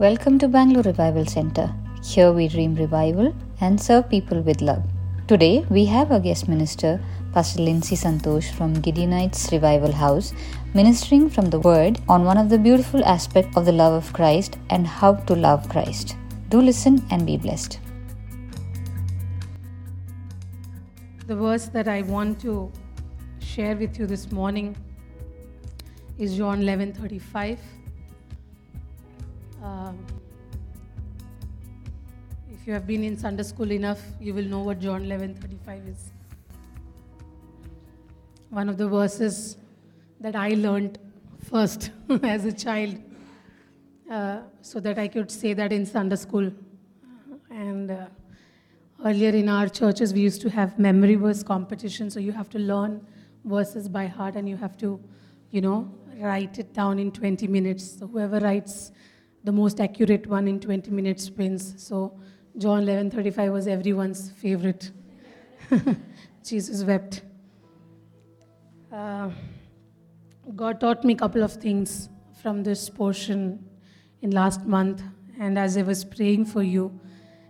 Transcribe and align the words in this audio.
Welcome 0.00 0.38
to 0.38 0.46
Bangalore 0.46 0.84
Revival 0.84 1.26
Center. 1.26 1.74
Here 2.04 2.30
we 2.30 2.46
dream 2.46 2.76
revival 2.76 3.34
and 3.60 3.80
serve 3.80 4.08
people 4.08 4.42
with 4.42 4.60
love. 4.60 4.84
Today 5.26 5.66
we 5.70 5.86
have 5.86 6.12
our 6.12 6.20
guest 6.20 6.46
minister, 6.46 7.00
Pastor 7.32 7.62
Lindsay 7.62 7.96
Santosh 7.96 8.52
from 8.52 8.76
Gideonites 8.76 9.50
Revival 9.50 9.90
House, 9.90 10.32
ministering 10.72 11.28
from 11.28 11.50
the 11.50 11.58
Word 11.58 11.98
on 12.08 12.22
one 12.24 12.38
of 12.38 12.48
the 12.48 12.58
beautiful 12.58 13.04
aspects 13.04 13.56
of 13.56 13.64
the 13.64 13.72
love 13.72 13.92
of 13.92 14.12
Christ 14.12 14.56
and 14.70 14.86
how 14.86 15.14
to 15.14 15.34
love 15.34 15.68
Christ. 15.68 16.14
Do 16.48 16.60
listen 16.60 17.04
and 17.10 17.26
be 17.26 17.36
blessed. 17.36 17.80
The 21.26 21.34
verse 21.34 21.66
that 21.70 21.88
I 21.88 22.02
want 22.02 22.40
to 22.42 22.70
share 23.40 23.74
with 23.74 23.98
you 23.98 24.06
this 24.06 24.30
morning 24.30 24.76
is 26.18 26.36
John 26.36 26.62
11 26.62 26.92
35. 26.92 27.58
Um, 29.62 29.98
if 32.52 32.66
you 32.66 32.72
have 32.72 32.86
been 32.86 33.02
in 33.02 33.18
Sunday 33.18 33.42
school 33.42 33.72
enough, 33.72 34.00
you 34.20 34.32
will 34.32 34.44
know 34.44 34.60
what 34.60 34.78
John 34.78 35.02
11:35 35.04 35.88
is. 35.88 36.12
One 38.50 38.68
of 38.68 38.78
the 38.78 38.88
verses 38.88 39.56
that 40.20 40.36
I 40.36 40.50
learned 40.50 40.98
first 41.50 41.90
as 42.22 42.44
a 42.44 42.52
child, 42.52 42.98
uh, 44.10 44.40
so 44.62 44.80
that 44.80 44.98
I 44.98 45.08
could 45.08 45.30
say 45.30 45.54
that 45.54 45.72
in 45.72 45.84
Sunday 45.86 46.16
school. 46.16 46.52
And 47.50 47.90
uh, 47.90 48.06
earlier 49.04 49.30
in 49.30 49.48
our 49.48 49.68
churches, 49.68 50.14
we 50.14 50.20
used 50.20 50.40
to 50.42 50.50
have 50.50 50.78
memory 50.78 51.16
verse 51.16 51.42
competition, 51.42 52.10
so 52.10 52.20
you 52.20 52.32
have 52.32 52.48
to 52.50 52.58
learn 52.58 53.04
verses 53.44 53.88
by 53.88 54.06
heart 54.06 54.36
and 54.36 54.48
you 54.48 54.56
have 54.56 54.76
to, 54.78 55.00
you 55.50 55.60
know, 55.60 55.90
write 56.18 56.58
it 56.58 56.72
down 56.74 56.98
in 56.98 57.10
20 57.10 57.46
minutes. 57.48 57.98
So 57.98 58.06
whoever 58.06 58.38
writes 58.38 58.92
the 59.48 59.52
most 59.52 59.80
accurate 59.80 60.26
one 60.26 60.46
in 60.46 60.60
20 60.60 60.90
minutes 60.90 61.30
wins. 61.30 61.74
So 61.82 61.98
John 62.62 62.82
11:35 62.86 63.52
was 63.52 63.68
everyone's 63.74 64.30
favorite. 64.40 64.90
Jesus 66.50 66.82
wept. 66.90 67.22
Uh, 68.92 69.30
God 70.62 70.80
taught 70.82 71.06
me 71.10 71.14
a 71.14 71.20
couple 71.22 71.46
of 71.48 71.54
things 71.64 71.94
from 72.42 72.62
this 72.68 72.82
portion 73.00 73.40
in 74.20 74.36
last 74.40 74.66
month, 74.76 75.02
and 75.38 75.58
as 75.64 75.78
I 75.82 75.86
was 75.92 76.04
praying 76.16 76.44
for 76.52 76.62
you, 76.74 76.84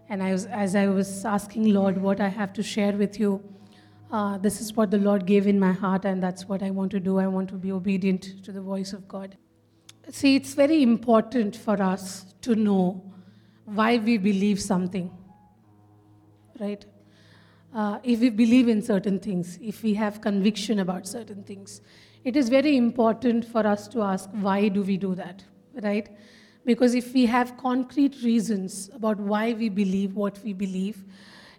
and 0.08 0.22
I 0.28 0.30
was, 0.36 0.46
as 0.66 0.78
I 0.84 0.86
was 1.00 1.12
asking 1.24 1.69
Lord 1.80 2.00
what 2.06 2.24
I 2.28 2.30
have 2.38 2.52
to 2.60 2.69
share 2.74 2.92
with 3.02 3.19
you, 3.24 3.32
uh, 4.12 4.38
this 4.46 4.60
is 4.60 4.72
what 4.78 4.96
the 4.96 5.02
Lord 5.08 5.26
gave 5.34 5.52
in 5.56 5.60
my 5.66 5.72
heart, 5.72 6.04
and 6.12 6.22
that's 6.28 6.48
what 6.52 6.62
I 6.70 6.70
want 6.80 6.96
to 6.98 7.04
do. 7.10 7.19
I 7.26 7.28
want 7.38 7.54
to 7.56 7.60
be 7.69 7.76
obedient 7.82 8.32
to 8.44 8.58
the 8.60 8.66
voice 8.72 8.92
of 8.92 9.06
God. 9.19 9.36
See, 10.10 10.36
it's 10.36 10.54
very 10.54 10.82
important 10.82 11.54
for 11.54 11.82
us 11.82 12.24
to 12.40 12.54
know 12.54 13.02
why 13.66 13.98
we 13.98 14.16
believe 14.16 14.58
something, 14.58 15.10
right? 16.58 16.84
Uh, 17.74 17.98
if 18.02 18.20
we 18.20 18.30
believe 18.30 18.68
in 18.68 18.80
certain 18.80 19.18
things, 19.18 19.58
if 19.60 19.82
we 19.82 19.92
have 19.94 20.22
conviction 20.22 20.78
about 20.78 21.06
certain 21.06 21.42
things, 21.42 21.82
it 22.24 22.36
is 22.36 22.48
very 22.48 22.76
important 22.78 23.44
for 23.44 23.66
us 23.66 23.86
to 23.88 24.00
ask 24.00 24.30
why 24.32 24.68
do 24.68 24.82
we 24.82 24.96
do 24.96 25.14
that, 25.14 25.44
right? 25.82 26.08
Because 26.64 26.94
if 26.94 27.12
we 27.12 27.26
have 27.26 27.58
concrete 27.58 28.16
reasons 28.22 28.88
about 28.94 29.18
why 29.20 29.52
we 29.52 29.68
believe 29.68 30.16
what 30.16 30.38
we 30.42 30.54
believe, 30.54 31.04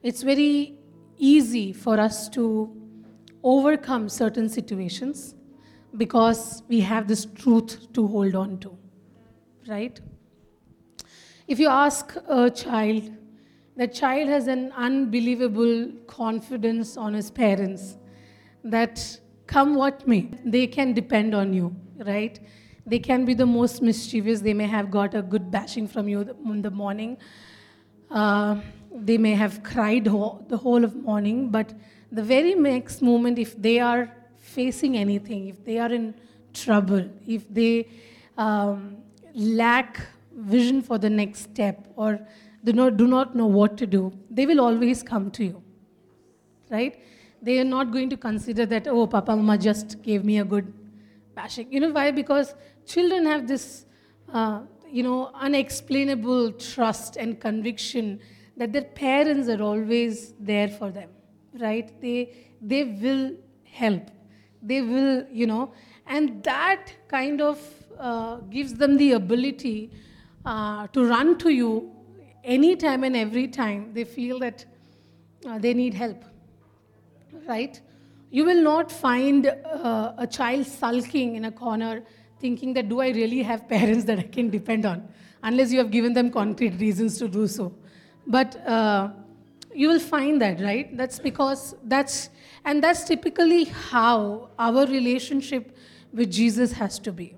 it's 0.01 0.23
very 0.23 0.79
easy 1.17 1.71
for 1.71 1.99
us 1.99 2.27
to 2.29 2.75
overcome 3.43 4.09
certain 4.09 4.49
situations 4.49 5.35
because 5.97 6.63
we 6.67 6.79
have 6.81 7.07
this 7.07 7.25
truth 7.25 7.91
to 7.93 8.07
hold 8.07 8.35
on 8.35 8.59
to, 8.59 8.77
right? 9.67 9.99
If 11.47 11.59
you 11.59 11.67
ask 11.67 12.15
a 12.27 12.49
child, 12.49 13.11
the 13.75 13.87
child 13.87 14.29
has 14.29 14.47
an 14.47 14.71
unbelievable 14.73 15.91
confidence 16.05 16.95
on 16.97 17.13
his 17.13 17.31
parents 17.31 17.97
that 18.63 19.19
come 19.47 19.73
what 19.75 20.07
may, 20.07 20.29
they 20.45 20.67
can 20.67 20.93
depend 20.93 21.33
on 21.33 21.53
you, 21.53 21.75
right? 22.05 22.39
They 22.85 22.99
can 22.99 23.25
be 23.25 23.33
the 23.33 23.45
most 23.45 23.81
mischievous. 23.81 24.41
They 24.41 24.53
may 24.53 24.67
have 24.67 24.91
got 24.91 25.15
a 25.15 25.21
good 25.21 25.49
bashing 25.49 25.87
from 25.87 26.07
you 26.07 26.21
in 26.45 26.61
the 26.61 26.71
morning. 26.71 27.17
Uh, 28.11 28.61
they 28.93 29.17
may 29.17 29.33
have 29.33 29.63
cried 29.63 30.07
ho- 30.07 30.43
the 30.49 30.57
whole 30.57 30.83
of 30.83 30.95
morning, 30.95 31.49
but 31.49 31.73
the 32.11 32.23
very 32.23 32.55
next 32.55 33.01
moment, 33.01 33.37
if 33.37 33.59
they 33.61 33.79
are 33.79 34.11
facing 34.55 34.97
anything, 34.97 35.47
if 35.47 35.63
they 35.63 35.77
are 35.79 35.91
in 35.91 36.13
trouble, 36.53 37.05
if 37.27 37.47
they 37.53 37.87
um, 38.37 38.97
lack 39.35 39.99
vision 40.35 40.81
for 40.81 40.97
the 40.97 41.09
next 41.09 41.43
step 41.51 41.87
or 41.95 42.19
do 42.63 42.73
not, 42.73 42.97
do 42.97 43.07
not 43.07 43.35
know 43.35 43.45
what 43.45 43.77
to 43.77 43.85
do, 43.85 44.11
they 44.29 44.45
will 44.45 44.61
always 44.61 45.03
come 45.03 45.29
to 45.31 45.43
you. 45.43 45.63
Right? 46.69 46.99
They 47.41 47.59
are 47.59 47.69
not 47.77 47.91
going 47.91 48.09
to 48.09 48.17
consider 48.17 48.65
that, 48.65 48.87
oh, 48.87 49.07
Papa 49.07 49.35
Mama 49.35 49.57
just 49.57 50.01
gave 50.01 50.25
me 50.25 50.39
a 50.39 50.45
good 50.45 50.73
bashing. 51.35 51.71
You 51.71 51.79
know 51.79 51.91
why? 51.91 52.11
Because 52.11 52.53
children 52.85 53.25
have 53.25 53.47
this, 53.47 53.85
uh, 54.33 54.61
you 54.89 55.03
know, 55.03 55.31
unexplainable 55.33 56.51
trust 56.53 57.15
and 57.15 57.39
conviction 57.39 58.19
that 58.57 58.73
their 58.73 58.83
parents 58.83 59.47
are 59.47 59.61
always 59.61 60.33
there 60.39 60.67
for 60.67 60.91
them. 60.91 61.09
Right? 61.57 61.89
They, 62.01 62.33
they 62.61 62.83
will 62.83 63.35
help 63.63 64.11
they 64.61 64.81
will, 64.81 65.25
you 65.31 65.47
know, 65.47 65.71
and 66.07 66.43
that 66.43 66.91
kind 67.07 67.41
of 67.41 67.59
uh, 67.99 68.37
gives 68.49 68.73
them 68.73 68.97
the 68.97 69.13
ability 69.13 69.91
uh, 70.45 70.87
to 70.87 71.05
run 71.05 71.37
to 71.37 71.49
you 71.49 71.91
anytime 72.43 73.03
and 73.03 73.15
every 73.15 73.47
time 73.47 73.93
they 73.93 74.03
feel 74.03 74.39
that 74.39 74.65
uh, 75.47 75.59
they 75.59 75.73
need 75.73 75.93
help, 75.93 76.23
right? 77.47 77.79
You 78.31 78.45
will 78.45 78.61
not 78.61 78.91
find 78.91 79.47
uh, 79.47 80.13
a 80.17 80.27
child 80.27 80.65
sulking 80.65 81.35
in 81.35 81.45
a 81.45 81.51
corner 81.51 82.03
thinking 82.39 82.73
that 82.73 82.87
do 82.87 83.01
I 83.01 83.09
really 83.09 83.43
have 83.43 83.67
parents 83.67 84.05
that 84.05 84.19
I 84.19 84.23
can 84.23 84.49
depend 84.49 84.85
on, 84.85 85.07
unless 85.43 85.71
you 85.71 85.79
have 85.79 85.91
given 85.91 86.13
them 86.13 86.31
concrete 86.31 86.79
reasons 86.79 87.17
to 87.19 87.27
do 87.27 87.47
so. 87.47 87.73
But 88.27 88.55
uh, 88.65 89.09
you 89.73 89.89
will 89.89 89.99
find 89.99 90.41
that, 90.41 90.61
right? 90.61 90.95
That's 90.95 91.19
because 91.19 91.75
that's, 91.83 92.29
and 92.69 92.83
that's 92.83 93.03
typically 93.03 93.63
how 93.63 94.49
our 94.59 94.85
relationship 94.85 95.75
with 96.13 96.31
Jesus 96.31 96.71
has 96.71 96.99
to 96.99 97.11
be, 97.11 97.35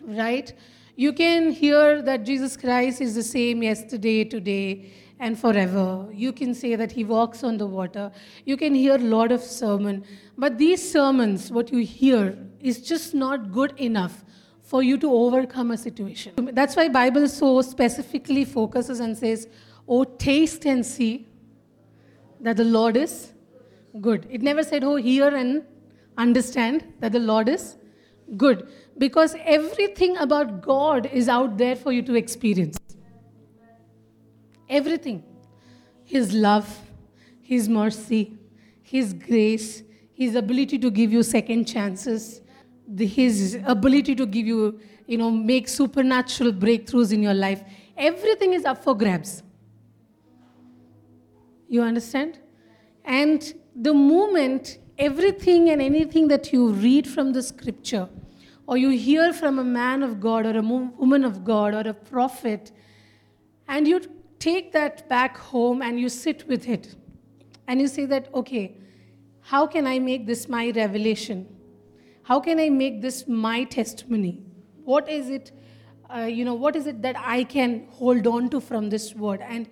right? 0.00 0.52
You 0.94 1.12
can 1.12 1.50
hear 1.50 2.02
that 2.02 2.22
Jesus 2.22 2.56
Christ 2.56 3.00
is 3.00 3.16
the 3.16 3.24
same 3.24 3.64
yesterday, 3.64 4.22
today, 4.22 4.92
and 5.18 5.36
forever. 5.36 6.06
You 6.12 6.32
can 6.32 6.54
say 6.54 6.76
that 6.76 6.92
he 6.92 7.02
walks 7.02 7.42
on 7.42 7.58
the 7.58 7.66
water. 7.66 8.12
You 8.44 8.56
can 8.56 8.76
hear 8.76 8.94
a 8.94 9.06
lot 9.16 9.32
of 9.32 9.42
sermon, 9.42 10.04
but 10.38 10.56
these 10.56 10.88
sermons, 10.92 11.50
what 11.50 11.72
you 11.72 11.84
hear, 11.84 12.38
is 12.60 12.80
just 12.80 13.14
not 13.14 13.50
good 13.50 13.74
enough 13.76 14.24
for 14.62 14.84
you 14.84 14.98
to 14.98 15.12
overcome 15.12 15.72
a 15.72 15.76
situation. 15.76 16.50
That's 16.52 16.76
why 16.76 16.88
Bible 16.88 17.26
so 17.26 17.60
specifically 17.62 18.44
focuses 18.44 19.00
and 19.00 19.18
says, 19.18 19.48
Oh, 19.88 20.04
taste 20.04 20.64
and 20.64 20.86
see 20.86 21.26
that 22.40 22.56
the 22.56 22.64
Lord 22.64 22.96
is 22.96 23.31
good. 24.00 24.26
It 24.30 24.42
never 24.42 24.62
said, 24.62 24.84
Oh, 24.84 24.96
hear 24.96 25.28
and 25.34 25.64
understand 26.16 26.84
that 27.00 27.12
the 27.12 27.18
Lord 27.18 27.48
is 27.48 27.76
good. 28.36 28.68
Because 28.98 29.34
everything 29.44 30.16
about 30.16 30.62
God 30.62 31.06
is 31.06 31.28
out 31.28 31.58
there 31.58 31.76
for 31.76 31.92
you 31.92 32.02
to 32.02 32.14
experience. 32.14 32.78
Everything. 34.68 35.22
His 36.04 36.32
love, 36.32 36.78
His 37.40 37.68
mercy, 37.68 38.38
His 38.82 39.12
grace, 39.12 39.82
His 40.14 40.34
ability 40.34 40.78
to 40.78 40.90
give 40.90 41.12
you 41.12 41.22
second 41.22 41.66
chances, 41.66 42.40
His 42.96 43.58
ability 43.64 44.14
to 44.16 44.26
give 44.26 44.46
you, 44.46 44.80
you 45.06 45.18
know, 45.18 45.30
make 45.30 45.68
supernatural 45.68 46.52
breakthroughs 46.52 47.12
in 47.12 47.22
your 47.22 47.34
life. 47.34 47.62
Everything 47.96 48.54
is 48.54 48.64
up 48.64 48.82
for 48.82 48.94
grabs. 48.94 49.42
You 51.68 51.82
understand? 51.82 52.38
And 53.04 53.54
the 53.74 53.94
moment 53.94 54.78
everything 54.98 55.70
and 55.70 55.80
anything 55.80 56.28
that 56.28 56.52
you 56.52 56.68
read 56.68 57.06
from 57.06 57.32
the 57.32 57.42
scripture, 57.42 58.08
or 58.66 58.76
you 58.76 58.90
hear 58.90 59.32
from 59.32 59.58
a 59.58 59.64
man 59.64 60.02
of 60.02 60.20
God, 60.20 60.46
or 60.46 60.56
a 60.56 60.62
woman 60.62 61.24
of 61.24 61.44
God, 61.44 61.74
or 61.74 61.88
a 61.88 61.94
prophet, 61.94 62.70
and 63.68 63.88
you 63.88 64.00
take 64.38 64.72
that 64.72 65.08
back 65.08 65.36
home 65.36 65.82
and 65.82 65.98
you 65.98 66.08
sit 66.08 66.46
with 66.46 66.68
it, 66.68 66.94
and 67.66 67.80
you 67.80 67.88
say 67.88 68.04
that, 68.04 68.32
okay, 68.34 68.76
how 69.40 69.66
can 69.66 69.86
I 69.86 69.98
make 69.98 70.26
this 70.26 70.48
my 70.48 70.70
revelation? 70.70 71.46
How 72.22 72.38
can 72.38 72.60
I 72.60 72.68
make 72.68 73.02
this 73.02 73.26
my 73.26 73.64
testimony? 73.64 74.42
What 74.84 75.08
is 75.08 75.28
it, 75.28 75.50
uh, 76.14 76.20
you 76.20 76.44
know, 76.44 76.54
what 76.54 76.76
is 76.76 76.86
it 76.86 77.02
that 77.02 77.16
I 77.18 77.44
can 77.44 77.86
hold 77.90 78.26
on 78.26 78.48
to 78.50 78.60
from 78.60 78.90
this 78.90 79.14
word? 79.14 79.40
And 79.40 79.68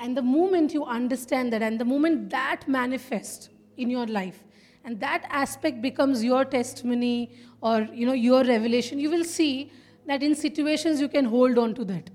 and 0.00 0.16
the 0.16 0.22
moment 0.22 0.72
you 0.72 0.84
understand 0.84 1.52
that, 1.52 1.62
and 1.62 1.78
the 1.78 1.84
moment 1.84 2.30
that 2.30 2.66
manifests 2.66 3.50
in 3.76 3.90
your 3.90 4.06
life, 4.06 4.44
and 4.84 4.98
that 5.00 5.26
aspect 5.28 5.82
becomes 5.82 6.24
your 6.24 6.44
testimony 6.44 7.30
or 7.60 7.86
you 7.92 8.06
know 8.06 8.12
your 8.12 8.44
revelation, 8.44 8.98
you 8.98 9.10
will 9.10 9.24
see 9.24 9.70
that 10.06 10.22
in 10.22 10.34
situations 10.34 11.00
you 11.00 11.08
can 11.08 11.24
hold 11.24 11.58
on 11.58 11.74
to 11.74 11.84
that. 11.84 12.10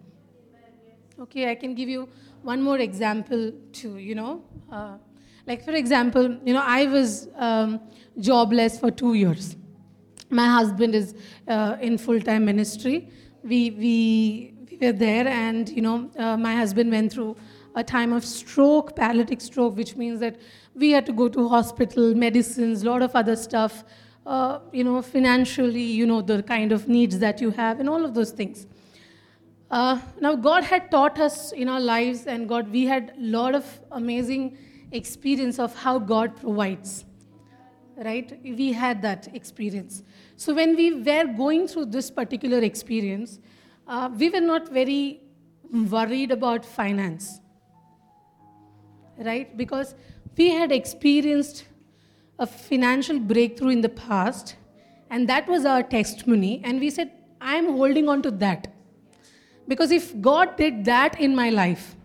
Okay, 1.19 1.49
I 1.49 1.55
can 1.55 1.75
give 1.75 1.87
you 1.87 2.09
one 2.41 2.61
more 2.61 2.79
example 2.79 3.51
too, 3.71 3.97
you 3.97 4.15
know. 4.15 4.43
Uh, 4.71 4.97
like, 5.47 5.63
for 5.63 5.71
example, 5.71 6.37
you 6.43 6.53
know, 6.53 6.63
I 6.63 6.87
was 6.87 7.29
um, 7.35 7.79
jobless 8.19 8.79
for 8.79 8.91
two 8.91 9.13
years. 9.13 9.55
My 10.29 10.47
husband 10.47 10.95
is 10.95 11.15
uh, 11.47 11.77
in 11.79 11.97
full 11.97 12.19
time 12.19 12.45
ministry. 12.45 13.09
We, 13.43 13.69
we, 13.71 14.53
we 14.69 14.77
were 14.81 14.91
there, 14.91 15.27
and, 15.27 15.69
you 15.69 15.83
know, 15.83 16.09
uh, 16.17 16.35
my 16.35 16.55
husband 16.55 16.91
went 16.91 17.13
through 17.13 17.37
a 17.75 17.83
time 17.83 18.13
of 18.13 18.25
stroke, 18.25 18.95
paralytic 18.95 19.41
stroke, 19.41 19.75
which 19.75 19.95
means 19.95 20.19
that 20.21 20.37
we 20.73 20.91
had 20.91 21.05
to 21.05 21.13
go 21.13 21.27
to 21.27 21.47
hospital, 21.49 22.15
medicines, 22.15 22.83
lot 22.83 23.01
of 23.01 23.15
other 23.15 23.35
stuff, 23.35 23.83
uh, 24.25 24.59
you 24.71 24.83
know, 24.83 25.01
financially, 25.01 25.81
you 25.81 26.05
know, 26.05 26.21
the 26.21 26.41
kind 26.43 26.71
of 26.71 26.87
needs 26.87 27.19
that 27.19 27.41
you 27.41 27.51
have, 27.51 27.79
and 27.79 27.89
all 27.89 28.03
of 28.05 28.13
those 28.13 28.31
things. 28.31 28.65
Uh, 29.69 29.99
now, 30.21 30.35
God 30.35 30.63
had 30.63 30.89
taught 30.89 31.19
us 31.19 31.51
in 31.51 31.67
our 31.67 31.79
lives, 31.79 32.27
and 32.27 32.47
God, 32.47 32.71
we 32.71 32.85
had 32.85 33.13
a 33.17 33.21
lot 33.21 33.55
of 33.55 33.65
amazing 33.91 34.57
experience 34.91 35.59
of 35.59 35.75
how 35.75 35.99
God 35.99 36.35
provides. 36.35 37.05
Right? 37.97 38.39
We 38.43 38.73
had 38.73 39.01
that 39.03 39.33
experience. 39.33 40.03
So, 40.37 40.53
when 40.53 40.75
we 40.75 41.01
were 41.01 41.25
going 41.25 41.67
through 41.67 41.85
this 41.85 42.11
particular 42.11 42.59
experience, 42.59 43.39
uh, 43.87 44.09
we 44.17 44.29
were 44.29 44.41
not 44.41 44.69
very 44.69 45.21
worried 45.71 46.31
about 46.31 46.65
finance. 46.65 47.39
Right? 49.17 49.55
Because 49.55 49.95
we 50.37 50.49
had 50.49 50.71
experienced 50.71 51.65
a 52.37 52.45
financial 52.45 53.19
breakthrough 53.19 53.69
in 53.69 53.81
the 53.81 53.89
past, 53.89 54.55
and 55.09 55.29
that 55.29 55.47
was 55.47 55.65
our 55.65 55.83
testimony. 55.83 56.61
And 56.63 56.79
we 56.79 56.89
said, 56.89 57.11
I 57.39 57.55
am 57.55 57.65
holding 57.65 58.09
on 58.09 58.21
to 58.23 58.31
that. 58.31 58.67
Because 59.67 59.91
if 59.91 60.19
God 60.21 60.57
did 60.57 60.85
that 60.85 61.19
in 61.19 61.35
my 61.35 61.49
life, 61.49 61.95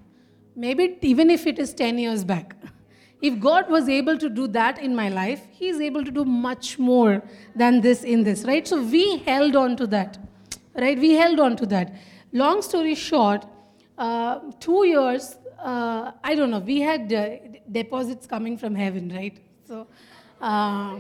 maybe 0.55 0.99
even 1.03 1.31
if 1.31 1.47
it 1.47 1.59
is 1.59 1.75
10 1.75 1.99
years 1.99 2.25
back, 2.25 2.57
if 3.23 3.39
God 3.41 3.69
was 3.69 3.89
able 3.89 4.17
to 4.19 4.29
do 4.29 4.47
that 4.49 4.79
in 4.79 4.95
my 4.95 5.09
life, 5.09 5.47
He 5.51 5.69
is 5.69 5.81
able 5.81 6.05
to 6.05 6.11
do 6.11 6.25
much 6.25 6.79
more 6.79 7.23
than 7.55 7.81
this 7.81 8.03
in 8.05 8.23
this, 8.23 8.45
right? 8.45 8.67
So 8.67 8.83
we 8.83 9.19
held 9.19 9.57
on 9.57 9.77
to 9.77 9.87
that, 9.89 10.19
right? 10.75 10.99
We 10.99 11.15
held 11.15 11.41
on 11.41 11.57
to 11.57 11.67
that. 11.67 11.95
Long 12.33 12.63
story 12.63 12.95
short, 12.95 13.45
uh, 13.99 14.39
two 14.61 14.87
years, 14.87 15.37
uh, 15.63 16.13
I 16.25 16.35
don't 16.35 16.51
know, 16.51 16.59
we 16.59 16.81
had 16.81 17.13
uh, 17.13 17.37
deposits 17.71 18.27
coming 18.27 18.57
from 18.57 18.75
heaven, 18.75 19.13
right? 19.15 19.39
So, 19.67 19.87
uh, 20.41 20.99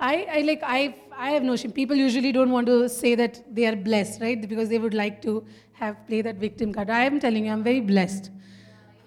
I, 0.00 0.26
I 0.30 0.40
like 0.40 0.62
I 0.64 0.96
I 1.16 1.30
have 1.30 1.44
no 1.44 1.54
shame. 1.54 1.70
People 1.70 1.94
usually 1.94 2.32
don't 2.32 2.50
want 2.50 2.66
to 2.66 2.88
say 2.88 3.14
that 3.14 3.54
they 3.54 3.66
are 3.66 3.76
blessed, 3.76 4.20
right? 4.20 4.48
Because 4.48 4.68
they 4.68 4.78
would 4.78 4.94
like 4.94 5.22
to 5.22 5.44
have 5.74 5.96
play 6.08 6.22
that 6.22 6.36
victim 6.36 6.72
card. 6.72 6.90
I 6.90 7.04
am 7.04 7.20
telling 7.20 7.46
you, 7.46 7.52
I'm 7.52 7.62
very 7.62 7.80
blessed. 7.80 8.30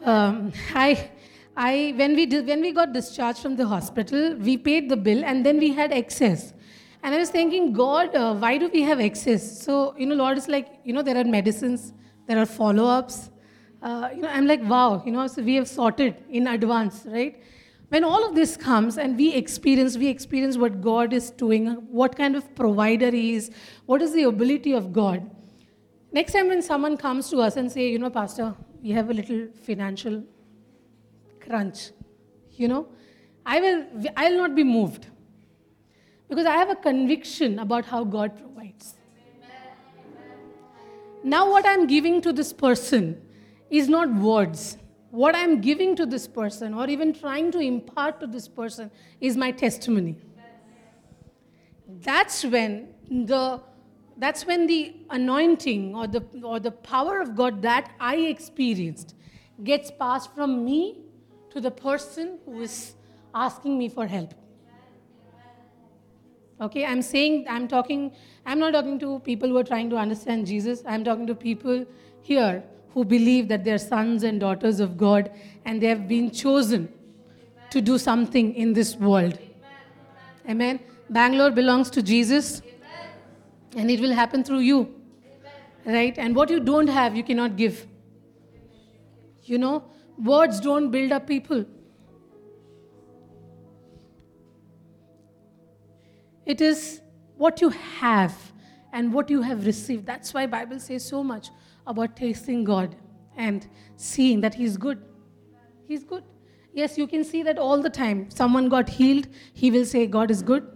Um, 0.03 0.53
I 0.73 1.09
I 1.57 1.93
when 1.97 2.15
we 2.15 2.25
did, 2.25 2.47
when 2.47 2.61
we 2.61 2.71
got 2.71 2.93
discharged 2.93 3.39
from 3.39 3.57
the 3.57 3.67
hospital, 3.67 4.35
we 4.35 4.57
paid 4.57 4.89
the 4.89 4.95
bill 4.95 5.25
and 5.25 5.45
then 5.45 5.57
we 5.57 5.73
had 5.73 5.91
excess. 5.91 6.53
And 7.03 7.13
I 7.13 7.17
was 7.17 7.29
thinking, 7.29 7.73
God, 7.73 8.15
uh, 8.15 8.33
why 8.35 8.57
do 8.57 8.69
we 8.73 8.81
have 8.83 8.99
excess? 8.99 9.61
So 9.63 9.95
you 9.97 10.05
know, 10.05 10.15
Lord 10.15 10.37
is 10.37 10.47
like, 10.47 10.79
you 10.85 10.93
know, 10.93 11.01
there 11.01 11.17
are 11.17 11.25
medicines, 11.25 11.93
there 12.25 12.39
are 12.39 12.45
follow-ups. 12.45 13.31
Uh, 13.85 14.09
you 14.15 14.21
know, 14.23 14.27
I'm 14.29 14.47
like, 14.47 14.63
wow, 14.63 15.03
you 15.05 15.11
know, 15.11 15.27
so 15.27 15.43
we 15.43 15.53
have 15.55 15.67
sorted 15.67 16.15
in 16.27 16.47
advance, 16.47 17.03
right? 17.05 17.39
When 17.89 18.03
all 18.03 18.27
of 18.27 18.33
this 18.33 18.57
comes 18.57 18.97
and 18.97 19.15
we 19.15 19.31
experience, 19.35 19.95
we 19.95 20.07
experience 20.07 20.57
what 20.57 20.81
God 20.81 21.13
is 21.13 21.29
doing, 21.29 21.67
what 21.91 22.17
kind 22.17 22.35
of 22.35 22.55
provider 22.55 23.11
He 23.11 23.35
is, 23.35 23.51
what 23.85 24.01
is 24.01 24.11
the 24.11 24.23
ability 24.23 24.71
of 24.71 24.91
God. 24.91 25.29
Next 26.11 26.33
time 26.33 26.47
when 26.47 26.63
someone 26.63 26.97
comes 26.97 27.29
to 27.29 27.37
us 27.41 27.57
and 27.57 27.71
say, 27.71 27.87
you 27.87 27.99
know, 27.99 28.09
Pastor, 28.09 28.55
we 28.81 28.89
have 28.89 29.11
a 29.11 29.13
little 29.13 29.49
financial 29.61 30.23
crunch, 31.39 31.91
you 32.53 32.67
know, 32.67 32.87
I 33.45 33.59
will, 33.59 33.85
I'll 34.17 34.35
not 34.35 34.55
be 34.55 34.63
moved 34.63 35.05
because 36.27 36.47
I 36.47 36.57
have 36.57 36.71
a 36.71 36.75
conviction 36.75 37.59
about 37.59 37.85
how 37.85 38.03
God 38.03 38.35
provides. 38.35 38.95
Now, 41.23 41.51
what 41.51 41.67
I'm 41.67 41.85
giving 41.85 42.19
to 42.21 42.33
this 42.33 42.51
person 42.51 43.21
is 43.69 43.89
not 43.89 44.13
words 44.13 44.77
what 45.15 45.33
I'm 45.33 45.61
giving 45.61 45.95
to 45.95 46.05
this 46.05 46.27
person 46.27 46.73
or 46.73 46.89
even 46.89 47.13
trying 47.13 47.51
to 47.53 47.59
impart 47.59 48.19
to 48.19 48.27
this 48.27 48.47
person 48.47 48.91
is 49.21 49.37
my 49.37 49.51
testimony. 49.51 50.17
That's 52.01 52.43
when 52.43 52.89
the 53.09 53.61
that's 54.17 54.45
when 54.45 54.67
the 54.67 54.95
anointing 55.09 55.95
or 55.95 56.07
the 56.07 56.23
or 56.43 56.59
the 56.59 56.71
power 56.71 57.21
of 57.21 57.35
God 57.35 57.61
that 57.61 57.93
I 57.99 58.15
experienced 58.33 59.15
gets 59.63 59.89
passed 59.89 60.35
from 60.35 60.65
me 60.65 60.99
to 61.51 61.61
the 61.61 61.71
person 61.71 62.37
who 62.45 62.61
is 62.61 62.95
asking 63.33 63.77
me 63.77 63.87
for 63.87 64.05
help. 64.07 64.33
Okay, 66.59 66.85
I'm 66.85 67.01
saying, 67.01 67.45
I'm 67.49 67.67
talking, 67.67 68.13
I'm 68.45 68.59
not 68.59 68.71
talking 68.71 68.97
to 68.99 69.19
people 69.19 69.49
who 69.49 69.57
are 69.57 69.63
trying 69.63 69.89
to 69.89 69.97
understand 69.97 70.45
Jesus. 70.47 70.83
I'm 70.87 71.03
talking 71.03 71.27
to 71.27 71.35
people 71.35 71.85
here 72.21 72.63
who 72.95 73.03
believe 73.03 73.49
that 73.49 73.65
they're 73.65 73.77
sons 73.77 74.23
and 74.23 74.39
daughters 74.39 74.79
of 74.79 74.97
God 74.97 75.29
and 75.65 75.81
they 75.81 75.87
have 75.87 76.07
been 76.07 76.31
chosen 76.31 76.87
to 77.69 77.81
do 77.81 77.97
something 77.97 78.55
in 78.55 78.71
this 78.71 78.95
world. 78.95 79.37
Amen. 80.49 80.79
Bangalore 81.09 81.51
belongs 81.51 81.89
to 81.89 82.01
Jesus 82.01 82.61
and 83.75 83.91
it 83.91 83.99
will 83.99 84.13
happen 84.13 84.45
through 84.45 84.59
you. 84.59 84.95
Right? 85.85 86.17
And 86.17 86.33
what 86.35 86.49
you 86.49 86.61
don't 86.61 86.87
have, 86.87 87.17
you 87.17 87.23
cannot 87.23 87.57
give. 87.57 87.85
You 89.43 89.57
know, 89.57 89.83
words 90.17 90.61
don't 90.61 90.89
build 90.89 91.11
up 91.11 91.27
people. 91.27 91.65
It 96.45 96.61
is 96.61 97.01
what 97.35 97.59
you 97.59 97.69
have 97.99 98.53
and 98.93 99.13
what 99.13 99.29
you 99.29 99.41
have 99.41 99.65
received. 99.65 100.05
That's 100.05 100.33
why 100.33 100.45
Bible 100.45 100.79
says 100.79 101.03
so 101.03 101.21
much 101.21 101.49
about 101.87 102.15
tasting 102.15 102.63
God 102.63 102.95
and 103.37 103.67
seeing 103.95 104.41
that 104.41 104.53
He's 104.53 104.77
good. 104.77 105.01
He's 105.87 106.03
good. 106.03 106.23
Yes, 106.73 106.97
you 106.97 107.07
can 107.07 107.23
see 107.23 107.41
that 107.43 107.57
all 107.57 107.81
the 107.81 107.89
time. 107.89 108.29
Someone 108.29 108.67
got 108.67 108.89
healed, 108.89 109.27
he 109.53 109.71
will 109.71 109.85
say, 109.85 110.07
God 110.07 110.29
is 110.29 110.41
good. 110.41 110.67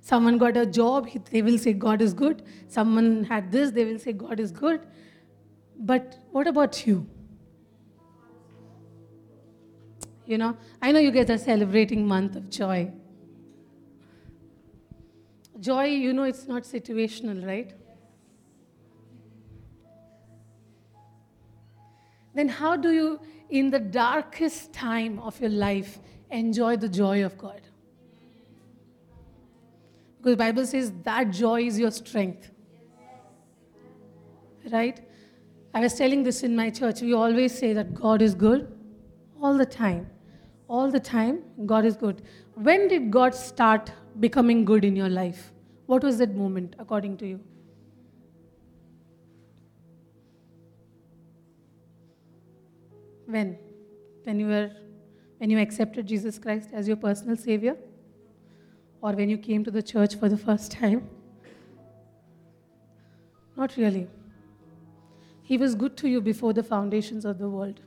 Someone 0.00 0.38
got 0.38 0.56
a 0.56 0.64
job, 0.64 1.08
they 1.30 1.42
will 1.42 1.58
say, 1.58 1.74
God 1.74 2.00
is 2.00 2.14
good. 2.14 2.42
Someone 2.68 3.24
had 3.24 3.52
this, 3.52 3.70
they 3.70 3.84
will 3.84 3.98
say, 3.98 4.12
God 4.12 4.40
is 4.40 4.50
good. 4.50 4.80
But 5.78 6.18
what 6.30 6.46
about 6.46 6.86
you? 6.86 7.06
You 10.26 10.38
know, 10.38 10.56
I 10.80 10.90
know 10.92 11.00
you 11.00 11.10
guys 11.10 11.28
are 11.28 11.38
celebrating 11.38 12.06
month 12.06 12.36
of 12.36 12.48
joy. 12.48 12.90
Joy, 15.60 15.84
you 15.84 16.12
know, 16.12 16.22
it's 16.22 16.48
not 16.48 16.62
situational, 16.62 17.46
right? 17.46 17.74
Then 22.34 22.48
how 22.48 22.76
do 22.76 22.92
you, 22.92 23.20
in 23.50 23.70
the 23.70 23.78
darkest 23.78 24.72
time 24.72 25.18
of 25.18 25.40
your 25.40 25.50
life, 25.50 25.98
enjoy 26.30 26.76
the 26.76 26.88
joy 26.88 27.24
of 27.24 27.36
God? 27.36 27.60
Because 30.18 30.36
Bible 30.36 30.66
says 30.66 30.92
that 31.02 31.30
joy 31.30 31.62
is 31.62 31.78
your 31.78 31.90
strength. 31.90 32.50
Right? 34.70 35.00
I 35.74 35.80
was 35.80 35.94
telling 35.94 36.22
this 36.22 36.42
in 36.42 36.54
my 36.54 36.70
church. 36.70 37.00
We 37.00 37.12
always 37.12 37.58
say 37.58 37.72
that 37.72 37.94
God 37.94 38.22
is 38.22 38.34
good 38.34 38.72
all 39.40 39.56
the 39.56 39.66
time. 39.66 40.08
All 40.68 40.90
the 40.90 41.00
time, 41.00 41.42
God 41.66 41.84
is 41.84 41.96
good. 41.96 42.22
When 42.54 42.88
did 42.88 43.10
God 43.10 43.34
start 43.34 43.92
becoming 44.20 44.64
good 44.64 44.84
in 44.84 44.94
your 44.94 45.08
life? 45.08 45.52
What 45.86 46.04
was 46.04 46.18
that 46.18 46.34
moment, 46.34 46.76
according 46.78 47.16
to 47.18 47.26
you? 47.26 47.40
When? 53.26 53.58
When 54.24 54.40
you 54.40 54.46
were 54.46 54.70
when 55.38 55.50
you 55.50 55.58
accepted 55.58 56.06
Jesus 56.06 56.38
Christ 56.38 56.68
as 56.72 56.86
your 56.86 56.96
personal 56.96 57.36
savior? 57.36 57.76
Or 59.00 59.12
when 59.12 59.28
you 59.28 59.36
came 59.36 59.64
to 59.64 59.72
the 59.72 59.82
church 59.82 60.14
for 60.14 60.28
the 60.28 60.36
first 60.36 60.70
time? 60.70 61.08
Not 63.56 63.76
really. 63.76 64.06
He 65.42 65.58
was 65.58 65.74
good 65.74 65.96
to 65.96 66.08
you 66.08 66.20
before 66.20 66.52
the 66.52 66.62
foundations 66.62 67.24
of 67.24 67.38
the 67.38 67.48
world. 67.48 67.80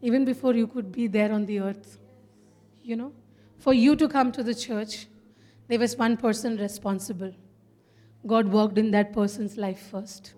Even 0.00 0.24
before 0.24 0.54
you 0.54 0.66
could 0.66 0.90
be 0.90 1.06
there 1.08 1.30
on 1.30 1.44
the 1.44 1.60
earth. 1.60 1.98
You 2.82 2.96
know? 2.96 3.12
For 3.58 3.74
you 3.74 3.94
to 3.96 4.08
come 4.08 4.32
to 4.32 4.42
the 4.42 4.54
church, 4.54 5.06
there 5.68 5.78
was 5.78 5.98
one 5.98 6.16
person 6.16 6.56
responsible 6.56 7.34
God 8.26 8.48
worked 8.48 8.78
in 8.78 8.90
that 8.90 9.12
person's 9.12 9.56
life 9.56 9.88
first. 9.90 10.34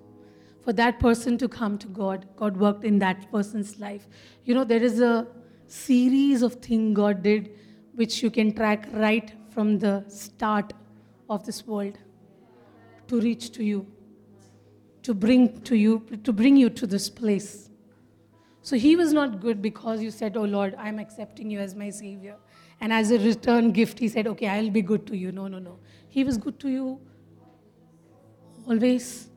For 0.62 0.72
that 0.74 0.98
person 1.00 1.38
to 1.38 1.48
come 1.48 1.78
to 1.78 1.86
God, 1.88 2.26
God 2.36 2.56
worked 2.56 2.84
in 2.84 2.98
that 2.98 3.30
person's 3.30 3.78
life. 3.80 4.06
You 4.44 4.54
know, 4.54 4.64
there 4.64 4.82
is 4.82 5.00
a 5.00 5.26
series 5.66 6.42
of 6.42 6.54
things 6.54 6.96
God 6.96 7.22
did 7.22 7.50
which 7.94 8.22
you 8.22 8.30
can 8.30 8.52
track 8.52 8.88
right 8.92 9.32
from 9.50 9.78
the 9.78 10.04
start 10.08 10.72
of 11.28 11.44
this 11.44 11.66
world 11.66 11.98
to 13.08 13.20
reach 13.20 13.50
to 13.52 13.64
you, 13.64 13.86
to 15.02 15.14
bring 15.14 15.60
to 15.62 15.76
you, 15.76 16.06
to 16.22 16.32
bring 16.32 16.56
you 16.56 16.70
to 16.70 16.86
this 16.86 17.08
place. 17.08 17.70
So 18.62 18.76
he 18.76 18.96
was 18.96 19.12
not 19.12 19.40
good 19.40 19.62
because 19.62 20.02
you 20.02 20.10
said, 20.10 20.36
Oh 20.36 20.44
Lord, 20.44 20.74
I'm 20.78 20.98
accepting 20.98 21.50
you 21.50 21.58
as 21.58 21.74
my 21.74 21.90
Savior. 21.90 22.36
And 22.80 22.92
as 22.92 23.10
a 23.10 23.18
return 23.18 23.72
gift, 23.72 23.98
he 23.98 24.08
said, 24.08 24.26
Okay, 24.26 24.48
I'll 24.48 24.70
be 24.70 24.82
good 24.82 25.06
to 25.06 25.16
you. 25.16 25.32
No, 25.32 25.48
no, 25.48 25.58
no. 25.58 25.78
He 26.08 26.22
was 26.24 26.36
good 26.36 26.60
to 26.60 26.68
you 26.68 27.00
always. 28.68 29.28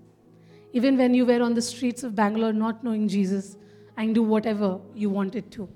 Even 0.74 0.98
when 0.98 1.14
you 1.14 1.26
were 1.26 1.42
on 1.42 1.54
the 1.54 1.62
streets 1.62 2.04
of 2.04 2.16
Bangalore 2.16 2.54
not 2.54 2.84
knowing 2.84 3.08
Jesus 3.08 3.58
and 3.98 4.16
do 4.16 4.24
whatever 4.24 4.80
you 4.96 5.10
wanted 5.10 5.52
to. 5.52 5.68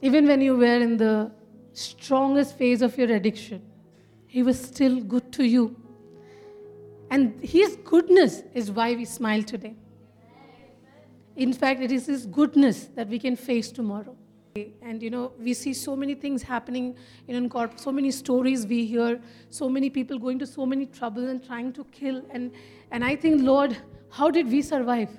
Even 0.00 0.26
when 0.26 0.40
you 0.40 0.56
were 0.56 0.80
in 0.88 0.96
the 0.96 1.32
strongest 1.72 2.56
phase 2.56 2.82
of 2.82 2.96
your 2.96 3.10
addiction, 3.12 3.62
He 4.26 4.42
was 4.42 4.60
still 4.60 5.00
good 5.00 5.32
to 5.32 5.44
you. 5.44 5.76
And 7.10 7.42
His 7.42 7.76
goodness 7.84 8.42
is 8.54 8.70
why 8.70 8.94
we 8.94 9.04
smile 9.04 9.42
today. 9.42 9.74
In 11.34 11.52
fact, 11.52 11.80
it 11.80 11.90
is 11.90 12.06
His 12.06 12.26
goodness 12.26 12.84
that 12.94 13.08
we 13.08 13.18
can 13.18 13.36
face 13.36 13.72
tomorrow. 13.72 14.16
And 14.82 15.02
you 15.02 15.10
know, 15.10 15.32
we 15.38 15.54
see 15.54 15.72
so 15.74 15.94
many 15.96 16.14
things 16.14 16.42
happening 16.42 16.96
in 17.26 17.48
corp, 17.48 17.78
so 17.78 17.92
many 17.92 18.10
stories 18.10 18.66
we 18.66 18.84
hear, 18.86 19.20
so 19.50 19.68
many 19.68 19.90
people 19.90 20.18
going 20.18 20.38
to 20.40 20.46
so 20.46 20.66
many 20.66 20.86
troubles 20.86 21.28
and 21.28 21.44
trying 21.44 21.72
to 21.74 21.84
kill. 21.84 22.22
And, 22.30 22.52
and 22.90 23.04
I 23.04 23.16
think, 23.16 23.42
Lord, 23.42 23.76
how 24.10 24.30
did 24.30 24.50
we 24.56 24.62
survive? 24.62 25.10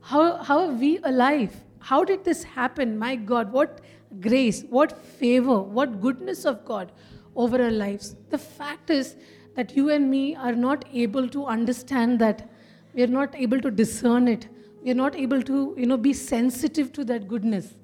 How, 0.00 0.42
how 0.42 0.58
are 0.60 0.72
we 0.72 0.98
alive? 1.04 1.54
How 1.78 2.04
did 2.04 2.24
this 2.24 2.42
happen? 2.44 2.98
My 2.98 3.16
God, 3.16 3.52
what 3.52 3.80
grace, 4.20 4.64
what 4.70 4.98
favor, 5.22 5.60
what 5.60 6.00
goodness 6.00 6.44
of 6.44 6.64
God 6.64 6.92
over 7.34 7.62
our 7.62 7.70
lives. 7.70 8.16
The 8.30 8.38
fact 8.38 8.90
is 8.90 9.16
that 9.54 9.76
you 9.76 9.90
and 9.90 10.10
me 10.10 10.36
are 10.36 10.52
not 10.52 10.84
able 10.92 11.28
to 11.28 11.46
understand 11.46 12.18
that. 12.20 12.48
We 12.94 13.02
are 13.02 13.14
not 13.18 13.34
able 13.34 13.60
to 13.60 13.70
discern 13.70 14.28
it 14.28 14.48
we 14.86 14.92
are 14.92 14.94
not 14.94 15.16
able 15.16 15.42
to 15.42 15.74
you 15.76 15.84
know, 15.84 15.96
be 15.96 16.12
sensitive 16.12 16.92
to 16.92 17.04
that 17.04 17.26
goodness. 17.26 17.74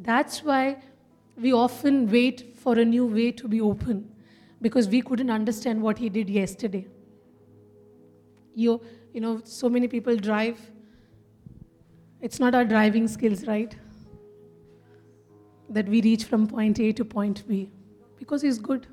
That's 0.00 0.42
why 0.42 0.78
we 1.36 1.52
often 1.52 2.10
wait 2.10 2.56
for 2.56 2.78
a 2.78 2.84
new 2.84 3.04
way 3.04 3.30
to 3.32 3.46
be 3.46 3.60
open 3.60 4.10
because 4.62 4.88
we 4.88 5.02
couldn't 5.02 5.28
understand 5.28 5.82
what 5.82 5.98
he 5.98 6.08
did 6.08 6.30
yesterday. 6.30 6.86
You, 8.54 8.80
you 9.12 9.20
know, 9.20 9.42
so 9.44 9.68
many 9.68 9.86
people 9.86 10.16
drive. 10.16 10.58
It's 12.22 12.40
not 12.40 12.54
our 12.54 12.64
driving 12.64 13.06
skills, 13.06 13.46
right? 13.46 13.76
That 15.68 15.86
we 15.86 16.00
reach 16.00 16.24
from 16.24 16.46
point 16.46 16.80
A 16.80 16.90
to 16.92 17.04
point 17.04 17.46
B 17.46 17.68
because 18.18 18.40
he's 18.40 18.58
good. 18.58 18.86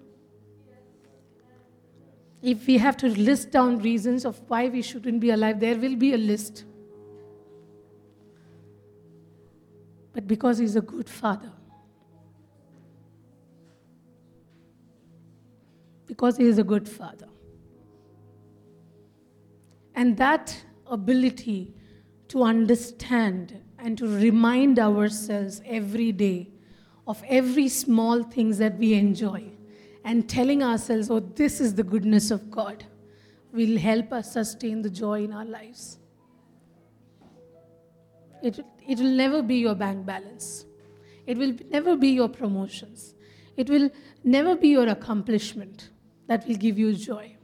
If 2.41 2.67
we 2.67 2.77
have 2.77 2.97
to 2.97 3.07
list 3.07 3.51
down 3.51 3.79
reasons 3.79 4.25
of 4.25 4.41
why 4.50 4.67
we 4.67 4.81
shouldn't 4.81 5.21
be 5.21 5.29
alive, 5.29 5.61
there 5.61 5.77
will 5.77 5.95
be 5.95 6.13
a 6.13 6.17
list. 6.17 6.65
But 10.13 10.27
because 10.27 10.57
He's 10.57 10.75
a 10.75 10.81
good 10.81 11.09
Father. 11.09 11.51
Because 16.05 16.37
He 16.37 16.45
is 16.45 16.57
a 16.57 16.63
good 16.63 16.87
Father. 16.87 17.27
And 19.95 20.17
that 20.17 20.63
ability 20.87 21.73
to 22.29 22.43
understand 22.43 23.61
and 23.77 23.97
to 23.97 24.07
remind 24.07 24.79
ourselves 24.79 25.61
every 25.65 26.11
day 26.11 26.49
of 27.07 27.21
every 27.27 27.67
small 27.67 28.23
things 28.23 28.57
that 28.57 28.77
we 28.77 28.93
enjoy 28.93 29.43
and 30.03 30.29
telling 30.29 30.63
ourselves, 30.63 31.09
oh, 31.09 31.19
this 31.19 31.59
is 31.59 31.75
the 31.75 31.83
goodness 31.83 32.31
of 32.31 32.49
God, 32.49 32.85
will 33.51 33.77
help 33.77 34.13
us 34.13 34.33
sustain 34.33 34.81
the 34.81 34.89
joy 34.89 35.23
in 35.23 35.33
our 35.33 35.45
lives. 35.45 35.99
It, 38.41 38.60
it 38.88 39.00
will 39.00 39.12
never 39.12 39.41
be 39.41 39.55
your 39.55 39.75
bank 39.75 40.05
balance. 40.05 40.65
It 41.27 41.38
will 41.38 41.55
never 41.69 41.95
be 41.95 42.10
your 42.10 42.29
promotions. 42.29 43.13
It 43.57 43.69
will 43.69 43.89
never 44.24 44.55
be 44.55 44.69
your 44.69 44.88
accomplishment 44.88 45.89
that 46.27 46.48
will 46.48 46.55
give 46.55 46.79
you 46.79 46.93
joy. 46.93 47.36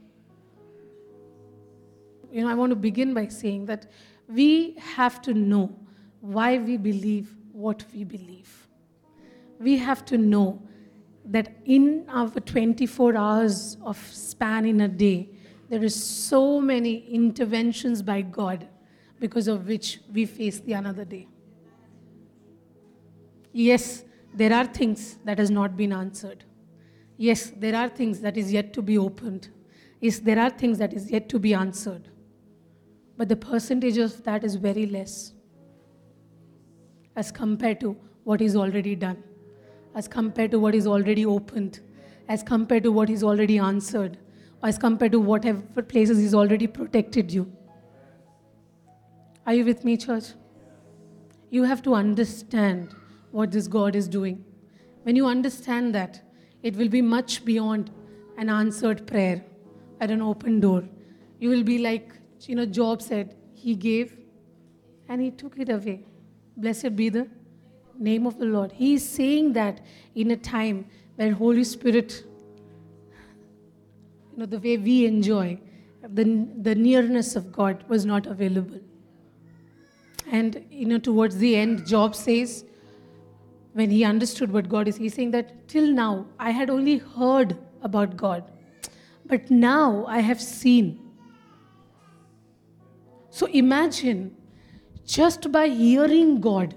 You 2.32 2.42
know, 2.42 2.48
I 2.48 2.54
want 2.54 2.70
to 2.70 2.76
begin 2.76 3.14
by 3.14 3.28
saying 3.28 3.66
that 3.66 3.86
we 4.28 4.76
have 4.78 5.22
to 5.22 5.34
know 5.34 5.74
why 6.20 6.58
we 6.58 6.76
believe 6.76 7.36
what 7.52 7.84
we 7.94 8.04
believe. 8.04 8.68
We 9.58 9.78
have 9.78 10.04
to 10.06 10.18
know 10.18 10.62
that 11.24 11.56
in 11.64 12.04
our 12.08 12.28
24 12.28 13.16
hours 13.16 13.76
of 13.82 13.98
span 14.12 14.64
in 14.64 14.80
a 14.82 14.88
day, 14.88 15.30
there 15.68 15.84
is 15.84 15.94
so 15.94 16.60
many 16.60 17.06
interventions 17.08 18.02
by 18.02 18.22
God 18.22 18.66
because 19.20 19.48
of 19.48 19.66
which 19.66 20.00
we 20.12 20.26
face 20.26 20.60
the 20.60 20.72
another 20.72 21.04
day. 21.04 21.26
Yes, 23.52 24.04
there 24.34 24.52
are 24.52 24.66
things 24.66 25.18
that 25.24 25.38
has 25.38 25.50
not 25.50 25.76
been 25.76 25.92
answered. 25.92 26.44
Yes, 27.16 27.50
there 27.56 27.74
are 27.74 27.88
things 27.88 28.20
that 28.20 28.36
is 28.36 28.52
yet 28.52 28.72
to 28.74 28.82
be 28.82 28.96
opened. 28.96 29.48
Yes, 30.00 30.20
there 30.20 30.38
are 30.38 30.50
things 30.50 30.78
that 30.78 30.92
is 30.92 31.10
yet 31.10 31.28
to 31.30 31.38
be 31.38 31.54
answered. 31.54 32.08
But 33.16 33.28
the 33.28 33.36
percentage 33.36 33.98
of 33.98 34.22
that 34.24 34.44
is 34.44 34.54
very 34.54 34.86
less 34.86 35.32
as 37.16 37.32
compared 37.32 37.80
to 37.80 37.96
what 38.22 38.40
is 38.40 38.54
already 38.54 38.94
done, 38.94 39.24
as 39.96 40.06
compared 40.06 40.52
to 40.52 40.60
what 40.60 40.74
is 40.74 40.86
already 40.86 41.26
opened, 41.26 41.80
as 42.28 42.44
compared 42.44 42.84
to 42.84 42.92
what 42.92 43.10
is 43.10 43.24
already 43.24 43.58
answered, 43.58 44.18
as 44.62 44.78
compared 44.78 45.10
to 45.10 45.18
whatever 45.18 45.82
places 45.82 46.18
is 46.18 46.32
already 46.32 46.68
protected 46.68 47.32
you. 47.32 47.50
Are 49.48 49.54
you 49.54 49.64
with 49.64 49.82
me, 49.82 49.96
church? 49.96 50.24
You 51.48 51.62
have 51.62 51.80
to 51.84 51.94
understand 51.94 52.94
what 53.30 53.50
this 53.50 53.66
God 53.66 53.96
is 53.96 54.06
doing. 54.06 54.44
When 55.04 55.16
you 55.16 55.24
understand 55.24 55.94
that, 55.94 56.20
it 56.62 56.76
will 56.76 56.90
be 56.90 57.00
much 57.00 57.46
beyond 57.46 57.90
an 58.36 58.50
answered 58.50 59.06
prayer 59.06 59.42
at 60.02 60.10
an 60.10 60.20
open 60.20 60.60
door. 60.60 60.86
You 61.40 61.48
will 61.48 61.62
be 61.62 61.78
like, 61.78 62.12
you 62.42 62.56
know, 62.56 62.66
Job 62.66 63.00
said, 63.00 63.36
He 63.54 63.74
gave 63.74 64.18
and 65.08 65.18
He 65.22 65.30
took 65.30 65.58
it 65.58 65.70
away. 65.70 66.04
Blessed 66.58 66.94
be 66.94 67.08
the 67.08 67.26
name 67.98 68.26
of 68.26 68.38
the 68.38 68.44
Lord. 68.44 68.72
He 68.72 68.92
is 68.92 69.08
saying 69.08 69.54
that 69.54 69.80
in 70.14 70.30
a 70.30 70.36
time 70.36 70.84
where 71.16 71.32
Holy 71.32 71.64
Spirit, 71.64 72.22
you 74.30 74.36
know, 74.36 74.44
the 74.44 74.58
way 74.58 74.76
we 74.76 75.06
enjoy, 75.06 75.58
the, 76.02 76.46
the 76.60 76.74
nearness 76.74 77.34
of 77.34 77.50
God 77.50 77.82
was 77.88 78.04
not 78.04 78.26
available. 78.26 78.80
And 80.30 80.64
you 80.70 80.86
know, 80.86 80.98
towards 80.98 81.36
the 81.38 81.56
end, 81.56 81.86
Job 81.86 82.14
says, 82.14 82.64
when 83.72 83.90
he 83.90 84.04
understood 84.04 84.52
what 84.52 84.68
God 84.68 84.88
is, 84.88 84.96
he's 84.96 85.14
saying 85.14 85.30
that 85.32 85.68
till 85.68 85.86
now 85.92 86.26
I 86.38 86.50
had 86.50 86.70
only 86.70 86.98
heard 86.98 87.56
about 87.82 88.16
God, 88.16 88.50
but 89.24 89.50
now 89.50 90.04
I 90.06 90.20
have 90.20 90.40
seen. 90.40 90.98
So 93.30 93.46
imagine 93.46 94.36
just 95.06 95.52
by 95.52 95.68
hearing 95.68 96.40
God, 96.40 96.74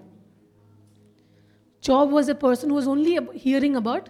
Job 1.82 2.12
was 2.12 2.30
a 2.30 2.36
person 2.36 2.70
who 2.70 2.76
was 2.76 2.88
only 2.88 3.18
hearing 3.34 3.76
about 3.76 4.10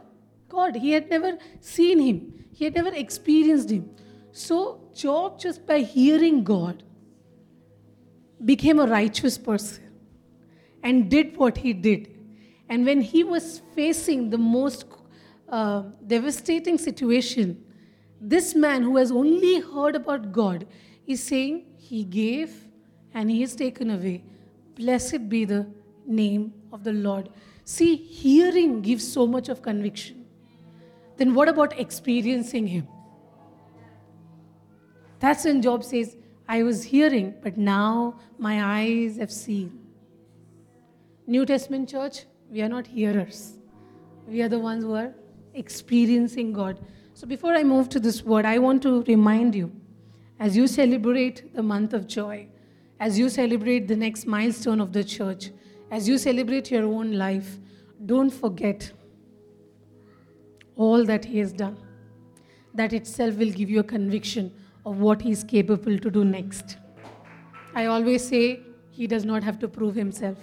God. 0.50 0.75
He 0.75 0.91
had 0.91 1.10
never 1.10 1.38
seen 1.62 2.00
him, 2.00 2.45
he 2.51 2.65
had 2.65 2.75
never 2.75 2.93
experienced 2.93 3.69
him. 3.69 3.89
So, 4.33 4.81
Job, 4.93 5.39
just 5.39 5.65
by 5.65 5.79
hearing 5.79 6.43
God, 6.43 6.83
became 8.43 8.79
a 8.79 8.88
righteous 8.88 9.38
person 9.38 9.83
and 10.83 11.10
did 11.10 11.38
what 11.38 11.57
he 11.57 11.74
did. 11.74 12.10
And 12.69 12.86
when 12.86 13.01
he 13.01 13.24
was 13.24 13.62
facing 13.75 14.29
the 14.29 14.38
most 14.38 14.86
uh, 15.50 15.83
devastating 16.07 16.77
situation, 16.77 17.63
this 18.19 18.53
man 18.55 18.83
who 18.83 18.98
has 18.98 19.12
only 19.12 19.60
heard 19.60 19.95
about 19.95 20.31
God 20.31 20.67
is 21.07 21.24
saying, 21.24 21.65
He 21.77 22.03
gave 22.03 22.67
and 23.13 23.29
He 23.29 23.41
has 23.41 23.55
taken 23.55 23.89
away. 23.89 24.24
Blessed 24.75 25.27
be 25.27 25.43
the 25.45 25.67
name 26.05 26.53
of 26.71 26.83
the 26.83 26.93
Lord. 26.93 27.29
See, 27.65 27.95
hearing 27.95 28.81
gives 28.81 29.12
so 29.12 29.25
much 29.27 29.50
of 29.50 29.62
conviction. 29.62 30.25
Then 31.17 31.33
what 31.33 31.50
about 31.50 31.77
experiencing 31.79 32.67
Him? 32.67 32.88
That's 35.19 35.45
when 35.45 35.62
Job 35.62 35.83
says, 35.83 36.15
I 36.51 36.63
was 36.63 36.84
hearing, 36.84 37.34
but 37.41 37.58
now 37.58 38.15
my 38.38 38.62
eyes 38.62 39.15
have 39.15 39.31
seen. 39.31 39.67
New 41.25 41.46
Testament 41.46 41.88
church, 41.88 42.25
we 42.51 42.62
are 42.62 42.67
not 42.67 42.88
hearers. 42.88 43.53
We 44.27 44.41
are 44.41 44.50
the 44.50 44.60
ones 44.60 44.84
who 44.84 44.93
are 44.96 45.13
experiencing 45.53 46.51
God. 46.51 46.77
So 47.13 47.25
before 47.25 47.53
I 47.53 47.63
move 47.63 47.88
to 47.89 48.01
this 48.01 48.22
word, 48.24 48.43
I 48.43 48.58
want 48.58 48.84
to 48.84 49.01
remind 49.03 49.55
you 49.55 49.72
as 50.41 50.58
you 50.58 50.67
celebrate 50.67 51.55
the 51.55 51.63
month 51.63 51.93
of 51.93 52.05
joy, 52.05 52.48
as 53.00 53.17
you 53.17 53.29
celebrate 53.29 53.88
the 53.88 53.96
next 53.96 54.25
milestone 54.25 54.81
of 54.81 54.91
the 54.91 55.05
church, 55.05 55.51
as 55.89 56.10
you 56.10 56.17
celebrate 56.17 56.70
your 56.70 56.84
own 56.84 57.13
life, 57.13 57.60
don't 58.05 58.29
forget 58.29 58.91
all 60.75 61.05
that 61.05 61.24
He 61.24 61.39
has 61.39 61.53
done. 61.53 61.77
That 62.74 62.91
itself 62.91 63.36
will 63.38 63.51
give 63.51 63.70
you 63.70 63.79
a 63.79 63.86
conviction 63.96 64.51
of 64.85 65.00
what 65.00 65.21
He 65.21 65.31
is 65.31 65.43
capable 65.43 65.97
to 65.97 66.09
do 66.09 66.23
next. 66.25 66.77
I 67.75 67.85
always 67.85 68.27
say 68.27 68.61
He 68.89 69.07
does 69.07 69.25
not 69.25 69.43
have 69.43 69.59
to 69.59 69.67
prove 69.67 69.95
Himself, 69.95 70.38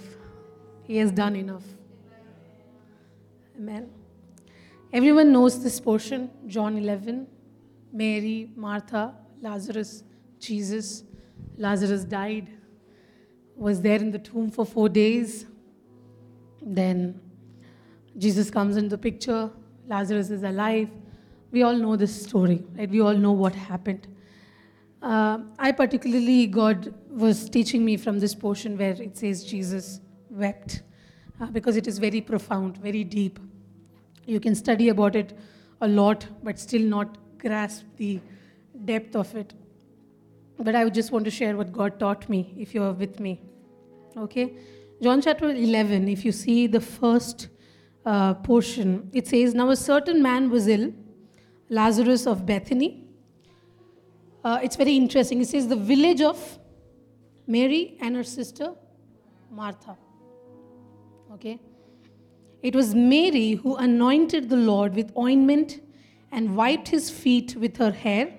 He 0.84 0.96
has 0.96 1.10
done 1.12 1.36
enough. 1.36 1.64
Amen. 3.56 3.90
Everyone 4.92 5.32
knows 5.32 5.62
this 5.62 5.80
portion, 5.80 6.30
John 6.46 6.78
11. 6.78 7.26
Mary, 7.92 8.50
Martha, 8.54 9.14
Lazarus, 9.40 10.04
Jesus. 10.38 11.04
Lazarus 11.56 12.04
died, 12.04 12.48
was 13.56 13.80
there 13.80 13.96
in 13.96 14.10
the 14.10 14.18
tomb 14.18 14.50
for 14.50 14.64
four 14.64 14.88
days. 14.88 15.46
Then 16.62 17.20
Jesus 18.16 18.50
comes 18.50 18.76
into 18.76 18.90
the 18.90 18.98
picture. 18.98 19.50
Lazarus 19.86 20.30
is 20.30 20.42
alive. 20.42 20.88
We 21.50 21.62
all 21.62 21.74
know 21.74 21.96
this 21.96 22.22
story, 22.22 22.64
right? 22.76 22.88
We 22.88 23.00
all 23.00 23.14
know 23.14 23.32
what 23.32 23.54
happened. 23.54 24.06
Uh, 25.00 25.38
I 25.58 25.72
particularly, 25.72 26.46
God 26.46 26.92
was 27.08 27.48
teaching 27.48 27.84
me 27.84 27.96
from 27.96 28.18
this 28.18 28.34
portion 28.34 28.76
where 28.76 29.00
it 29.00 29.16
says 29.16 29.44
Jesus 29.44 30.00
wept 30.28 30.82
uh, 31.40 31.46
because 31.46 31.76
it 31.76 31.86
is 31.86 31.98
very 31.98 32.20
profound, 32.20 32.76
very 32.78 33.04
deep. 33.04 33.38
You 34.26 34.40
can 34.40 34.54
study 34.54 34.88
about 34.88 35.14
it 35.14 35.38
a 35.80 35.88
lot, 35.88 36.26
but 36.42 36.58
still 36.58 36.82
not 36.82 37.16
grasp 37.38 37.84
the 37.96 38.20
depth 38.84 39.14
of 39.14 39.34
it. 39.36 39.54
But 40.58 40.74
I 40.74 40.88
just 40.88 41.12
want 41.12 41.24
to 41.24 41.30
share 41.30 41.56
what 41.56 41.72
God 41.72 42.00
taught 42.00 42.28
me 42.28 42.54
if 42.58 42.74
you're 42.74 42.92
with 42.92 43.20
me. 43.20 43.40
Okay? 44.16 44.54
John 45.00 45.22
chapter 45.22 45.48
11, 45.48 46.08
if 46.08 46.24
you 46.24 46.32
see 46.32 46.66
the 46.66 46.80
first 46.80 47.48
uh, 48.04 48.34
portion, 48.34 49.08
it 49.12 49.28
says, 49.28 49.54
Now 49.54 49.70
a 49.70 49.76
certain 49.76 50.20
man 50.20 50.50
was 50.50 50.66
ill, 50.66 50.92
Lazarus 51.68 52.26
of 52.26 52.44
Bethany. 52.44 53.07
Uh, 54.44 54.58
it's 54.62 54.76
very 54.76 54.96
interesting. 54.96 55.40
It 55.40 55.48
says, 55.48 55.68
The 55.68 55.76
village 55.76 56.20
of 56.20 56.58
Mary 57.46 57.96
and 58.00 58.14
her 58.14 58.24
sister 58.24 58.74
Martha. 59.50 59.96
Okay? 61.32 61.58
It 62.62 62.74
was 62.74 62.94
Mary 62.94 63.52
who 63.52 63.76
anointed 63.76 64.48
the 64.48 64.56
Lord 64.56 64.94
with 64.94 65.16
ointment 65.16 65.80
and 66.32 66.56
wiped 66.56 66.88
his 66.88 67.10
feet 67.10 67.56
with 67.56 67.76
her 67.78 67.90
hair, 67.90 68.32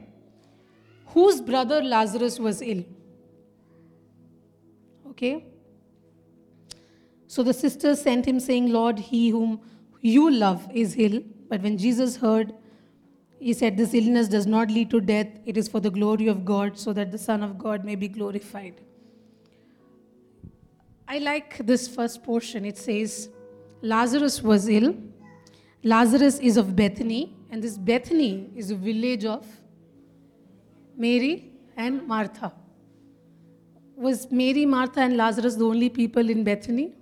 whose 1.08 1.42
brother 1.42 1.82
Lazarus 1.82 2.40
was 2.40 2.62
ill. 2.62 2.84
Okay? 5.10 5.46
So 7.28 7.44
the 7.44 7.54
sisters 7.54 8.02
sent 8.02 8.28
him, 8.28 8.40
saying, 8.40 8.72
Lord, 8.72 9.00
he 9.00 9.30
whom 9.30 9.62
you 10.02 10.32
love 10.32 10.68
is 10.74 10.96
ill. 10.98 11.22
But 11.48 11.62
when 11.62 11.78
Jesus 11.78 12.18
heard, 12.18 12.54
he 13.40 13.54
said, 13.54 13.78
This 13.78 13.94
illness 13.94 14.28
does 14.28 14.46
not 14.46 14.70
lead 14.70 14.90
to 14.92 15.00
death, 15.00 15.28
it 15.46 15.58
is 15.58 15.68
for 15.68 15.80
the 15.80 15.90
glory 15.90 16.28
of 16.28 16.44
God, 16.44 16.78
so 16.78 16.94
that 16.94 17.12
the 17.12 17.18
Son 17.18 17.42
of 17.42 17.58
God 17.58 17.86
may 17.86 17.96
be 17.96 18.08
glorified. 18.08 18.82
I 21.08 21.20
like 21.20 21.66
this 21.66 21.88
first 21.88 22.24
portion. 22.24 22.66
It 22.66 22.78
says, 22.78 23.30
Lazarus 23.82 24.44
was 24.44 24.68
ill. 24.68 24.96
Lazarus 25.84 26.40
is 26.40 26.58
of 26.58 26.76
Bethany, 26.76 27.34
and 27.50 27.64
this 27.64 27.78
Bethany 27.78 28.50
is 28.56 28.70
a 28.70 28.76
village 28.76 29.24
of 29.24 29.48
Mary 30.98 31.54
and 31.78 32.06
Martha. 32.06 32.52
Was 33.96 34.30
Mary, 34.32 34.66
Martha, 34.66 35.00
and 35.00 35.16
Lazarus 35.16 35.56
the 35.56 35.66
only 35.66 35.90
people 35.90 36.30
in 36.30 36.44
Bethany? 36.44 36.94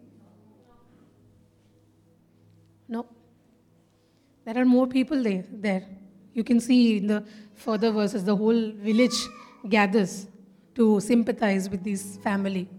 No. 2.88 3.08
There 4.46 4.58
are 4.58 4.66
more 4.66 4.88
people 4.88 5.22
there. 5.22 5.44
there. 5.52 5.86
You 6.38 6.44
can 6.44 6.60
see 6.60 6.98
in 6.98 7.08
the 7.08 7.24
further 7.56 7.90
verses, 7.92 8.24
the 8.24 8.36
whole 8.36 8.72
village 8.88 9.18
gathers 9.68 10.28
to 10.76 11.00
sympathize 11.00 11.68
with 11.68 11.84
this 11.84 12.18
family. 12.18 12.70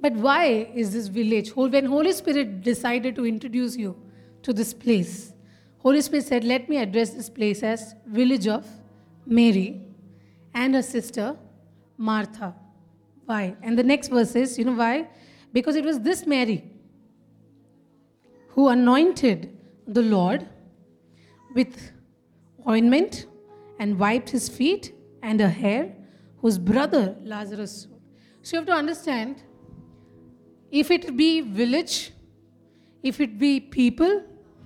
But 0.00 0.14
why 0.14 0.46
is 0.74 0.94
this 0.94 1.08
village? 1.08 1.50
When 1.54 1.84
Holy 1.84 2.12
Spirit 2.12 2.62
decided 2.62 3.16
to 3.16 3.26
introduce 3.26 3.76
you 3.76 3.94
to 4.44 4.54
this 4.54 4.72
place, 4.72 5.34
Holy 5.80 6.00
Spirit 6.00 6.24
said, 6.24 6.42
Let 6.42 6.70
me 6.70 6.78
address 6.78 7.10
this 7.10 7.28
place 7.28 7.62
as 7.62 7.94
village 8.06 8.48
of 8.48 8.66
Mary 9.26 9.82
and 10.54 10.74
her 10.74 10.82
sister 10.82 11.36
Martha. 11.98 12.54
Why? 13.26 13.54
And 13.62 13.78
the 13.78 13.82
next 13.82 14.08
verse 14.08 14.34
is, 14.34 14.58
you 14.58 14.64
know 14.64 14.72
why? 14.72 15.06
Because 15.52 15.76
it 15.76 15.84
was 15.84 16.00
this 16.00 16.26
Mary 16.26 16.64
who 18.48 18.68
anointed 18.68 19.54
the 19.86 20.00
Lord 20.00 20.48
with 21.54 21.91
ointment 22.68 23.26
and 23.78 23.98
wiped 23.98 24.30
his 24.30 24.48
feet 24.48 24.94
and 25.22 25.40
her 25.40 25.48
hair, 25.48 25.94
whose 26.38 26.58
brother 26.58 27.16
Lazarus. 27.22 27.88
So 28.42 28.56
you 28.56 28.58
have 28.60 28.66
to 28.66 28.72
understand 28.72 29.42
if 30.70 30.90
it 30.90 31.16
be 31.16 31.40
village, 31.40 32.12
if 33.02 33.20
it 33.20 33.38
be 33.38 33.60
people, 33.60 34.24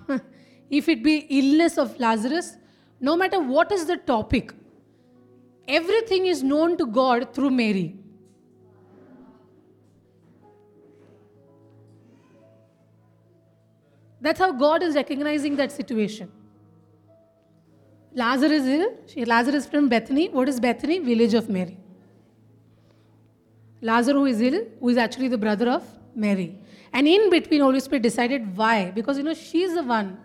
if 0.71 0.89
it 0.89 1.03
be 1.03 1.27
illness 1.29 1.79
of 1.79 1.99
Lazarus, 1.99 2.57
no 3.01 3.17
matter 3.17 3.41
what 3.41 3.73
is 3.73 3.87
the 3.87 3.97
topic, 3.97 4.53
everything 5.69 6.27
is 6.27 6.43
known 6.43 6.77
to 6.79 6.87
God 6.87 7.35
through 7.35 7.51
Mary. 7.51 7.97
That's 14.21 14.41
how 14.41 14.53
God 14.53 14.83
is 14.83 14.95
recognizing 14.95 15.57
that 15.57 15.71
situation. 15.71 16.33
Lazarus 18.17 18.63
is 18.63 18.67
ill. 18.67 19.27
Lazarus 19.27 19.67
from 19.67 19.91
Bethany. 19.91 20.31
What 20.31 20.49
is 20.49 20.59
Bethany? 20.59 20.99
Village 21.01 21.35
of 21.35 21.51
Mary. 21.51 21.77
Lazarus 23.83 24.17
who 24.17 24.25
is 24.25 24.41
ill, 24.41 24.65
who 24.81 24.89
is 24.89 24.97
actually 24.97 25.29
the 25.29 25.37
brother 25.37 25.69
of 25.69 25.85
Mary. 26.15 26.59
And 26.95 27.07
in 27.07 27.29
between, 27.29 27.61
Holy 27.61 27.79
Spirit 27.81 28.03
decided 28.03 28.57
why. 28.57 28.91
Because 28.91 29.19
you 29.19 29.23
know, 29.23 29.35
she's 29.35 29.75
the 29.75 29.83
one 29.83 30.19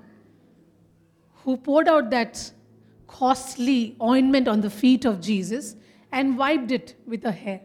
who 1.43 1.57
poured 1.57 1.89
out 1.89 2.09
that 2.11 2.51
costly 3.07 3.97
ointment 4.01 4.47
on 4.47 4.61
the 4.61 4.69
feet 4.69 5.03
of 5.03 5.19
Jesus 5.19 5.75
and 6.13 6.37
wiped 6.37 6.71
it 6.71 6.95
with 7.05 7.23
her 7.23 7.31
hair. 7.31 7.59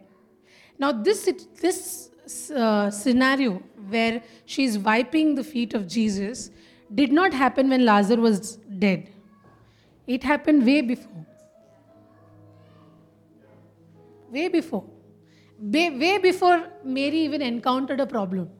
Now, 0.76 0.90
this, 0.90 1.30
this 1.60 2.50
uh, 2.50 2.90
scenario 2.90 3.62
where 3.88 4.22
she's 4.44 4.76
wiping 4.76 5.36
the 5.36 5.44
feet 5.44 5.72
of 5.72 5.86
Jesus 5.86 6.50
did 6.92 7.12
not 7.12 7.32
happen 7.32 7.68
when 7.68 7.84
Lazarus 7.84 8.20
was 8.20 8.56
dead. 8.56 9.08
It 10.06 10.22
happened 10.22 10.64
way 10.64 10.80
before. 10.80 11.26
Way 14.30 14.48
before. 14.48 14.84
Way, 15.58 15.90
way 15.90 16.18
before 16.18 16.68
Mary 16.84 17.18
even 17.20 17.42
encountered 17.42 18.00
a 18.00 18.06
problem. 18.06 18.50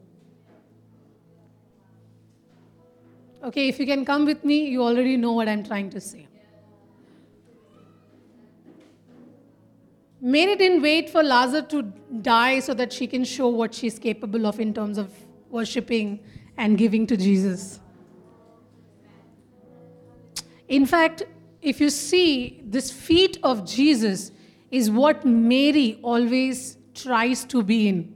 Okay, 3.44 3.68
if 3.68 3.78
you 3.78 3.87
can 3.87 4.04
come 4.04 4.24
with 4.24 4.44
me, 4.44 4.66
you 4.66 4.82
already 4.82 5.16
know 5.16 5.32
what 5.32 5.48
I'm 5.48 5.62
trying 5.62 5.90
to 5.90 6.00
say. 6.00 6.26
Mary 10.20 10.56
didn't 10.56 10.82
wait 10.82 11.11
for 11.11 11.22
Lazarus 11.22 11.66
to 11.68 11.82
die 12.22 12.59
so 12.59 12.74
that 12.74 12.92
she 12.92 13.06
can 13.06 13.22
show 13.24 13.48
what 13.48 13.72
she's 13.72 13.98
capable 13.98 14.46
of 14.46 14.59
in 14.59 14.74
terms 14.74 14.98
of 14.98 15.12
worshiping 15.50 16.18
and 16.56 16.76
giving 16.76 17.06
to 17.06 17.16
Jesus. 17.16 17.78
In 20.68 20.85
fact, 20.87 21.22
if 21.66 21.81
you 21.81 21.90
see, 21.90 22.62
this 22.64 22.92
feet 22.92 23.38
of 23.42 23.66
Jesus 23.66 24.31
is 24.70 24.88
what 24.88 25.24
Mary 25.24 25.98
always 26.00 26.76
tries 26.94 27.44
to 27.46 27.62
be 27.62 27.88
in. 27.88 28.14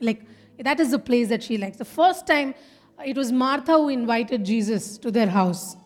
Like, 0.00 0.22
that 0.60 0.78
is 0.78 0.92
the 0.92 1.00
place 1.00 1.28
that 1.28 1.42
she 1.42 1.58
likes. 1.58 1.78
The 1.78 1.84
first 1.84 2.28
time 2.28 2.54
uh, 2.98 3.02
it 3.04 3.16
was 3.16 3.32
Martha 3.32 3.72
who 3.72 3.88
invited 3.88 4.44
Jesus 4.44 4.98
to 4.98 5.10
their 5.10 5.26
house. 5.26 5.76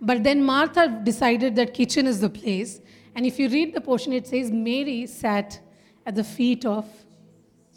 But 0.00 0.24
then 0.24 0.42
Martha 0.42 0.88
decided 1.04 1.56
that 1.56 1.74
kitchen 1.74 2.06
is 2.06 2.20
the 2.20 2.30
place. 2.30 2.80
And 3.14 3.26
if 3.26 3.38
you 3.38 3.50
read 3.50 3.74
the 3.74 3.80
portion, 3.82 4.14
it 4.14 4.26
says 4.26 4.50
Mary 4.50 5.06
sat 5.06 5.60
at 6.06 6.14
the 6.14 6.24
feet 6.24 6.64
of 6.64 6.86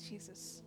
Jesus. 0.02 0.62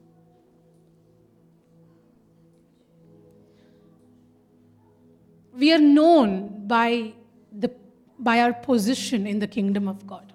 We 5.55 5.73
are 5.73 5.79
known 5.79 6.67
by, 6.69 7.15
the, 7.51 7.73
by 8.19 8.41
our 8.41 8.53
position 8.53 9.27
in 9.27 9.39
the 9.39 9.47
kingdom 9.47 9.89
of 9.89 10.07
God. 10.07 10.33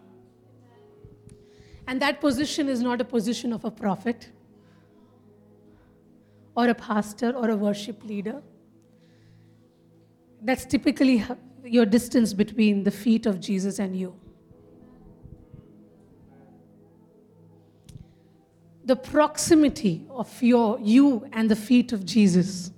And 1.88 2.02
that 2.02 2.22
position 2.22 2.70
is 2.70 2.82
not 2.82 3.02
a 3.02 3.06
position 3.06 3.52
of 3.52 3.66
a 3.66 3.72
prophet 3.72 4.30
or 6.56 6.68
a 6.70 6.76
pastor 6.76 7.32
or 7.32 7.50
a 7.50 7.58
worship 7.58 8.04
leader. 8.06 8.42
That's 10.42 10.66
typically 10.66 11.26
your 11.64 11.86
distance 11.86 12.34
between 12.34 12.84
the 12.84 12.92
feet 12.92 13.26
of 13.26 13.40
Jesus 13.40 13.80
and 13.80 13.96
you. 13.98 14.16
The 18.86 18.96
proximity 18.98 20.06
of 20.10 20.42
your 20.44 20.78
you 20.80 21.28
and 21.32 21.50
the 21.50 21.56
feet 21.56 21.94
of 21.94 22.06
Jesus 22.06 22.73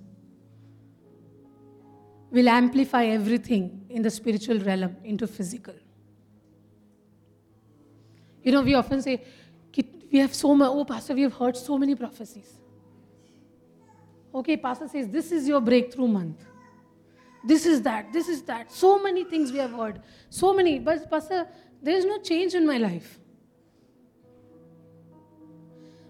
will 2.36 2.48
amplify 2.50 3.04
everything 3.06 3.86
in 3.88 4.02
the 4.02 4.10
spiritual 4.10 4.58
realm 4.58 4.94
into 5.02 5.26
physical. 5.26 5.74
You 8.42 8.52
know, 8.52 8.62
we 8.62 8.74
often 8.74 9.00
say, 9.00 9.24
we 10.12 10.18
have 10.18 10.34
so 10.34 10.54
much, 10.54 10.70
oh, 10.72 10.84
Pastor, 10.84 11.14
we 11.14 11.22
have 11.22 11.34
heard 11.34 11.56
so 11.56 11.76
many 11.78 11.94
prophecies. 11.94 12.52
Okay, 14.34 14.56
Pastor 14.56 14.86
says, 14.86 15.08
this 15.08 15.32
is 15.32 15.48
your 15.48 15.60
breakthrough 15.60 16.08
month. 16.08 16.44
This 17.44 17.64
is 17.66 17.82
that, 17.82 18.12
this 18.12 18.28
is 18.28 18.42
that. 18.42 18.70
So 18.70 19.02
many 19.02 19.24
things 19.24 19.50
we 19.50 19.58
have 19.58 19.72
heard. 19.72 20.02
So 20.30 20.52
many. 20.52 20.78
But, 20.78 21.10
Pastor, 21.10 21.48
there 21.82 21.96
is 21.96 22.04
no 22.04 22.18
change 22.18 22.54
in 22.54 22.66
my 22.66 22.76
life. 22.76 23.18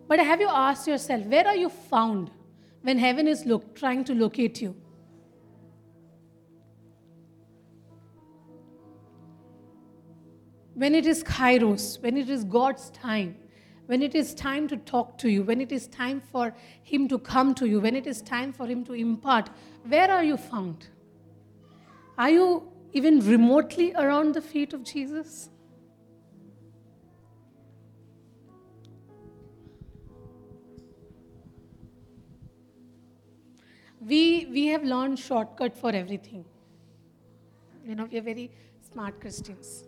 But 0.09 0.19
have 0.19 0.41
you 0.41 0.49
asked 0.49 0.87
yourself, 0.89 1.25
where 1.27 1.47
are 1.47 1.57
you 1.57 1.69
found 1.69 2.31
when 2.83 2.99
heaven 2.99 3.29
is 3.29 3.45
look, 3.45 3.75
trying 3.75 4.05
to 4.05 4.15
locate 4.15 4.61
you? 4.61 4.75
When 10.77 10.95
it 10.95 11.07
is 11.07 11.25
kairos, 11.25 12.01
when 12.03 12.17
it 12.17 12.29
is 12.29 12.45
God's 12.45 12.91
time, 12.91 13.37
when 13.87 14.03
it 14.03 14.15
is 14.15 14.35
time 14.35 14.69
to 14.69 14.77
talk 14.77 15.17
to 15.19 15.29
you, 15.29 15.43
when 15.43 15.61
it 15.61 15.73
is 15.73 15.89
time 15.89 16.21
for 16.21 16.55
Him 16.83 17.09
to 17.09 17.19
come 17.19 17.55
to 17.57 17.67
you, 17.67 17.81
when 17.81 17.97
it 17.97 18.07
is 18.07 18.23
time 18.23 18.53
for 18.53 18.67
Him 18.67 18.85
to 18.85 18.93
impart, 18.93 19.51
where 19.89 20.11
are 20.11 20.23
you 20.23 20.37
found? 20.37 20.89
Are 22.19 22.31
you 22.31 22.71
even 22.93 23.21
remotely 23.21 23.93
around 23.95 24.35
the 24.35 24.43
feet 24.43 24.73
of 24.73 24.85
Jesus? 24.85 25.51
we, 34.07 34.47
we 34.53 34.67
have 34.67 34.85
learned 34.85 35.19
shortcut 35.19 35.77
for 35.77 35.91
everything. 35.91 36.45
You 37.85 37.95
know, 37.95 38.09
we 38.11 38.19
are 38.19 38.23
very 38.23 38.51
smart 38.93 39.21
Christians. 39.21 39.85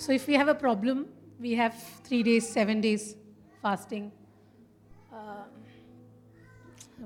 So 0.00 0.12
if 0.12 0.26
we 0.26 0.34
have 0.34 0.48
a 0.48 0.54
problem, 0.54 1.06
we 1.38 1.54
have 1.54 1.74
three 2.04 2.22
days, 2.22 2.48
seven 2.48 2.80
days 2.80 3.16
fasting. 3.60 4.10
Uh, 5.12 5.44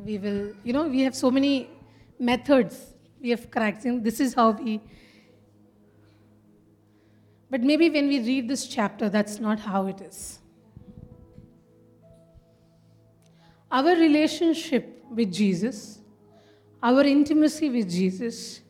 we 0.05 0.19
will, 0.19 0.53
you 0.63 0.73
know, 0.73 0.87
we 0.87 1.01
have 1.01 1.15
so 1.15 1.31
many 1.31 1.71
methods 2.19 2.95
we 3.21 3.31
have 3.31 3.51
cracked. 3.51 3.83
This 4.05 4.21
is 4.21 4.35
how 4.35 4.51
we. 4.51 4.81
But 7.51 7.63
maybe 7.63 7.91
when 7.91 8.09
we 8.09 8.21
read 8.21 8.49
this 8.49 8.67
chapter, 8.67 9.09
that's 9.09 9.41
not 9.41 9.61
how 9.61 9.87
it 9.87 10.01
is. 10.01 10.39
Our 13.71 13.97
relationship 13.97 15.05
with 15.11 15.33
Jesus 15.33 15.99
our 16.85 17.03
intimacy 17.03 17.71
with 17.71 17.91
Jesus, 17.91 18.61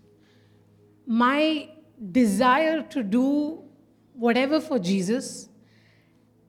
my 1.04 1.68
desire 2.12 2.80
to 2.82 3.02
do 3.02 3.63
whatever 4.14 4.61
for 4.61 4.79
Jesus 4.79 5.48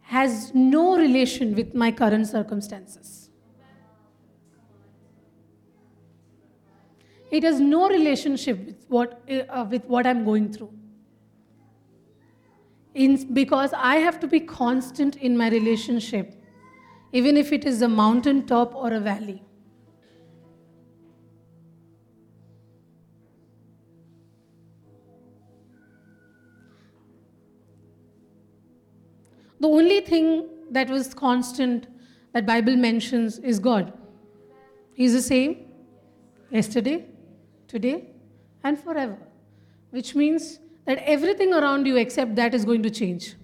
has 0.01 0.53
no 0.53 0.97
relation 0.97 1.55
with 1.55 1.73
my 1.73 1.91
current 1.91 2.27
circumstances. 2.27 3.29
It 7.31 7.43
has 7.43 7.59
no 7.59 7.89
relationship 7.89 8.65
with 8.65 8.85
what, 8.87 9.21
uh, 9.29 9.65
with 9.69 9.83
what 9.85 10.05
I'm 10.07 10.23
going 10.23 10.53
through. 10.53 10.71
In, 12.93 13.33
because 13.33 13.73
I 13.73 13.97
have 13.97 14.19
to 14.21 14.27
be 14.27 14.39
constant 14.39 15.17
in 15.17 15.35
my 15.35 15.49
relationship, 15.49 16.41
even 17.11 17.35
if 17.35 17.51
it 17.51 17.65
is 17.65 17.81
a 17.81 17.89
mountaintop 17.89 18.73
or 18.73 18.93
a 18.93 18.99
valley. 18.99 19.43
The 29.59 29.67
only 29.67 30.01
thing 30.01 30.47
that 30.71 30.89
was 30.89 31.13
constant 31.13 31.87
that 32.33 32.45
Bible 32.45 32.75
mentions 32.75 33.39
is 33.39 33.59
God. 33.59 33.93
He's 34.93 35.13
the 35.13 35.21
same 35.21 35.67
yesterday, 36.49 37.05
today, 37.67 38.11
and 38.63 38.79
forever. 38.79 39.17
Which 39.91 40.15
means 40.15 40.59
that 40.85 40.97
everything 40.99 41.53
around 41.53 41.85
you 41.85 41.97
except 41.97 42.35
that 42.35 42.53
is 42.53 42.65
going 42.65 42.83
to 42.83 42.89
change. 42.89 43.35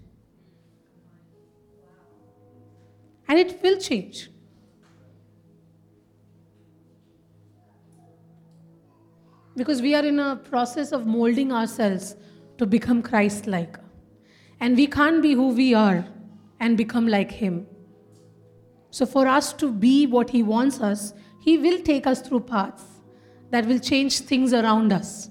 And 3.28 3.40
it 3.40 3.62
will 3.64 3.80
change. 3.80 4.30
Because 9.56 9.82
we 9.82 9.96
are 9.96 10.06
in 10.06 10.20
a 10.20 10.36
process 10.36 10.92
of 10.92 11.06
molding 11.06 11.52
ourselves 11.52 12.16
to 12.58 12.66
become 12.66 13.02
Christ 13.02 13.48
like. 13.48 13.78
And 14.62 14.78
we 14.78 14.86
can't 14.86 15.24
be 15.24 15.34
who 15.34 15.50
we 15.50 15.74
are 15.74 16.06
and 16.60 16.78
become 16.78 17.08
like 17.08 17.32
Him. 17.32 17.66
So, 18.92 19.08
for 19.08 19.28
us 19.28 19.54
to 19.54 19.72
be 19.72 20.06
what 20.06 20.30
He 20.30 20.44
wants 20.44 20.80
us, 20.80 21.14
He 21.42 21.58
will 21.58 21.82
take 21.82 22.06
us 22.06 22.22
through 22.22 22.42
paths 22.42 22.84
that 23.50 23.66
will 23.66 23.80
change 23.80 24.20
things 24.20 24.54
around 24.54 24.94
us. 24.94 25.30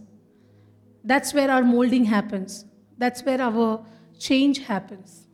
That's 1.04 1.32
where 1.32 1.50
our 1.50 1.62
molding 1.62 2.04
happens, 2.04 2.64
that's 2.98 3.22
where 3.22 3.40
our 3.40 3.86
change 4.18 4.58
happens. 4.58 5.28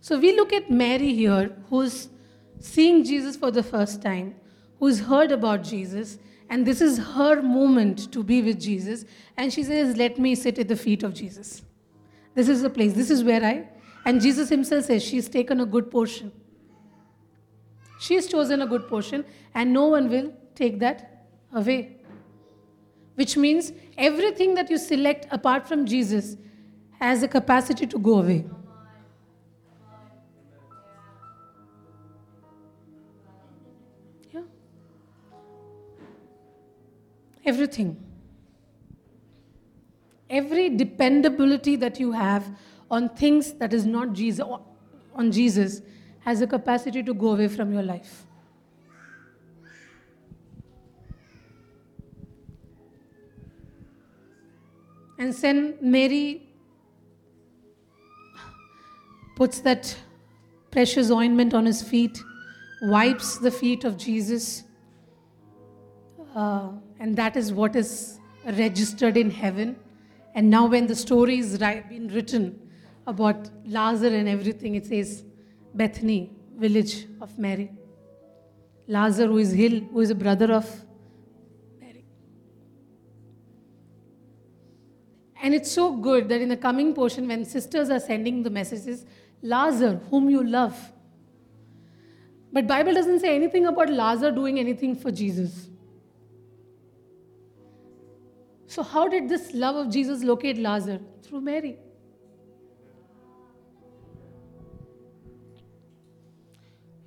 So, 0.00 0.18
we 0.18 0.36
look 0.36 0.52
at 0.52 0.70
Mary 0.70 1.12
here, 1.12 1.56
who's 1.68 2.08
seeing 2.60 3.02
Jesus 3.02 3.36
for 3.36 3.50
the 3.50 3.62
first 3.64 4.00
time, 4.02 4.36
who's 4.78 5.00
heard 5.00 5.32
about 5.32 5.64
Jesus, 5.64 6.18
and 6.48 6.64
this 6.64 6.80
is 6.80 6.98
her 6.98 7.42
moment 7.42 8.12
to 8.12 8.22
be 8.22 8.40
with 8.40 8.60
Jesus. 8.60 9.04
And 9.36 9.52
she 9.52 9.64
says, 9.64 9.96
Let 9.96 10.18
me 10.18 10.36
sit 10.36 10.60
at 10.60 10.68
the 10.68 10.76
feet 10.76 11.02
of 11.02 11.12
Jesus. 11.12 11.62
This 12.38 12.48
is 12.48 12.62
the 12.62 12.70
place. 12.70 12.92
This 12.92 13.10
is 13.10 13.24
where 13.24 13.44
I. 13.44 13.68
And 14.04 14.20
Jesus 14.20 14.48
himself 14.48 14.84
says 14.84 15.02
she's 15.02 15.28
taken 15.28 15.60
a 15.60 15.66
good 15.66 15.90
portion. 15.90 16.30
She's 17.98 18.28
chosen 18.28 18.62
a 18.62 18.66
good 18.66 18.86
portion, 18.86 19.24
and 19.56 19.72
no 19.72 19.86
one 19.86 20.08
will 20.08 20.32
take 20.54 20.78
that 20.78 21.24
away. 21.52 21.96
Which 23.16 23.36
means 23.36 23.72
everything 23.96 24.54
that 24.54 24.70
you 24.70 24.78
select 24.78 25.26
apart 25.32 25.66
from 25.66 25.84
Jesus 25.84 26.36
has 27.00 27.24
a 27.24 27.28
capacity 27.28 27.88
to 27.88 27.98
go 27.98 28.20
away. 28.20 28.44
Yeah. 34.32 34.42
Everything 37.44 37.96
every 40.30 40.68
dependability 40.70 41.76
that 41.76 41.98
you 41.98 42.12
have 42.12 42.46
on 42.90 43.08
things 43.10 43.52
that 43.54 43.72
is 43.72 43.86
not 43.86 44.12
Jesus, 44.12 44.46
on 45.14 45.32
Jesus, 45.32 45.82
has 46.20 46.40
a 46.40 46.46
capacity 46.46 47.02
to 47.02 47.14
go 47.14 47.32
away 47.32 47.48
from 47.48 47.72
your 47.72 47.82
life. 47.82 48.24
And 55.18 55.32
then 55.32 55.74
Mary 55.80 56.48
puts 59.34 59.60
that 59.60 59.96
precious 60.70 61.10
ointment 61.10 61.54
on 61.54 61.66
his 61.66 61.82
feet, 61.82 62.22
wipes 62.82 63.38
the 63.38 63.50
feet 63.50 63.84
of 63.84 63.96
Jesus, 63.96 64.62
uh, 66.36 66.70
and 67.00 67.16
that 67.16 67.36
is 67.36 67.52
what 67.52 67.74
is 67.74 68.20
registered 68.44 69.16
in 69.16 69.30
heaven. 69.30 69.76
And 70.34 70.50
now, 70.50 70.66
when 70.66 70.86
the 70.86 70.94
story 70.94 71.38
is 71.38 71.58
been 71.58 72.08
written 72.12 72.60
about 73.06 73.48
Lazarus 73.66 74.12
and 74.12 74.28
everything, 74.28 74.74
it 74.74 74.86
says 74.86 75.24
Bethany, 75.74 76.30
village 76.56 77.06
of 77.20 77.38
Mary. 77.38 77.70
Lazarus, 78.86 79.28
who 79.28 79.38
is 79.38 79.52
Hill, 79.52 79.80
who 79.92 80.00
is 80.00 80.10
a 80.10 80.14
brother 80.14 80.52
of 80.52 80.68
Mary. 81.80 82.04
And 85.42 85.54
it's 85.54 85.70
so 85.70 85.96
good 85.96 86.28
that 86.28 86.40
in 86.40 86.48
the 86.48 86.56
coming 86.56 86.94
portion, 86.94 87.28
when 87.28 87.44
sisters 87.44 87.90
are 87.90 88.00
sending 88.00 88.42
the 88.42 88.50
messages, 88.50 89.04
Lazarus, 89.42 90.00
whom 90.10 90.30
you 90.30 90.42
love. 90.42 90.92
But 92.52 92.66
Bible 92.66 92.94
doesn't 92.94 93.20
say 93.20 93.34
anything 93.34 93.66
about 93.66 93.90
Lazarus 93.90 94.34
doing 94.34 94.58
anything 94.58 94.94
for 94.94 95.10
Jesus. 95.10 95.68
So, 98.78 98.84
how 98.84 99.08
did 99.08 99.28
this 99.28 99.54
love 99.54 99.74
of 99.74 99.90
Jesus 99.90 100.22
locate 100.22 100.56
Lazarus? 100.56 101.02
Through 101.24 101.40
Mary. 101.40 101.78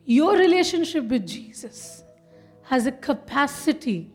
Your 0.03 0.35
relationship 0.35 1.05
with 1.05 1.25
Jesus 1.25 2.03
has 2.63 2.87
a 2.87 2.91
capacity 2.91 4.11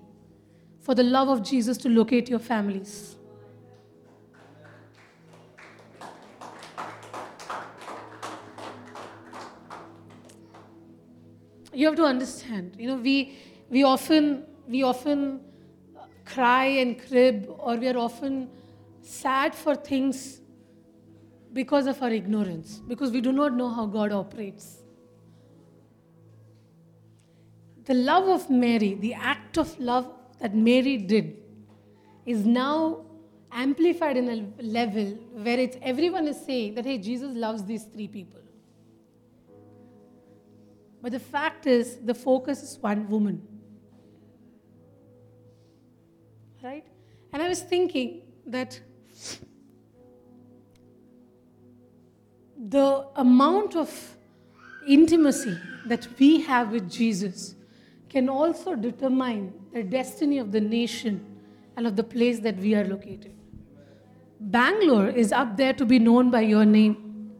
for 0.82 0.94
the 0.94 1.02
love 1.02 1.30
of 1.30 1.42
Jesus 1.42 1.78
to 1.78 1.88
locate 1.88 2.28
your 2.28 2.40
families. 2.40 3.16
You 11.72 11.86
have 11.86 11.96
to 11.96 12.04
understand, 12.04 12.76
you 12.78 12.86
know, 12.86 12.96
we, 12.96 13.38
we 13.70 13.82
often, 13.82 14.44
we 14.68 14.82
often 14.82 15.40
cry 16.36 16.66
and 16.82 16.98
crib, 17.08 17.46
or 17.58 17.76
we 17.76 17.88
are 17.88 17.98
often 17.98 18.48
sad 19.00 19.54
for 19.54 19.74
things 19.74 20.40
because 21.52 21.86
of 21.86 22.02
our 22.02 22.10
ignorance, 22.10 22.80
because 22.88 23.10
we 23.10 23.22
do 23.22 23.32
not 23.32 23.54
know 23.54 23.68
how 23.70 23.86
God 23.86 24.12
operates. 24.12 24.66
The 27.86 27.94
love 27.94 28.28
of 28.28 28.50
Mary, 28.50 28.94
the 28.94 29.14
act 29.14 29.56
of 29.56 29.78
love 29.80 30.12
that 30.40 30.54
Mary 30.54 30.96
did, 30.98 31.36
is 32.26 32.44
now 32.44 33.06
amplified 33.52 34.16
in 34.16 34.28
a 34.28 34.62
level 34.62 35.06
where 35.46 35.58
it's 35.58 35.78
everyone 35.80 36.26
is 36.26 36.38
saying 36.44 36.74
that 36.74 36.84
hey 36.84 36.98
jesus 36.98 37.30
loves 37.44 37.64
these 37.64 37.84
three 37.84 38.08
people 38.08 38.40
but 41.00 41.12
the 41.12 41.18
fact 41.34 41.66
is 41.66 41.96
the 42.10 42.12
focus 42.12 42.62
is 42.62 42.76
one 42.80 43.08
woman 43.08 43.40
right 46.68 46.86
and 47.32 47.42
i 47.42 47.48
was 47.48 47.62
thinking 47.74 48.22
that 48.46 48.80
the 52.76 52.88
amount 53.26 53.76
of 53.76 53.92
intimacy 54.86 55.56
that 55.86 56.08
we 56.18 56.30
have 56.40 56.72
with 56.72 56.90
jesus 56.90 57.54
can 58.08 58.28
also 58.28 58.74
determine 58.74 59.52
the 59.72 59.82
destiny 59.82 60.38
of 60.38 60.52
the 60.52 60.60
nation 60.60 61.24
and 61.76 61.86
of 61.86 61.96
the 61.96 62.02
place 62.02 62.38
that 62.40 62.56
we 62.56 62.74
are 62.74 62.84
located. 62.84 63.34
Bangalore 64.40 65.08
is 65.08 65.32
up 65.32 65.56
there 65.56 65.72
to 65.74 65.84
be 65.84 65.98
known 65.98 66.30
by 66.30 66.40
your 66.40 66.64
name. 66.64 67.32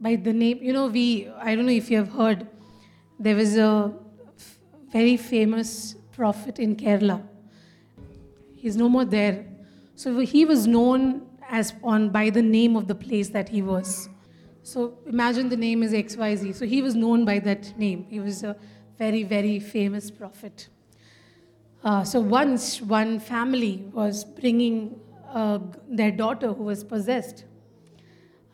By 0.00 0.16
the 0.16 0.32
name, 0.32 0.58
you 0.60 0.72
know, 0.72 0.88
we, 0.88 1.28
I 1.40 1.54
don't 1.54 1.66
know 1.66 1.72
if 1.72 1.90
you 1.90 1.98
have 1.98 2.10
heard, 2.10 2.48
there 3.20 3.36
was 3.36 3.56
a 3.56 3.94
very 4.92 5.16
famous 5.16 5.96
prophet 6.12 6.58
in 6.58 6.76
Kerala. 6.76 7.22
He's 8.54 8.76
no 8.76 8.88
more 8.88 9.04
there. 9.04 9.46
So 9.94 10.18
he 10.20 10.44
was 10.44 10.66
known 10.66 11.26
as 11.48 11.74
on 11.82 12.10
by 12.10 12.30
the 12.30 12.42
name 12.42 12.76
of 12.76 12.86
the 12.86 12.94
place 12.94 13.30
that 13.30 13.48
he 13.48 13.62
was. 13.62 14.08
So 14.62 14.98
imagine 15.06 15.48
the 15.48 15.56
name 15.56 15.82
is 15.82 15.92
XYZ. 15.92 16.54
So 16.54 16.66
he 16.66 16.82
was 16.82 16.94
known 16.94 17.24
by 17.24 17.38
that 17.40 17.76
name. 17.78 18.06
He 18.08 18.20
was 18.20 18.44
a 18.44 18.56
very, 18.98 19.22
very 19.24 19.58
famous 19.58 20.10
prophet. 20.10 20.68
Uh, 21.82 22.04
so 22.04 22.20
once 22.20 22.80
one 22.80 23.18
family 23.18 23.84
was 23.92 24.24
bringing 24.24 25.00
uh, 25.32 25.58
their 25.88 26.12
daughter 26.12 26.52
who 26.52 26.62
was 26.64 26.84
possessed 26.84 27.44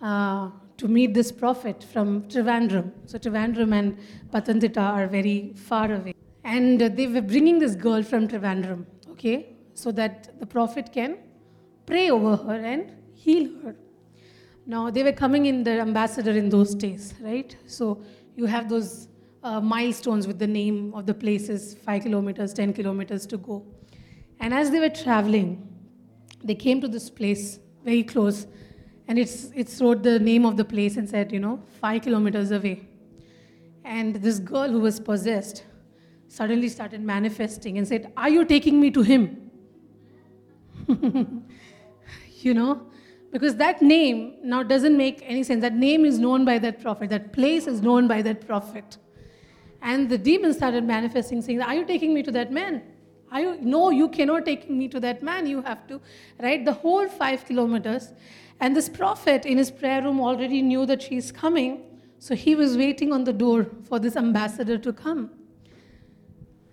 uh, 0.00 0.48
to 0.78 0.88
meet 0.88 1.12
this 1.12 1.30
prophet 1.30 1.84
from 1.92 2.22
Trivandrum. 2.22 2.92
So 3.04 3.18
Trivandrum 3.18 3.74
and 3.74 3.98
Pathanamthitta 4.32 4.80
are 4.80 5.06
very 5.08 5.52
far 5.54 5.92
away. 5.92 6.14
And 6.44 6.80
they 6.80 7.06
were 7.06 7.20
bringing 7.20 7.58
this 7.58 7.74
girl 7.74 8.02
from 8.02 8.28
Trivandrum, 8.28 8.86
okay, 9.10 9.56
so 9.74 9.90
that 9.92 10.38
the 10.40 10.46
prophet 10.46 10.90
can 10.92 11.18
pray 11.86 12.10
over 12.10 12.36
her 12.36 12.54
and 12.54 12.92
heal 13.14 13.50
her. 13.62 13.74
Now, 14.66 14.90
they 14.90 15.02
were 15.02 15.12
coming 15.12 15.46
in 15.46 15.64
the 15.64 15.80
ambassador 15.80 16.32
in 16.32 16.50
those 16.50 16.74
days, 16.74 17.14
right? 17.20 17.56
So 17.66 18.02
you 18.36 18.44
have 18.46 18.68
those 18.68 19.08
uh, 19.42 19.60
milestones 19.60 20.26
with 20.26 20.38
the 20.38 20.46
name 20.46 20.92
of 20.94 21.06
the 21.06 21.14
places, 21.14 21.74
five 21.74 22.02
kilometers, 22.02 22.52
10 22.52 22.74
kilometers 22.74 23.26
to 23.26 23.38
go. 23.38 23.64
And 24.40 24.52
as 24.52 24.70
they 24.70 24.78
were 24.78 24.90
traveling, 24.90 25.66
they 26.44 26.54
came 26.54 26.80
to 26.80 26.88
this 26.88 27.08
place 27.10 27.58
very 27.84 28.02
close, 28.02 28.46
and 29.08 29.18
it's, 29.18 29.50
it's 29.54 29.80
wrote 29.80 30.02
the 30.02 30.18
name 30.18 30.44
of 30.44 30.56
the 30.56 30.64
place 30.64 30.96
and 30.96 31.08
said, 31.08 31.32
you 31.32 31.40
know, 31.40 31.62
five 31.80 32.02
kilometers 32.02 32.50
away. 32.50 32.86
And 33.84 34.16
this 34.16 34.38
girl 34.38 34.68
who 34.68 34.80
was 34.80 35.00
possessed 35.00 35.64
suddenly 36.28 36.68
started 36.68 37.02
manifesting 37.02 37.78
and 37.78 37.88
said, 37.88 38.12
Are 38.16 38.28
you 38.28 38.44
taking 38.44 38.80
me 38.80 38.90
to 38.92 39.02
him? 39.02 39.50
you 42.40 42.54
know, 42.54 42.86
because 43.32 43.56
that 43.56 43.82
name 43.82 44.36
now 44.42 44.62
doesn't 44.62 44.96
make 44.96 45.22
any 45.24 45.42
sense. 45.42 45.60
That 45.62 45.74
name 45.74 46.04
is 46.04 46.18
known 46.18 46.44
by 46.44 46.58
that 46.58 46.80
prophet, 46.80 47.10
that 47.10 47.32
place 47.32 47.66
is 47.66 47.82
known 47.82 48.08
by 48.08 48.22
that 48.22 48.46
prophet. 48.46 48.98
And 49.82 50.08
the 50.08 50.18
demon 50.18 50.54
started 50.54 50.84
manifesting, 50.84 51.42
saying, 51.42 51.62
Are 51.62 51.74
you 51.74 51.84
taking 51.84 52.14
me 52.14 52.22
to 52.22 52.30
that 52.32 52.52
man? 52.52 52.82
Are 53.30 53.40
you? 53.40 53.58
No, 53.60 53.90
you 53.90 54.08
cannot 54.08 54.44
take 54.44 54.68
me 54.70 54.88
to 54.88 55.00
that 55.00 55.22
man. 55.22 55.46
You 55.46 55.62
have 55.62 55.86
to, 55.88 56.00
right? 56.40 56.64
The 56.64 56.72
whole 56.72 57.08
five 57.08 57.44
kilometers. 57.44 58.12
And 58.60 58.74
this 58.74 58.88
prophet 58.88 59.46
in 59.46 59.56
his 59.56 59.70
prayer 59.70 60.02
room 60.02 60.20
already 60.20 60.62
knew 60.62 60.84
that 60.86 61.02
she's 61.02 61.30
coming. 61.30 61.82
So 62.18 62.34
he 62.34 62.56
was 62.56 62.76
waiting 62.76 63.12
on 63.12 63.22
the 63.22 63.32
door 63.32 63.68
for 63.84 64.00
this 64.00 64.16
ambassador 64.16 64.78
to 64.78 64.92
come. 64.92 65.30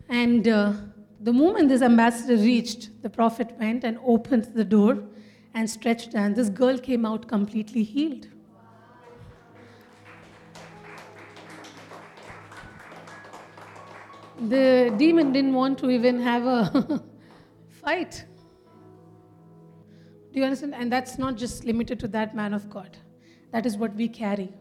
And 0.09 0.47
uh, 0.47 0.73
the 1.21 1.33
moment 1.33 1.69
this 1.69 1.81
ambassador 1.81 2.35
reached, 2.35 3.01
the 3.01 3.09
prophet 3.09 3.55
went 3.59 3.83
and 3.83 3.97
opened 4.05 4.45
the 4.53 4.63
door 4.63 5.03
and 5.53 5.69
stretched 5.69 6.13
and 6.13 6.35
this 6.35 6.49
girl 6.49 6.77
came 6.77 7.05
out 7.05 7.27
completely 7.27 7.83
healed. 7.83 8.27
The 14.49 14.93
demon 14.97 15.31
didn't 15.31 15.53
want 15.53 15.79
to 15.79 15.89
even 15.89 16.19
have 16.19 16.45
a 16.45 17.01
fight. 17.69 18.25
Do 20.33 20.39
you 20.39 20.43
understand? 20.43 20.75
And 20.75 20.91
that's 20.91 21.17
not 21.17 21.37
just 21.37 21.63
limited 21.63 21.99
to 22.01 22.09
that 22.09 22.35
man 22.35 22.53
of 22.53 22.69
God. 22.69 22.97
That 23.51 23.65
is 23.65 23.77
what 23.77 23.95
we 23.95 24.09
carry. 24.09 24.51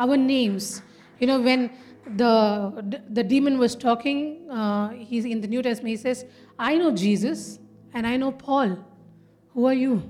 Our 0.00 0.16
names. 0.16 0.82
You 1.20 1.28
know, 1.28 1.40
when 1.40 1.70
the, 2.16 3.02
the 3.10 3.22
demon 3.22 3.58
was 3.58 3.74
talking, 3.74 4.48
uh, 4.50 4.90
he's 4.90 5.24
in 5.24 5.40
the 5.40 5.48
New 5.48 5.62
Testament, 5.62 5.90
he 5.90 5.96
says, 5.96 6.24
I 6.58 6.76
know 6.76 6.94
Jesus 6.94 7.58
and 7.94 8.06
I 8.06 8.16
know 8.16 8.32
Paul. 8.32 8.78
Who 9.54 9.66
are 9.66 9.74
you? 9.74 10.02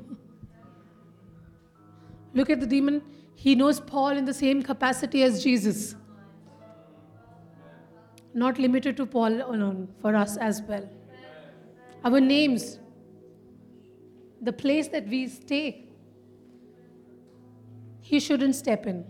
Look 2.34 2.50
at 2.50 2.60
the 2.60 2.66
demon. 2.66 3.02
He 3.34 3.54
knows 3.54 3.80
Paul 3.80 4.10
in 4.10 4.24
the 4.24 4.34
same 4.34 4.62
capacity 4.62 5.22
as 5.22 5.42
Jesus. 5.42 5.94
Not 8.34 8.58
limited 8.58 8.96
to 8.98 9.06
Paul 9.06 9.40
alone, 9.42 9.88
for 10.00 10.14
us 10.14 10.36
as 10.36 10.62
well. 10.62 10.88
Our 12.04 12.20
names, 12.20 12.78
the 14.40 14.52
place 14.52 14.88
that 14.88 15.06
we 15.08 15.26
stay, 15.28 15.86
he 18.00 18.20
shouldn't 18.20 18.54
step 18.54 18.86
in. 18.86 19.04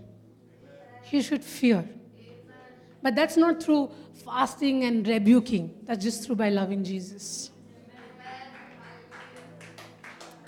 He 1.02 1.20
should 1.22 1.44
fear. 1.44 1.88
But 3.08 3.14
that's 3.14 3.38
not 3.38 3.62
through 3.62 3.90
fasting 4.22 4.84
and 4.84 5.08
rebuking, 5.08 5.74
that's 5.84 6.04
just 6.04 6.26
through 6.26 6.36
by 6.36 6.50
loving 6.50 6.84
Jesus. 6.84 7.50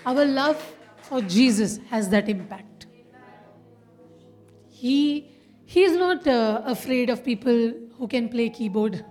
Our 0.05 0.25
love 0.25 0.63
for 1.01 1.21
Jesus 1.21 1.79
has 1.89 2.07
that 2.09 2.29
impact. 2.29 2.85
He, 4.69 5.31
he 5.65 5.81
is 5.81 5.93
not 5.93 6.27
uh, 6.27 6.61
afraid 6.65 7.09
of 7.09 7.25
people 7.25 7.73
who 7.97 8.07
can 8.07 8.29
play 8.29 8.51
keyboard. 8.51 9.03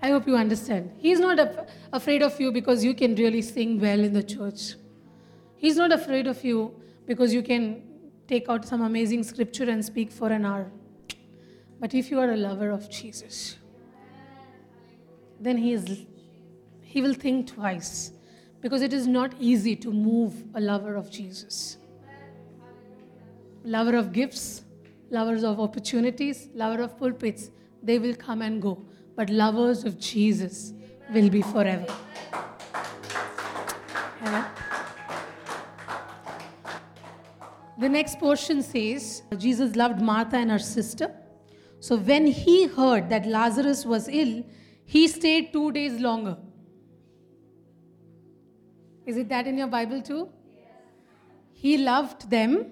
I 0.00 0.10
hope 0.10 0.28
you 0.28 0.36
understand. 0.36 0.92
He's 0.98 1.18
not 1.18 1.40
af- 1.40 1.68
afraid 1.92 2.22
of 2.22 2.40
you 2.40 2.52
because 2.52 2.84
you 2.84 2.94
can 2.94 3.16
really 3.16 3.42
sing 3.42 3.80
well 3.80 3.98
in 3.98 4.12
the 4.12 4.22
church. 4.22 4.76
He's 5.56 5.74
not 5.74 5.90
afraid 5.90 6.28
of 6.28 6.44
you 6.44 6.80
because 7.08 7.34
you 7.34 7.42
can 7.42 7.82
take 8.28 8.48
out 8.48 8.64
some 8.64 8.82
amazing 8.82 9.24
scripture 9.24 9.68
and 9.68 9.84
speak 9.84 10.12
for 10.12 10.28
an 10.28 10.46
hour. 10.46 10.70
But 11.82 11.94
if 11.94 12.12
you 12.12 12.20
are 12.20 12.30
a 12.30 12.36
lover 12.36 12.70
of 12.70 12.88
Jesus, 12.88 13.56
then 15.40 15.56
he, 15.56 15.72
is, 15.72 16.06
he 16.80 17.02
will 17.02 17.12
think 17.12 17.48
twice 17.48 18.12
because 18.60 18.82
it 18.82 18.92
is 18.92 19.08
not 19.08 19.34
easy 19.40 19.74
to 19.74 19.90
move 19.90 20.44
a 20.54 20.60
lover 20.60 20.94
of 20.94 21.10
Jesus. 21.10 21.78
Lover 23.64 23.96
of 23.96 24.12
gifts, 24.12 24.62
lovers 25.10 25.42
of 25.42 25.58
opportunities, 25.58 26.48
lover 26.54 26.84
of 26.84 26.96
pulpits, 26.96 27.50
they 27.82 27.98
will 27.98 28.14
come 28.14 28.42
and 28.42 28.62
go. 28.62 28.86
But 29.16 29.28
lovers 29.28 29.82
of 29.82 29.98
Jesus 29.98 30.74
will 31.12 31.30
be 31.30 31.42
forever. 31.42 31.92
Amen. 34.22 34.44
The 37.76 37.88
next 37.88 38.20
portion 38.20 38.62
says 38.62 39.24
Jesus 39.36 39.74
loved 39.74 40.00
Martha 40.00 40.36
and 40.36 40.52
her 40.52 40.60
sister. 40.60 41.12
So 41.86 41.96
when 41.96 42.28
he 42.28 42.66
heard 42.68 43.08
that 43.10 43.26
Lazarus 43.26 43.84
was 43.84 44.06
ill, 44.06 44.44
he 44.84 45.08
stayed 45.08 45.52
two 45.52 45.72
days 45.72 45.98
longer. 46.00 46.36
Is 49.04 49.16
it 49.16 49.28
that 49.30 49.48
in 49.48 49.58
your 49.58 49.66
Bible 49.66 50.00
too? 50.00 50.28
He 51.52 51.78
loved 51.78 52.30
them, 52.30 52.66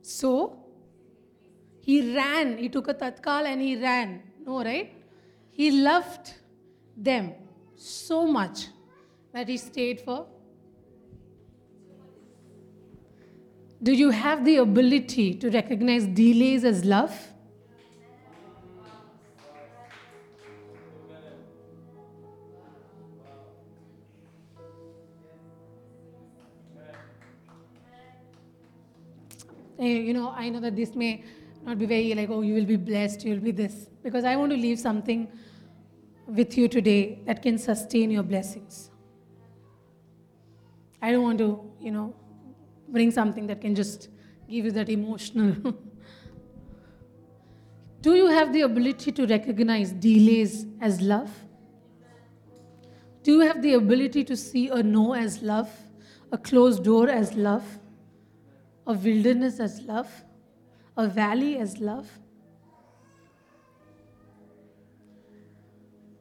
so 0.00 0.64
he 1.78 2.16
ran. 2.16 2.56
He 2.56 2.70
took 2.70 2.88
a 2.88 2.94
tatkal 2.94 3.44
and 3.44 3.60
he 3.60 3.76
ran. 3.76 4.22
No, 4.46 4.64
right? 4.64 4.94
He 5.50 5.70
loved 5.82 6.32
them 6.96 7.34
so 7.76 8.26
much 8.26 8.68
that 9.34 9.46
he 9.46 9.58
stayed 9.58 10.00
for. 10.00 10.26
Do 13.82 13.92
you 13.92 14.08
have 14.08 14.42
the 14.46 14.56
ability 14.56 15.34
to 15.34 15.50
recognize 15.50 16.06
delays 16.06 16.64
as 16.64 16.82
love? 16.86 17.33
Eh, 29.78 29.86
you 29.86 30.14
know, 30.14 30.32
I 30.36 30.48
know 30.48 30.60
that 30.60 30.76
this 30.76 30.94
may 30.94 31.24
not 31.64 31.78
be 31.78 31.86
very 31.86 32.14
like, 32.14 32.30
oh, 32.30 32.42
you 32.42 32.54
will 32.54 32.64
be 32.64 32.76
blessed, 32.76 33.24
you'll 33.24 33.40
be 33.40 33.50
this. 33.50 33.88
Because 34.02 34.24
I 34.24 34.36
want 34.36 34.52
to 34.52 34.56
leave 34.56 34.78
something 34.78 35.28
with 36.26 36.56
you 36.56 36.68
today 36.68 37.20
that 37.26 37.42
can 37.42 37.58
sustain 37.58 38.10
your 38.10 38.22
blessings. 38.22 38.90
I 41.02 41.12
don't 41.12 41.22
want 41.22 41.38
to, 41.38 41.70
you 41.80 41.90
know, 41.90 42.14
bring 42.88 43.10
something 43.10 43.46
that 43.48 43.60
can 43.60 43.74
just 43.74 44.08
give 44.48 44.64
you 44.64 44.70
that 44.72 44.88
emotional. 44.88 45.74
Do 48.00 48.14
you 48.14 48.26
have 48.26 48.52
the 48.52 48.62
ability 48.62 49.12
to 49.12 49.26
recognize 49.26 49.90
delays 49.92 50.66
as 50.80 51.00
love? 51.00 51.30
Do 53.22 53.32
you 53.32 53.40
have 53.40 53.62
the 53.62 53.72
ability 53.74 54.24
to 54.24 54.36
see 54.36 54.68
a 54.68 54.82
no 54.82 55.14
as 55.14 55.40
love, 55.42 55.70
a 56.30 56.36
closed 56.36 56.84
door 56.84 57.08
as 57.08 57.32
love, 57.34 57.64
a 58.86 58.92
wilderness 58.92 59.60
as 59.60 59.80
love, 59.82 60.10
a 60.96 61.08
valley 61.08 61.58
as 61.58 61.78
love? 61.78 62.08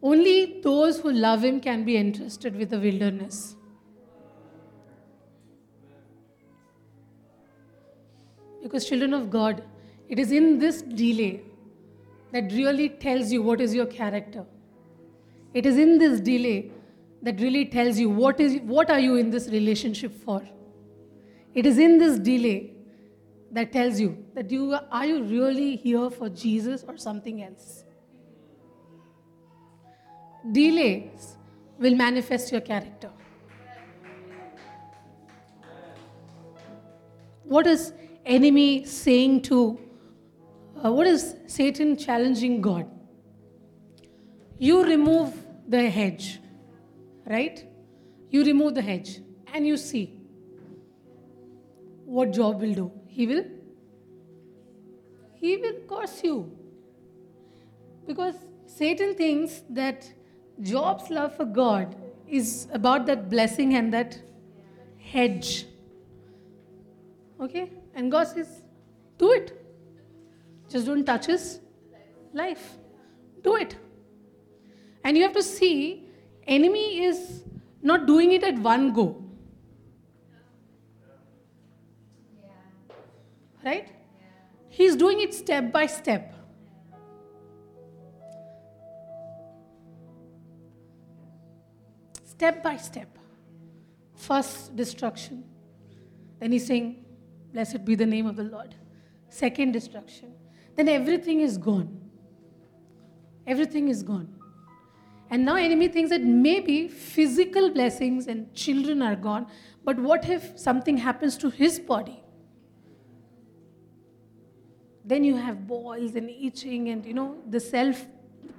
Only 0.02 0.62
those 0.62 1.00
who 1.00 1.12
love 1.12 1.44
Him 1.44 1.62
can 1.62 1.86
be 1.86 1.98
entrusted 1.98 2.56
with 2.56 2.70
the 2.70 2.80
wilderness. 2.80 3.56
Because, 8.62 8.88
children 8.88 9.14
of 9.14 9.30
God, 9.30 9.64
it 10.10 10.20
is 10.20 10.32
in 10.32 10.60
this 10.60 10.82
delay 10.82 11.42
that 12.32 12.52
really 12.52 12.90
tells 12.90 13.32
you 13.32 13.42
what 13.42 13.62
is 13.62 13.74
your 13.74 13.86
character. 13.86 14.46
It 15.54 15.66
is 15.66 15.78
in 15.78 15.98
this 15.98 16.20
delay 16.20 16.72
that 17.22 17.40
really 17.40 17.66
tells 17.66 18.00
you 18.00 18.10
what 18.10 18.40
is 18.40 18.58
what 18.64 18.90
are 18.90 19.00
you 19.00 19.16
in 19.16 19.30
this 19.30 19.48
relationship 19.50 20.14
for. 20.26 20.42
It 21.54 21.66
is 21.66 21.78
in 21.78 21.98
this 22.00 22.18
delay 22.18 22.74
that 23.52 23.72
tells 23.72 24.00
you 24.00 24.26
that 24.34 24.50
you 24.50 24.76
are 24.92 25.06
you 25.06 25.24
really 25.24 25.76
here 25.76 26.10
for 26.10 26.30
Jesus 26.30 26.84
or 26.88 26.98
something 26.98 27.44
else. 27.44 27.84
Delays 30.52 31.38
will 31.78 31.96
manifest 31.96 32.52
your 32.52 32.62
character. 32.62 33.12
What 37.44 37.68
is 37.68 37.94
enemy 38.26 38.86
saying 38.86 39.44
to 39.44 39.80
uh, 40.84 40.92
what 40.92 41.08
is 41.08 41.36
Satan 41.46 41.96
challenging 41.96 42.62
God? 42.62 42.90
You 44.58 44.84
remove 44.84 45.34
the 45.68 45.90
hedge, 45.90 46.40
right? 47.26 47.64
You 48.30 48.44
remove 48.44 48.74
the 48.74 48.82
hedge 48.82 49.20
and 49.54 49.68
you 49.68 49.78
see 49.78 50.23
what 52.06 52.32
Job 52.32 52.62
will 52.62 52.74
do. 52.74 52.92
He 53.08 53.28
will 53.28 53.44
he 55.44 55.58
will 55.58 55.74
curse 55.88 56.24
you. 56.24 56.50
Because 58.08 58.36
Satan 58.66 59.14
thinks 59.14 59.62
that 59.70 60.10
Job's 60.62 61.10
love 61.10 61.36
for 61.36 61.44
God 61.44 61.96
is 62.28 62.68
about 62.72 63.06
that 63.08 63.30
blessing 63.30 63.76
and 63.76 63.94
that 63.94 64.18
hedge. 64.98 65.66
Okay? 67.42 67.72
And 67.94 68.10
God 68.10 68.28
says, 68.28 68.62
do 69.18 69.32
it. 69.34 69.52
Just 70.70 70.86
don't 70.86 71.06
touch 71.06 71.26
his 71.26 71.60
life. 72.32 72.78
Do 73.44 73.58
it. 73.58 73.76
And 75.04 75.18
you 75.18 75.24
have 75.24 75.34
to 75.34 75.44
see, 75.44 76.08
enemy 76.48 77.04
is 77.04 77.44
not 77.82 78.08
doing 78.08 78.32
it 78.32 78.44
at 78.44 78.58
one 78.60 78.94
go. 78.94 79.23
Right? 83.64 83.90
He's 84.70 84.96
doing 84.96 85.22
it 85.22 85.34
step 85.34 85.72
by 85.72 85.86
step. 85.86 86.34
Step 92.24 92.64
by 92.64 92.78
step. 92.78 93.18
First, 94.16 94.76
destruction. 94.76 95.44
Then 96.40 96.52
he's 96.52 96.66
saying, 96.66 97.06
Blessed 97.54 97.86
be 97.86 97.94
the 97.96 98.06
name 98.06 98.26
of 98.26 98.36
the 98.36 98.44
Lord. 98.44 98.74
Second, 99.30 99.74
destruction. 99.74 100.34
Then 100.76 100.90
everything 100.90 101.42
is 101.42 101.58
gone. 101.58 102.02
Everything 103.46 103.90
is 103.90 104.02
gone. 104.02 104.34
And 105.30 105.46
now 105.46 105.56
enemy 105.56 105.88
thinks 105.88 106.10
that 106.10 106.22
maybe 106.22 106.88
physical 106.88 107.70
blessings 107.70 108.28
and 108.28 108.54
children 108.56 109.02
are 109.02 109.16
gone, 109.16 109.48
but 109.84 110.00
what 110.00 110.28
if 110.28 110.58
something 110.58 110.98
happens 110.98 111.38
to 111.38 111.50
his 111.50 111.80
body? 111.80 112.23
Then 115.06 115.24
you 115.24 115.36
have 115.36 115.68
boils 115.68 116.16
and 116.16 116.30
itching 116.30 116.90
and 116.90 117.06
you 117.06 117.14
know 117.14 117.38
the 117.50 117.60
self 117.60 118.06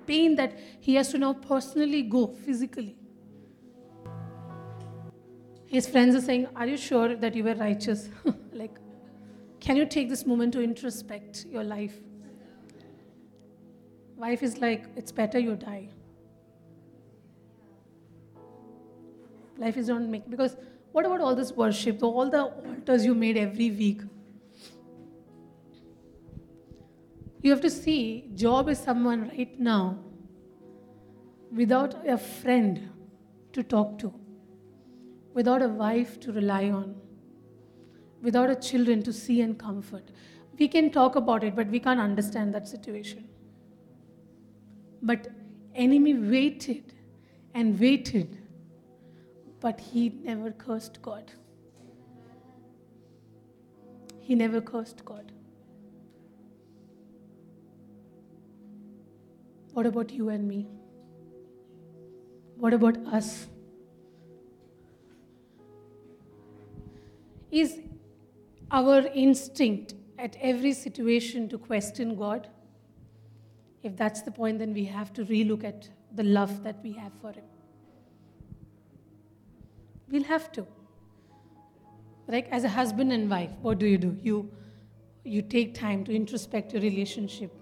pain 0.07 0.37
that 0.37 0.59
he 0.81 0.95
has 0.97 1.09
to 1.11 1.19
now 1.19 1.33
personally 1.33 2.03
go 2.03 2.27
physically. 2.27 2.97
His 5.67 5.89
friends 5.89 6.15
are 6.15 6.21
saying, 6.21 6.47
Are 6.55 6.67
you 6.67 6.77
sure 6.77 7.17
that 7.17 7.35
you 7.35 7.45
were 7.45 7.55
righteous? 7.55 8.09
like, 8.53 8.77
can 9.61 9.77
you 9.77 9.87
take 9.87 10.09
this 10.09 10.27
moment 10.27 10.53
to 10.53 10.63
introspect 10.63 11.47
your 11.47 11.65
life? 11.65 11.95
Wife 14.17 14.43
is 14.43 14.59
like, 14.59 14.85
It's 14.97 15.11
better 15.11 15.39
you 15.39 15.57
die. 15.57 15.89
Life 19.57 19.77
is 19.77 19.89
not 19.89 20.03
making 20.03 20.31
because 20.31 20.57
what 20.93 21.07
about 21.07 21.21
all 21.21 21.35
this 21.35 21.53
worship, 21.53 22.03
all 22.03 22.29
the 22.29 22.43
altars 22.43 23.05
you 23.05 23.15
made 23.15 23.37
every 23.37 23.71
week? 23.71 24.03
You 27.45 27.51
have 27.51 27.61
to 27.61 27.69
see, 27.69 28.31
Job 28.35 28.71
is 28.71 28.79
someone 28.79 29.29
right 29.29 29.61
now 29.61 29.99
without 31.53 32.09
a 32.09 32.17
friend 32.17 32.89
to 33.53 33.63
talk 33.63 33.99
to, 33.99 34.15
without 35.35 35.61
a 35.61 35.69
wife 35.69 36.19
to 36.21 36.33
rely 36.33 36.71
on, 36.71 36.95
without 38.23 38.49
a 38.49 38.57
children 38.57 39.03
to 39.03 39.13
see 39.13 39.43
and 39.43 39.59
comfort. 39.59 40.11
We 40.59 40.69
can 40.69 40.91
talk 40.91 41.17
about 41.17 41.45
it, 41.45 41.55
but 41.55 41.67
we 41.67 41.81
can't 41.81 42.01
understand 42.01 42.55
that 42.55 42.67
situation. 42.67 43.29
But 45.03 45.29
enemy 45.75 46.15
waited 46.15 46.95
and 47.53 47.79
waited, 47.79 48.39
but 49.61 49.79
he 49.79 50.09
never 50.23 50.51
cursed 50.51 51.03
God. 51.03 51.31
He 54.23 54.35
never 54.35 54.63
cursed 54.63 55.05
God. 55.05 55.34
What 59.75 59.87
about 59.87 60.11
you 60.13 60.29
and 60.29 60.47
me? 60.47 60.67
What 62.59 62.73
about 62.73 62.97
us? 63.09 63.49
Is 67.51 67.81
our 68.71 69.01
instinct 69.09 69.95
at 70.17 70.37
every 70.41 70.73
situation 70.73 71.49
to 71.49 71.59
question 71.59 72.15
God? 72.15 72.47
If 73.83 73.97
that's 73.97 74.23
the 74.23 74.31
point, 74.31 74.61
then 74.61 74.73
we 74.73 74.85
have 74.85 75.13
to 75.15 75.25
relook 75.25 75.65
at 75.65 75.89
the 76.15 76.23
love 76.23 76.63
that 76.63 76.81
we 76.85 76.93
have 76.93 77.13
for 77.21 77.33
Him. 77.33 77.45
We'll 80.09 80.23
have 80.23 80.53
to. 80.53 80.67
Like 82.29 82.49
as 82.53 82.63
a 82.63 82.69
husband 82.69 83.13
and 83.13 83.29
wife, 83.29 83.51
what 83.61 83.81
do 83.81 83.87
you 83.87 83.99
do? 83.99 84.17
You 84.23 84.51
you 85.25 85.43
take 85.43 85.75
time 85.75 86.05
to 86.05 86.15
introspect 86.15 86.73
your 86.75 86.83
relationship. 86.83 87.53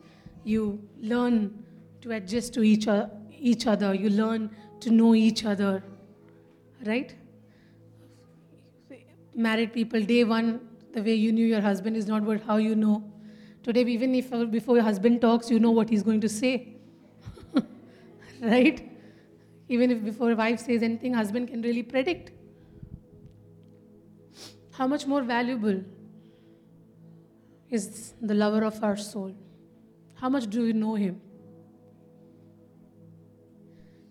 You 0.45 0.87
learn 1.01 1.65
to 2.03 2.11
adjust 2.13 2.53
to 2.55 2.63
each, 2.63 2.87
o- 2.89 3.09
each 3.31 3.67
other. 3.67 3.95
You 3.95 4.11
learn 4.11 4.51
to 4.81 4.91
know 4.91 5.15
each 5.15 5.45
other. 5.45 5.83
Right? 6.85 7.15
Married 9.35 9.73
people, 9.73 10.03
day 10.03 10.25
one, 10.25 10.61
the 10.93 11.03
way 11.03 11.15
you 11.15 11.33
knew 11.33 11.47
your 11.47 11.61
husband 11.61 11.97
is 11.97 12.07
not 12.07 12.23
what 12.23 12.43
how 12.43 12.57
you 12.59 12.75
know. 12.75 13.03
Today, 13.63 13.85
even 13.85 14.15
if 14.15 14.31
before 14.51 14.77
your 14.77 14.85
husband 14.85 15.21
talks, 15.21 15.51
you 15.51 15.59
know 15.59 15.71
what 15.71 15.89
he's 15.89 16.03
going 16.03 16.21
to 16.21 16.29
say. 16.29 16.77
right? 18.43 18.91
Even 19.69 19.91
if 19.91 20.05
before 20.05 20.35
wife 20.35 20.59
says 20.59 20.83
anything, 20.83 21.15
husband 21.15 21.49
can 21.49 21.63
really 21.63 21.83
predict. 21.83 22.33
How 24.73 24.87
much 24.87 25.07
more 25.07 25.23
valuable 25.23 25.83
is 27.71 28.15
the 28.21 28.35
lover 28.35 28.65
of 28.65 28.83
our 28.83 28.97
soul? 28.97 29.35
How 30.15 30.29
much 30.29 30.51
do 30.51 30.67
you 30.67 30.73
know 30.73 30.95
him? 30.95 31.21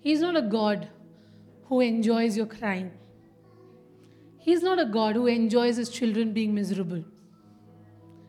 He's 0.01 0.19
not 0.19 0.35
a 0.35 0.41
God 0.41 0.89
who 1.65 1.79
enjoys 1.79 2.35
your 2.35 2.47
crying. 2.47 2.91
He's 4.37 4.63
not 4.63 4.79
a 4.79 4.85
God 4.85 5.15
who 5.15 5.27
enjoys 5.27 5.77
his 5.77 5.89
children 5.89 6.33
being 6.33 6.53
miserable. 6.55 7.03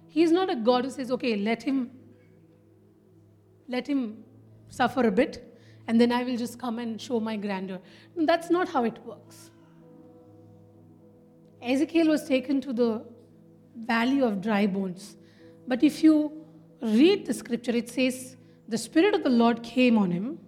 He's 0.09 0.31
not 0.31 0.51
a 0.51 0.57
God 0.57 0.85
who 0.85 0.91
says, 0.91 1.11
okay, 1.11 1.37
let 1.37 1.63
him 1.63 1.91
let 3.69 3.87
him 3.87 4.23
suffer 4.69 5.07
a 5.07 5.11
bit 5.11 5.53
and 5.89 6.01
then 6.01 6.13
I 6.13 6.23
will 6.25 6.37
just 6.37 6.59
come 6.59 6.79
and 6.79 7.01
show 7.01 7.19
my 7.21 7.37
grandeur. 7.37 7.81
That's 8.17 8.51
not 8.51 8.69
how 8.69 8.85
it 8.85 8.99
works. 9.05 9.51
Ezekiel 11.63 12.09
was 12.09 12.29
taken 12.29 12.61
to 12.61 12.73
the 12.73 13.05
valley 13.77 14.21
of 14.21 14.41
dry 14.41 14.67
bones. 14.67 15.17
But 15.67 15.83
if 15.83 16.03
you 16.03 16.45
read 16.83 17.27
the 17.27 17.35
scripture, 17.35 17.73
it 17.73 17.89
says, 17.89 18.37
The 18.69 18.79
Spirit 18.79 19.15
of 19.15 19.23
the 19.23 19.31
Lord 19.31 19.63
came 19.63 19.97
on 19.97 20.11
him, 20.11 20.39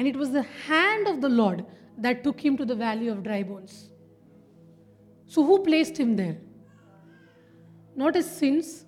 and 0.00 0.08
it 0.08 0.16
was 0.16 0.30
the 0.30 0.42
hand 0.66 1.06
of 1.08 1.20
the 1.20 1.28
Lord 1.28 1.58
that 1.98 2.22
took 2.24 2.42
him 2.42 2.56
to 2.56 2.64
the 2.64 2.74
valley 2.74 3.08
of 3.08 3.22
dry 3.22 3.42
bones. 3.42 3.90
So, 5.26 5.44
who 5.44 5.58
placed 5.62 5.98
him 5.98 6.16
there? 6.16 6.38
Not 7.94 8.14
his 8.14 8.24
sins, 8.24 8.86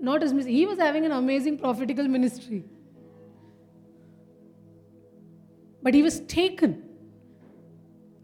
not 0.00 0.22
his 0.22 0.32
mis- 0.32 0.46
He 0.46 0.66
was 0.66 0.80
having 0.80 1.04
an 1.04 1.12
amazing 1.12 1.58
prophetical 1.58 2.08
ministry. 2.08 2.64
But 5.84 5.94
he 5.94 6.02
was 6.02 6.18
taken 6.22 6.82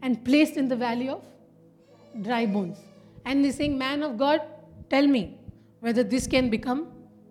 and 0.01 0.25
placed 0.25 0.57
in 0.57 0.67
the 0.67 0.75
valley 0.75 1.07
of 1.07 1.23
dry 2.21 2.45
bones. 2.45 2.77
And 3.23 3.45
he's 3.45 3.55
saying, 3.55 3.77
Man 3.77 4.03
of 4.03 4.17
God, 4.17 4.41
tell 4.89 5.07
me 5.07 5.39
whether 5.79 6.03
this 6.03 6.27
can 6.27 6.49
become 6.49 6.87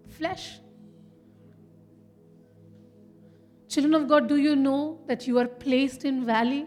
flesh. 0.08 0.58
Children 3.70 3.94
of 3.94 4.08
God, 4.08 4.28
do 4.28 4.36
you 4.36 4.56
know 4.56 4.98
that 5.06 5.28
you 5.28 5.38
are 5.38 5.46
placed 5.46 6.04
in 6.04 6.26
valley? 6.26 6.66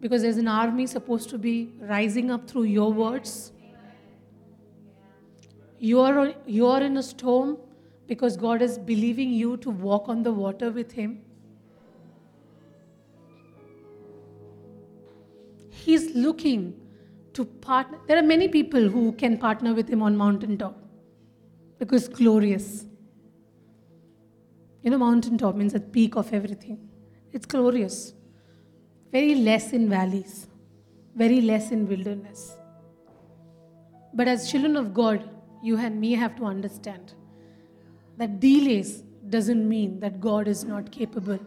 Because 0.00 0.22
there's 0.22 0.36
an 0.36 0.48
army 0.48 0.84
supposed 0.88 1.30
to 1.30 1.38
be 1.38 1.70
rising 1.80 2.32
up 2.32 2.50
through 2.50 2.64
your 2.64 2.92
words. 2.92 3.52
You 5.78 6.00
are, 6.00 6.34
you 6.44 6.66
are 6.66 6.82
in 6.82 6.96
a 6.96 7.04
storm 7.04 7.56
because 8.08 8.36
God 8.36 8.62
is 8.62 8.78
believing 8.78 9.30
you 9.30 9.58
to 9.58 9.70
walk 9.70 10.08
on 10.08 10.24
the 10.24 10.32
water 10.32 10.72
with 10.72 10.90
Him. 10.90 11.20
He's 15.70 16.16
looking 16.16 16.74
to 17.34 17.44
partner. 17.44 18.00
There 18.08 18.18
are 18.18 18.28
many 18.34 18.48
people 18.48 18.88
who 18.88 19.12
can 19.12 19.38
partner 19.38 19.72
with 19.72 19.88
Him 19.88 20.02
on 20.02 20.16
mountaintop 20.16 20.76
because 21.78 22.08
glorious. 22.08 22.87
You 24.88 24.92
know, 24.92 25.00
mountaintop 25.00 25.54
means 25.54 25.74
the 25.74 25.80
peak 25.80 26.16
of 26.16 26.32
everything. 26.32 26.78
It's 27.30 27.44
glorious. 27.44 28.14
Very 29.12 29.34
less 29.34 29.74
in 29.74 29.86
valleys, 29.90 30.46
very 31.14 31.42
less 31.42 31.72
in 31.72 31.86
wilderness. 31.86 32.56
But 34.14 34.28
as 34.28 34.50
children 34.50 34.78
of 34.78 34.94
God, 34.94 35.28
you 35.62 35.76
and 35.76 36.00
me 36.00 36.12
have 36.12 36.36
to 36.36 36.46
understand 36.46 37.12
that 38.16 38.40
delays 38.40 39.02
doesn't 39.28 39.68
mean 39.68 40.00
that 40.00 40.22
God 40.22 40.48
is 40.48 40.64
not 40.64 40.90
capable. 40.90 41.38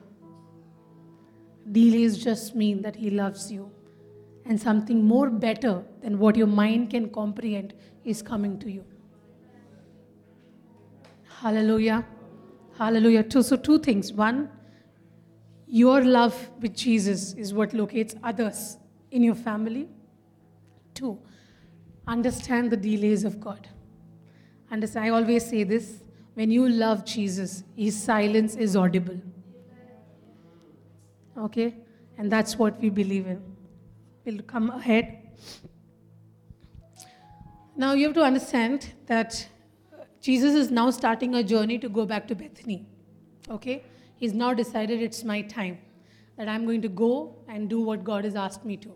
Delays 1.71 2.23
just 2.23 2.55
mean 2.55 2.83
that 2.83 2.95
He 2.95 3.09
loves 3.09 3.51
you 3.51 3.71
and 4.45 4.61
something 4.61 5.03
more 5.03 5.31
better 5.31 5.83
than 6.03 6.19
what 6.19 6.35
your 6.35 6.53
mind 6.61 6.91
can 6.91 7.09
comprehend 7.09 7.73
is 8.05 8.21
coming 8.21 8.59
to 8.59 8.69
you. 8.69 8.85
Hallelujah. 11.39 12.05
Hallelujah. 12.81 13.21
Two, 13.21 13.43
so, 13.43 13.57
two 13.57 13.77
things. 13.77 14.11
One, 14.11 14.49
your 15.67 16.03
love 16.03 16.49
with 16.61 16.75
Jesus 16.75 17.33
is 17.33 17.53
what 17.53 17.75
locates 17.75 18.15
others 18.23 18.77
in 19.11 19.21
your 19.21 19.35
family. 19.35 19.87
Two, 20.95 21.19
understand 22.07 22.71
the 22.71 22.77
delays 22.77 23.23
of 23.23 23.39
God. 23.39 23.67
Understand, 24.71 25.05
I 25.05 25.09
always 25.09 25.45
say 25.47 25.63
this 25.63 26.01
when 26.33 26.49
you 26.49 26.67
love 26.67 27.05
Jesus, 27.05 27.63
his 27.75 28.01
silence 28.01 28.55
is 28.55 28.75
audible. 28.75 29.21
Okay? 31.37 31.75
And 32.17 32.31
that's 32.31 32.57
what 32.57 32.81
we 32.81 32.89
believe 32.89 33.27
in. 33.27 33.43
We'll 34.25 34.41
come 34.41 34.71
ahead. 34.71 35.29
Now 37.77 37.93
you 37.93 38.05
have 38.07 38.15
to 38.15 38.23
understand 38.23 38.91
that 39.05 39.47
Jesus 40.21 40.53
is 40.53 40.71
now 40.71 40.89
starting 40.91 41.35
a 41.35 41.43
journey 41.43 41.77
to 41.79 41.89
go 41.89 42.05
back 42.05 42.27
to 42.27 42.35
Bethany. 42.35 42.85
Okay? 43.49 43.83
He's 44.15 44.33
now 44.33 44.53
decided 44.53 45.01
it's 45.01 45.23
my 45.23 45.41
time, 45.41 45.79
that 46.37 46.47
I'm 46.47 46.65
going 46.65 46.81
to 46.83 46.89
go 46.89 47.35
and 47.47 47.67
do 47.69 47.81
what 47.81 48.03
God 48.03 48.23
has 48.23 48.35
asked 48.35 48.63
me 48.63 48.77
to. 48.77 48.91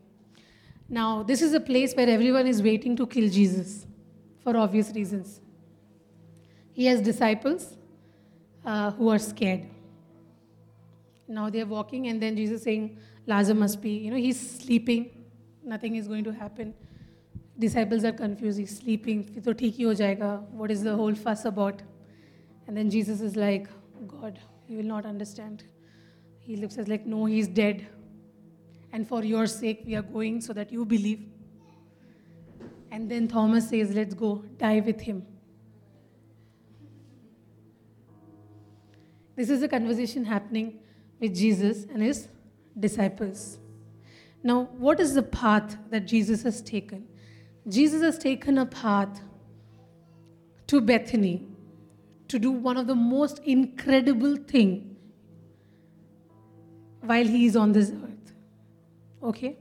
Now, 0.88 1.24
this 1.24 1.42
is 1.42 1.54
a 1.54 1.60
place 1.60 1.96
where 1.96 2.08
everyone 2.08 2.46
is 2.46 2.62
waiting 2.62 2.96
to 2.98 3.08
kill 3.08 3.28
Jesus 3.28 3.88
for 4.44 4.56
obvious 4.56 4.92
reasons. 4.92 5.42
He 6.74 6.86
has 6.86 7.02
disciples 7.02 7.76
uh, 8.64 8.92
who 8.92 9.10
are 9.10 9.18
scared. 9.18 9.66
Now 11.28 11.50
they 11.50 11.62
are 11.62 11.66
walking, 11.66 12.08
and 12.08 12.22
then 12.22 12.36
Jesus 12.36 12.62
saying, 12.62 13.00
Lazarus 13.26 13.58
must 13.58 13.82
be, 13.82 13.92
you 13.92 14.12
know, 14.12 14.18
he's 14.18 14.40
sleeping, 14.60 15.10
nothing 15.64 15.96
is 15.96 16.08
going 16.08 16.24
to 16.24 16.32
happen 16.32 16.76
Disciples 17.59 18.05
are 18.05 18.13
confused, 18.13 18.59
he's 18.59 18.79
sleeping, 18.79 19.25
तो 19.45 19.53
ठीक 19.53 19.75
ही 19.77 19.85
हो 19.85 19.95
जाएगा, 19.95 20.53
what 20.53 20.71
is 20.71 20.83
the 20.83 20.97
whole 20.97 21.15
fuss 21.15 21.45
about? 21.45 21.83
And 22.67 22.77
then 22.77 22.89
Jesus 22.89 23.21
is 23.21 23.37
like, 23.37 23.69
God, 24.07 24.39
you 24.67 24.79
will 24.79 24.87
not 24.87 25.05
understand. 25.05 25.65
He 26.39 26.57
looks 26.57 26.79
as 26.79 26.89
like, 26.89 27.05
no, 27.07 27.27
he's 27.27 27.49
dead. 27.49 27.87
And 28.93 29.07
for 29.07 29.23
your 29.25 29.47
sake, 29.47 29.83
we 29.87 29.95
are 29.95 30.03
going 30.03 30.41
so 30.41 30.53
that 30.55 30.73
you 30.73 30.85
believe. 30.85 31.27
And 32.91 33.11
then 33.11 33.29
Thomas 33.29 33.69
says, 33.69 33.93
let's 33.95 34.15
go, 34.15 34.43
die 34.57 34.81
with 34.81 35.01
him. 35.01 35.27
This 39.37 39.51
is 39.51 39.63
a 39.63 39.69
conversation 39.69 40.25
happening 40.25 40.81
with 41.21 41.37
Jesus 41.37 41.85
and 41.93 42.03
his 42.03 42.29
disciples. 42.79 43.59
Now, 44.43 44.65
what 44.79 44.99
is 44.99 45.15
the 45.15 45.23
path 45.23 45.77
that 45.91 46.07
Jesus 46.07 46.43
has 46.43 46.63
taken? 46.63 47.07
Jesus 47.68 48.02
has 48.02 48.18
taken 48.18 48.58
a 48.60 48.66
path 48.66 49.22
to 50.68 50.82
Bethany 50.82 51.48
to 52.28 52.40
do 52.40 52.52
one 52.52 52.78
of 52.78 52.88
the 52.88 52.96
most 52.96 53.40
incredible 53.40 54.36
thing 54.36 54.96
while 57.02 57.26
he 57.26 57.46
is 57.46 57.56
on 57.56 57.72
this 57.72 57.92
earth. 57.92 58.34
Okay? 59.24 59.58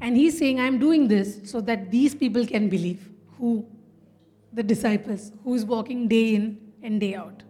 And 0.00 0.16
he's 0.16 0.38
saying, 0.38 0.60
I'm 0.60 0.78
doing 0.78 1.08
this 1.08 1.40
so 1.44 1.60
that 1.60 1.90
these 1.90 2.14
people 2.14 2.46
can 2.46 2.68
believe. 2.68 3.08
Who? 3.38 3.66
The 4.52 4.62
disciples, 4.62 5.32
who 5.44 5.54
is 5.54 5.64
walking 5.64 6.08
day 6.08 6.34
in 6.34 6.58
and 6.82 7.00
day 7.00 7.14
out. 7.14 7.42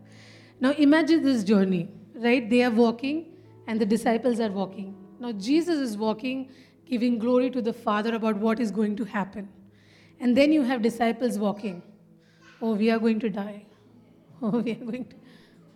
Now 0.61 0.71
imagine 0.73 1.25
this 1.25 1.43
journey, 1.43 1.89
right? 2.15 2.49
They 2.49 2.63
are 2.63 2.71
walking 2.71 3.27
and 3.67 3.81
the 3.81 3.87
disciples 3.87 4.39
are 4.39 4.51
walking. 4.51 4.95
Now 5.19 5.33
Jesus 5.33 5.79
is 5.79 5.97
walking, 5.97 6.51
giving 6.93 7.19
glory 7.19 7.51
to 7.51 7.63
the 7.63 7.73
Father 7.73 8.15
about 8.15 8.37
what 8.37 8.61
is 8.61 8.71
going 8.71 8.95
to 8.97 9.05
happen. 9.05 9.49
And 10.21 10.37
then 10.37 10.53
you 10.53 10.63
have 10.71 10.83
disciples 10.83 11.39
walking. 11.39 11.83
Oh, 12.61 12.75
we 12.75 12.91
are 12.91 12.99
going 12.99 13.21
to 13.27 13.31
die. 13.43 13.65
Oh, 14.45 14.59
we 14.59 14.73
are 14.73 14.85
going 14.87 15.05
to. 15.11 15.17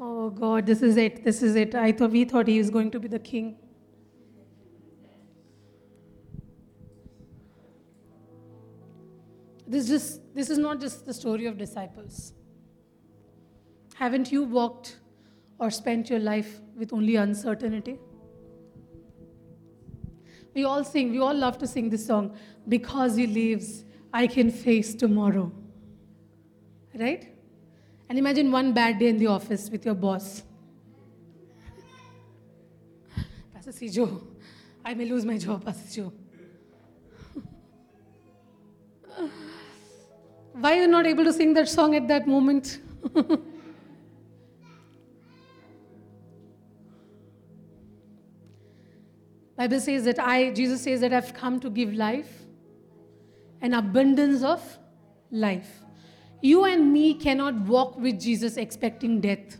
Oh 0.00 0.28
God, 0.28 0.66
this 0.66 0.82
is 0.82 0.96
it. 0.96 1.22
This 1.24 1.40
is 1.48 1.54
it. 1.54 1.74
I 1.82 1.92
thought 1.92 2.10
we 2.10 2.24
thought 2.24 2.48
he 2.48 2.58
was 2.58 2.68
going 2.68 2.90
to 2.94 3.00
be 3.04 3.08
the 3.12 3.20
king. 3.20 3.46
This, 9.68 9.86
just, 9.88 10.34
this 10.34 10.50
is 10.50 10.58
not 10.58 10.80
just 10.80 11.06
the 11.06 11.14
story 11.14 11.46
of 11.46 11.56
disciples. 11.56 12.32
Haven't 13.94 14.32
you 14.32 14.42
walked 14.42 14.98
or 15.60 15.70
spent 15.70 16.10
your 16.10 16.18
life 16.18 16.60
with 16.76 16.92
only 16.92 17.16
uncertainty? 17.16 17.98
We 20.57 20.64
all 20.64 20.82
sing, 20.84 21.12
we 21.12 21.18
all 21.18 21.34
love 21.34 21.59
to 21.59 21.66
sing 21.66 21.90
this 21.90 22.07
song, 22.07 22.34
Because 22.66 23.14
He 23.14 23.26
lives, 23.26 23.84
I 24.11 24.26
can 24.26 24.50
face 24.50 24.94
tomorrow. 24.94 25.52
Right? 26.94 27.28
And 28.09 28.18
imagine 28.18 28.50
one 28.50 28.72
bad 28.72 28.98
day 28.98 29.09
in 29.09 29.18
the 29.18 29.26
office 29.26 29.68
with 29.68 29.84
your 29.84 29.94
boss. 29.94 30.42
Pastor 33.52 33.72
Sijo, 33.72 34.22
I 34.82 34.94
may 34.94 35.04
lose 35.04 35.26
my 35.26 35.36
job, 35.36 35.62
Pastor 35.62 35.86
Sijo. 36.00 36.12
Why 40.52 40.78
are 40.78 40.80
you 40.80 40.88
not 40.88 41.04
able 41.07 41.24
to 41.24 41.34
sing 41.34 41.52
that 41.52 41.68
song 41.68 41.94
at 41.94 42.09
that 42.09 42.26
moment? 42.26 42.80
Bible 49.57 49.80
says 49.80 50.04
that 50.04 50.18
I, 50.18 50.50
Jesus 50.50 50.82
says 50.82 51.00
that 51.00 51.12
I've 51.14 51.32
come 51.32 51.59
to 51.61 51.70
give 51.70 51.94
life, 51.94 52.30
an 53.62 53.72
abundance 53.72 54.42
of 54.42 54.78
life. 55.30 55.80
You 56.42 56.64
and 56.64 56.92
me 56.92 57.14
cannot 57.14 57.54
walk 57.61 57.98
with 57.98 58.20
Jesus 58.20 58.59
expecting 58.59 59.20
death. 59.20 59.59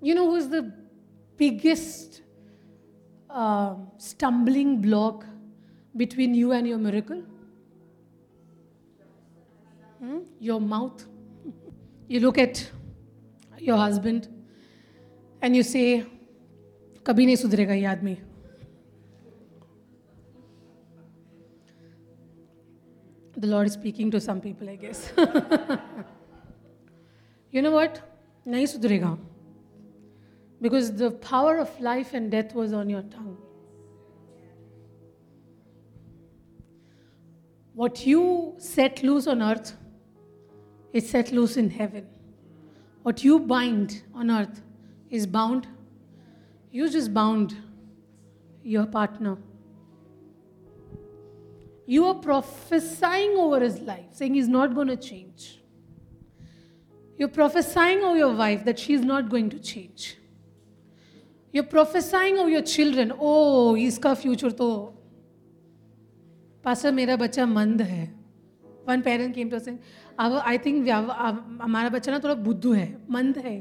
You 0.00 0.16
know 0.16 0.30
who's 0.30 0.48
the 0.48 0.72
biggest 1.36 2.22
uh, 3.30 3.76
stumbling 3.98 4.80
block 4.80 5.24
between 5.96 6.34
you 6.34 6.52
and 6.52 6.66
your 6.66 6.78
miracle? 6.78 7.22
Hmm? 10.00 10.18
Your 10.40 10.60
mouth. 10.60 11.06
You 12.07 12.19
look 12.21 12.37
at 12.37 12.69
your 13.59 13.77
husband 13.77 14.27
and 15.41 15.55
you 15.55 15.63
say, 15.63 16.05
कभी 17.05 17.25
नहीं 17.25 17.35
सुधरेगा 17.35 17.73
ये 17.73 17.85
आदमी 17.85 18.17
The 23.39 23.47
Lord 23.47 23.67
is 23.67 23.73
speaking 23.73 24.09
to 24.11 24.19
some 24.19 24.41
people, 24.41 24.67
I 24.67 24.75
guess. 24.75 25.11
you 27.51 27.61
know 27.61 27.71
what? 27.71 28.01
नहीं 28.47 28.65
सुधरेगा. 28.65 29.17
Because 30.59 30.91
the 30.95 31.11
power 31.11 31.57
of 31.57 31.79
life 31.79 32.13
and 32.13 32.31
death 32.31 32.55
was 32.55 32.73
on 32.73 32.89
your 32.89 33.03
tongue. 33.03 33.37
What 37.75 38.07
you 38.07 38.55
set 38.57 39.03
loose 39.03 39.27
on 39.27 39.43
earth 39.43 39.75
is 40.93 41.09
set 41.09 41.31
loose 41.31 41.57
in 41.57 41.69
heaven. 41.69 42.07
What 43.03 43.23
you 43.23 43.39
bind 43.39 44.03
on 44.13 44.31
earth 44.31 44.61
is 45.09 45.25
bound. 45.25 45.67
You 46.71 46.89
just 46.89 47.13
bound 47.13 47.55
your 48.63 48.85
partner. 48.85 49.37
You 51.85 52.05
are 52.07 52.15
prophesying 52.15 53.37
over 53.37 53.61
his 53.61 53.79
life, 53.79 54.07
saying 54.11 54.33
he's 54.33 54.49
not 54.49 54.75
going 54.75 54.89
to 54.89 54.97
change. 54.97 55.61
You're 57.17 57.29
prophesying 57.29 57.99
over 58.03 58.17
your 58.17 58.33
wife 58.33 58.65
that 58.65 58.77
she's 58.77 59.01
not 59.01 59.29
going 59.29 59.49
to 59.51 59.59
change. 59.59 60.17
You're 61.53 61.63
prophesying 61.63 62.37
over 62.37 62.49
your 62.49 62.61
children, 62.61 63.13
oh, 63.17 63.75
इसका 63.75 64.13
future 64.13 64.51
तो 64.51 64.67
passer 66.63 66.91
मेरा 66.91 67.15
बच्चा 67.15 67.45
मंद 67.45 67.81
है 67.81 68.05
one 68.87 69.01
parent 69.01 69.33
came 69.35 69.49
to 69.49 69.59
sing 69.59 69.77
अब 70.19 70.37
I 70.45 70.57
think 70.65 70.87
हमारा 70.89 71.89
बच्चा 71.89 72.11
ना 72.11 72.19
थोड़ा 72.19 72.35
बुद्धू 72.45 72.73
है 72.73 72.87
मंद 73.11 73.37
है 73.45 73.57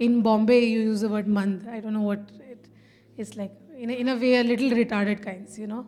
इन 0.00 0.20
Bombay 0.22 0.58
you 0.58 0.82
use 0.82 1.04
the 1.04 1.10
word 1.12 1.28
मंद 1.38 1.68
I 1.68 1.80
don't 1.80 1.92
know 1.92 2.04
what 2.04 2.30
it 2.50 3.20
is 3.20 3.36
like 3.36 3.58
in 3.78 3.90
in 3.90 4.10
a 4.10 4.14
way 4.24 4.34
a 4.36 4.42
little 4.42 4.74
retarded 4.74 5.24
kinds 5.24 5.58
you 5.58 5.66
know 5.66 5.86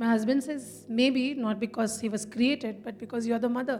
my 0.00 0.08
husband 0.08 0.42
says 0.42 0.66
maybe 0.88 1.22
not 1.34 1.60
because 1.60 2.00
he 2.00 2.08
was 2.08 2.24
created 2.24 2.76
but 2.82 2.98
because 2.98 3.26
you're 3.26 3.38
the 3.38 3.50
mother 3.56 3.74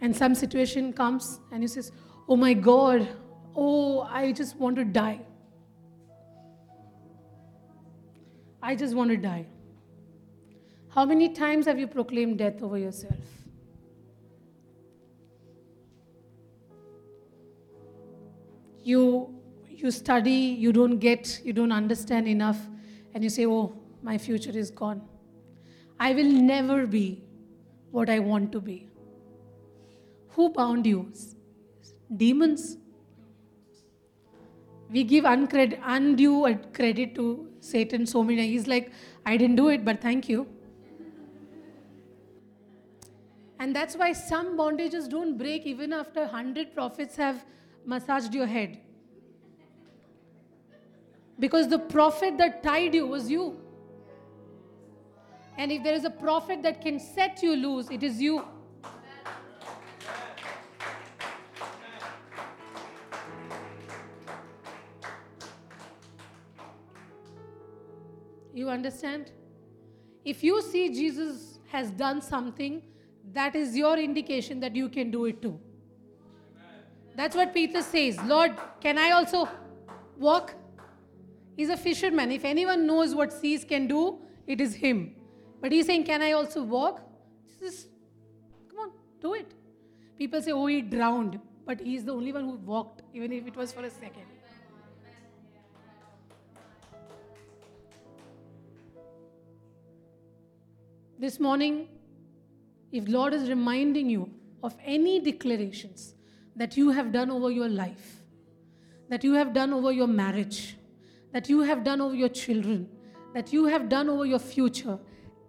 and 0.00 0.16
some 0.16 0.34
situation 0.34 0.90
comes 0.94 1.38
and 1.50 1.62
he 1.62 1.68
says 1.68 1.92
oh 2.28 2.34
my 2.34 2.54
god 2.54 3.06
oh 3.57 4.07
i 4.21 4.31
just 4.31 4.55
want 4.57 4.75
to 4.75 4.85
die. 4.85 5.19
I 8.61 8.75
just 8.75 8.95
want 8.95 9.11
to 9.11 9.17
die. 9.17 9.45
How 10.89 11.05
many 11.05 11.29
times 11.29 11.67
have 11.67 11.79
you 11.79 11.87
proclaimed 11.87 12.39
death 12.39 12.61
over 12.61 12.77
yourself? 12.77 13.19
You 18.83 19.33
you 19.69 19.91
study 19.91 20.31
you 20.65 20.73
don't 20.73 20.97
get 20.97 21.39
you 21.45 21.53
don't 21.53 21.71
understand 21.71 22.27
enough 22.27 22.59
and 23.13 23.23
you 23.23 23.29
say 23.29 23.45
oh 23.45 23.73
my 24.01 24.17
future 24.17 24.57
is 24.63 24.71
gone. 24.71 25.01
I 25.99 26.13
will 26.13 26.33
never 26.49 26.85
be 26.87 27.23
what 27.91 28.09
i 28.09 28.19
want 28.19 28.51
to 28.51 28.59
be. 28.59 28.89
Who 30.31 30.49
bound 30.49 30.85
you? 30.85 31.11
Demons. 32.25 32.77
We 34.89 35.03
give 35.03 35.25
uncred- 35.25 35.79
undue 35.83 36.45
uh, 36.45 36.55
credit 36.73 37.15
to 37.15 37.47
Satan 37.59 38.05
so 38.05 38.23
many. 38.23 38.47
He's 38.47 38.67
like, 38.67 38.91
I 39.25 39.35
didn't 39.35 39.57
do 39.57 39.67
it, 39.69 39.83
but 39.83 40.01
thank 40.01 40.29
you. 40.29 40.47
And 43.59 43.75
that's 43.75 43.95
why 43.95 44.13
some 44.13 44.57
bondages 44.57 45.09
don't 45.09 45.37
break 45.37 45.65
even 45.65 45.91
after 45.91 46.21
100 46.21 46.73
prophets 46.73 47.15
have 47.15 47.43
massaged 47.85 48.33
your 48.33 48.45
head. 48.45 48.79
Because 51.39 51.67
the 51.67 51.79
prophet 51.79 52.37
that 52.37 52.63
tied 52.63 52.93
you 52.93 53.07
was 53.07 53.29
you. 53.29 53.59
And 55.57 55.71
if 55.71 55.83
there 55.83 55.93
is 55.93 56.05
a 56.05 56.09
prophet 56.09 56.61
that 56.63 56.81
can 56.81 56.99
set 56.99 57.41
you 57.41 57.55
loose, 57.55 57.89
it 57.89 58.03
is 58.03 58.21
you. 58.21 58.45
You 68.57 68.69
understand? 68.71 69.31
If 70.25 70.43
you 70.43 70.61
see 70.63 70.89
Jesus 70.89 71.59
has 71.71 71.91
done 71.91 72.21
something, 72.23 72.81
that 73.33 73.55
is 73.55 73.77
your 73.77 73.99
indication 73.99 74.59
that 74.61 74.75
you 74.75 74.89
can 74.89 75.11
do 75.11 75.25
it 75.25 75.43
too. 75.43 75.59
That's 77.15 77.35
what 77.35 77.53
Peter 77.53 77.83
says. 77.83 78.17
Lord, 78.23 78.55
can 78.79 78.97
I 78.97 79.11
also 79.11 79.47
walk? 80.17 80.55
He's 81.55 81.69
a 81.69 81.77
fisherman. 81.77 82.31
If 82.31 82.45
anyone 82.45 82.87
knows 82.87 83.13
what 83.13 83.31
seas 83.31 83.63
can 83.63 83.85
do, 83.87 84.17
it 84.47 84.59
is 84.59 84.73
him. 84.73 85.15
But 85.61 85.71
he's 85.71 85.85
saying, 85.85 86.05
Can 86.05 86.23
I 86.23 86.31
also 86.31 86.63
walk? 86.63 87.01
Just, 87.59 87.89
come 88.69 88.79
on, 88.79 88.91
do 89.21 89.35
it. 89.35 89.53
People 90.17 90.41
say, 90.41 90.51
Oh, 90.51 90.65
he 90.65 90.81
drowned. 90.81 91.39
But 91.63 91.81
he's 91.81 92.05
the 92.05 92.13
only 92.13 92.31
one 92.31 92.45
who 92.45 92.55
walked, 92.73 93.03
even 93.13 93.31
if 93.31 93.45
it 93.45 93.55
was 93.55 93.71
for 93.71 93.83
a 93.83 93.89
second. 93.91 94.36
This 101.19 101.39
morning, 101.39 101.87
if 102.91 103.07
Lord 103.07 103.33
is 103.33 103.49
reminding 103.49 104.07
you 104.07 104.29
of 104.61 104.75
any 104.85 105.19
declarations 105.19 106.13
that 106.55 106.77
you 106.77 106.91
have 106.91 107.11
done 107.11 107.31
over 107.31 107.49
your 107.49 107.69
life, 107.69 108.21
that 109.09 109.23
you 109.23 109.33
have 109.33 109.51
done 109.51 109.73
over 109.73 109.91
your 109.91 110.05
marriage, 110.05 110.77
that 111.33 111.49
you 111.49 111.61
have 111.61 111.83
done 111.83 112.01
over 112.01 112.13
your 112.13 112.29
children, 112.29 112.87
that 113.33 113.51
you 113.51 113.65
have 113.65 113.89
done 113.89 114.09
over 114.09 114.25
your 114.25 114.37
future, 114.37 114.99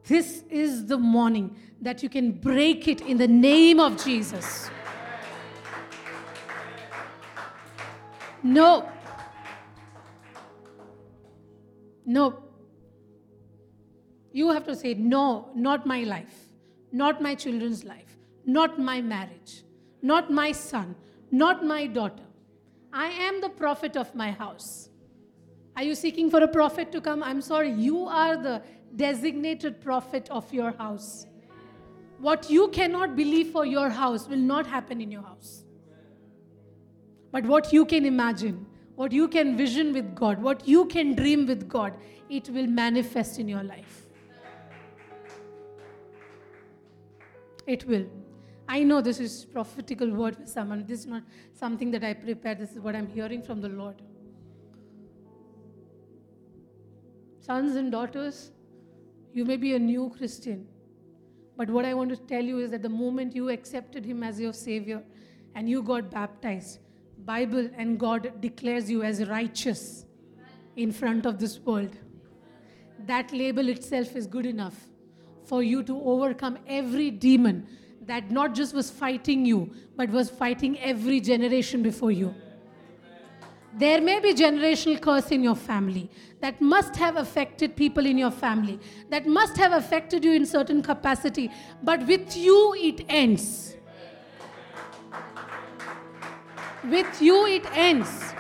this 0.07 0.43
is 0.49 0.87
the 0.87 0.97
morning 0.97 1.55
that 1.83 2.03
you 2.03 2.09
can 2.09 2.33
break 2.33 2.89
it 2.89 3.03
in 3.03 3.19
the 3.19 3.29
name 3.29 3.79
of 3.79 4.03
Jesus. 4.03 4.71
No. 8.43 8.91
No. 12.07 12.48
You 14.39 14.51
have 14.53 14.65
to 14.67 14.77
say, 14.77 14.95
no, 14.95 15.51
not 15.57 15.85
my 15.85 16.05
life, 16.05 16.35
not 16.93 17.21
my 17.21 17.35
children's 17.35 17.83
life, 17.83 18.17
not 18.47 18.79
my 18.79 19.01
marriage, 19.01 19.65
not 20.01 20.31
my 20.31 20.53
son, 20.53 20.95
not 21.33 21.65
my 21.65 21.89
daughter. 21.89 22.29
I 22.93 23.09
am 23.09 23.41
the 23.41 23.49
prophet 23.49 23.97
of 23.97 24.15
my 24.15 24.31
house. 24.31 24.91
Are 25.77 25.83
you 25.83 25.97
seeking 25.97 26.31
for 26.31 26.41
a 26.45 26.47
prophet 26.47 26.93
to 26.93 27.01
come? 27.01 27.25
I'm 27.25 27.41
sorry, 27.41 27.73
you 27.73 28.07
are 28.07 28.37
the 28.37 28.63
designated 28.95 29.81
prophet 29.81 30.29
of 30.31 30.53
your 30.55 30.71
house. 30.71 31.27
What 32.21 32.49
you 32.49 32.69
cannot 32.69 33.17
believe 33.17 33.51
for 33.51 33.67
your 33.67 33.91
house 33.91 34.29
will 34.29 34.45
not 34.55 34.69
happen 34.69 35.01
in 35.01 35.11
your 35.11 35.23
house. 35.23 35.65
But 37.33 37.45
what 37.45 37.73
you 37.73 37.85
can 37.85 38.07
imagine, 38.07 38.67
what 38.95 39.11
you 39.11 39.27
can 39.27 39.57
vision 39.57 39.93
with 39.93 40.15
God, 40.15 40.41
what 40.41 40.69
you 40.69 40.85
can 40.87 41.17
dream 41.17 41.47
with 41.47 41.69
God, 41.69 41.97
it 42.31 42.49
will 42.51 42.69
manifest 42.69 43.41
in 43.41 43.49
your 43.49 43.65
life. 43.65 44.05
It 47.69 47.87
will. 47.87 48.07
I 48.67 48.83
know 48.83 49.03
this 49.03 49.21
is 49.21 49.45
prophetical 49.45 50.11
word 50.11 50.37
for 50.37 50.47
someone. 50.57 50.85
This 50.87 51.01
is 51.01 51.07
not 51.07 51.23
something 51.53 51.91
that 51.91 52.03
I 52.03 52.15
prepared. 52.15 52.59
This 52.59 52.73
is 52.73 52.81
what 52.81 52.97
I'm 52.97 53.07
hearing 53.07 53.43
from 53.43 53.61
the 53.61 53.69
Lord. 53.69 54.01
Sons 57.41 57.77
and 57.77 57.93
daughters, 57.93 58.51
you 59.35 59.45
may 59.45 59.57
be 59.57 59.75
a 59.75 59.79
new 59.79 60.11
Christian. 60.17 60.67
But 61.59 61.69
what 61.69 61.85
I 61.85 61.93
want 61.93 62.11
to 62.11 62.17
tell 62.17 62.43
you 62.43 62.59
is 62.59 62.71
that 62.71 62.83
the 62.83 62.89
moment 62.89 63.37
you 63.37 63.51
accepted 63.51 64.05
him 64.05 64.23
as 64.23 64.41
your 64.41 64.55
savior 64.55 65.03
and 65.55 65.69
you 65.69 65.83
got 65.83 66.11
baptized, 66.11 66.79
Bible 67.27 67.69
and 67.77 67.99
God 67.99 68.41
declares 68.41 68.91
you 68.91 69.03
as 69.03 69.27
righteous 69.29 70.07
in 70.77 70.93
front 70.93 71.27
of 71.27 71.39
this 71.39 71.59
world. 71.59 71.97
That 73.07 73.33
label 73.33 73.69
itself 73.69 74.17
is 74.17 74.27
good 74.27 74.47
enough 74.47 74.87
for 75.49 75.63
you 75.63 75.83
to 75.83 76.01
overcome 76.03 76.59
every 76.67 77.11
demon 77.11 77.67
that 78.03 78.31
not 78.31 78.55
just 78.55 78.75
was 78.75 78.91
fighting 78.91 79.45
you, 79.47 79.71
but 79.97 80.11
was 80.11 80.29
fighting 80.31 80.79
every 80.81 81.21
generation 81.21 81.83
before 81.83 82.11
you. 82.11 82.35
There 83.75 84.01
may 84.01 84.19
be 84.21 84.35
generational 84.35 85.01
curse 85.01 85.31
in 85.31 85.43
your 85.43 85.55
family 85.55 86.11
that 86.41 86.61
must 86.61 86.97
have 86.97 87.17
affected 87.17 87.77
people 87.77 88.07
in 88.07 88.19
your 88.19 88.31
family, 88.31 88.79
that 89.11 89.27
must 89.27 89.57
have 89.57 89.73
affected 89.73 90.25
you 90.25 90.33
in 90.33 90.47
certain 90.47 90.83
capacity, 90.83 91.51
but 91.83 92.07
with 92.07 92.37
you 92.37 92.75
it 92.79 93.05
ends. 93.09 93.77
With 96.85 97.23
you 97.23 97.47
it 97.47 97.67
ends. 97.77 98.35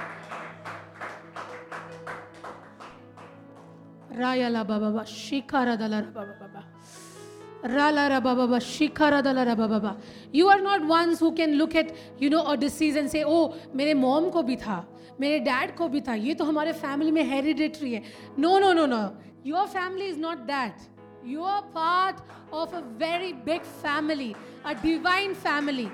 Raya 4.12 4.50
la 4.50 4.64
baba 4.64 4.90
ba, 4.90 5.04
shikara 5.04 5.78
da 5.78 5.86
la 5.86 6.00
baba 6.02 6.67
you 10.34 10.48
are 10.48 10.60
not 10.60 10.82
ones 10.82 11.22
who 11.22 11.30
can 11.30 11.54
look 11.54 11.76
at 11.76 11.94
you 12.22 12.30
know 12.30 12.38
a 12.38 12.54
disease 12.56 12.98
से 13.10 13.22
ओ 13.22 13.52
मेरे 13.74 13.94
mom 13.94 14.28
को 14.30 14.42
भी 14.42 14.56
था, 14.56 14.86
मेरे 15.20 15.38
dad 15.38 15.76
को 15.76 15.88
भी 15.88 16.00
था, 16.00 16.14
ये 16.14 16.34
तो 16.34 16.44
हमारे 16.44 16.72
फैमिली 16.72 17.10
में 17.10 17.22
हेरिडेटरी 17.24 17.92
है. 17.92 18.02
No 18.38 18.58
no 18.58 18.72
no 18.72 18.86
no 18.86 19.02
your 19.46 19.66
family 19.66 20.06
is 20.06 20.18
not 20.18 20.38
that 20.38 20.74
you 21.26 21.42
are 21.42 21.60
part 21.60 22.16
of 22.54 22.74
a 22.76 22.80
very 23.04 23.32
big 23.32 23.60
family 23.60 24.34
a 24.66 24.72
divine 24.72 25.34
family 25.34 25.86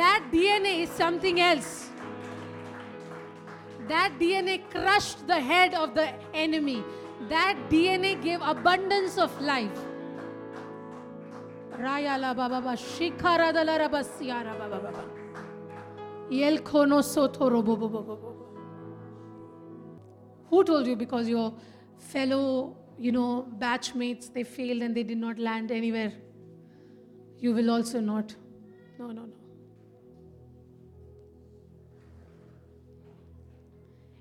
that 0.00 0.30
D 0.32 0.44
N 0.46 0.66
A 0.66 0.74
is 0.82 0.90
something 0.90 1.38
else 1.38 1.80
That 3.88 4.12
DNA 4.18 4.52
crushed 4.72 5.26
the 5.26 5.38
head 5.40 5.74
of 5.74 5.94
the 5.94 6.04
enemy. 6.32 6.84
That 7.28 7.56
DNA 7.70 8.12
gave 8.22 8.40
abundance 8.40 9.18
of 9.18 9.40
life. 9.40 9.80
Raya 11.82 12.16
la 12.20 12.32
baba 12.32 12.60
ba 12.60 12.76
shikara 12.76 13.52
da 13.52 13.64
raba 13.64 14.04
siara 14.04 14.56
baba 14.56 14.78
baba. 14.78 15.04
Yel 16.30 16.58
kono 16.58 17.02
soto 17.02 17.50
robo 17.50 17.76
bo 17.76 17.88
bo 17.88 18.02
bo 18.02 18.16
bo. 18.16 18.34
Who 20.50 20.62
told 20.62 20.86
you 20.86 20.94
because 20.94 21.28
your 21.28 21.52
fellow, 21.98 22.76
you 22.98 23.10
know, 23.10 23.48
batchmates 23.58 24.32
they 24.32 24.44
failed 24.44 24.82
and 24.82 24.96
they 24.96 25.02
did 25.02 25.18
not 25.18 25.40
land 25.40 25.72
anywhere? 25.72 26.12
You 27.38 27.52
will 27.52 27.70
also 27.70 27.98
not. 27.98 28.36
No, 29.00 29.08
no, 29.08 29.22
no. 29.22 29.32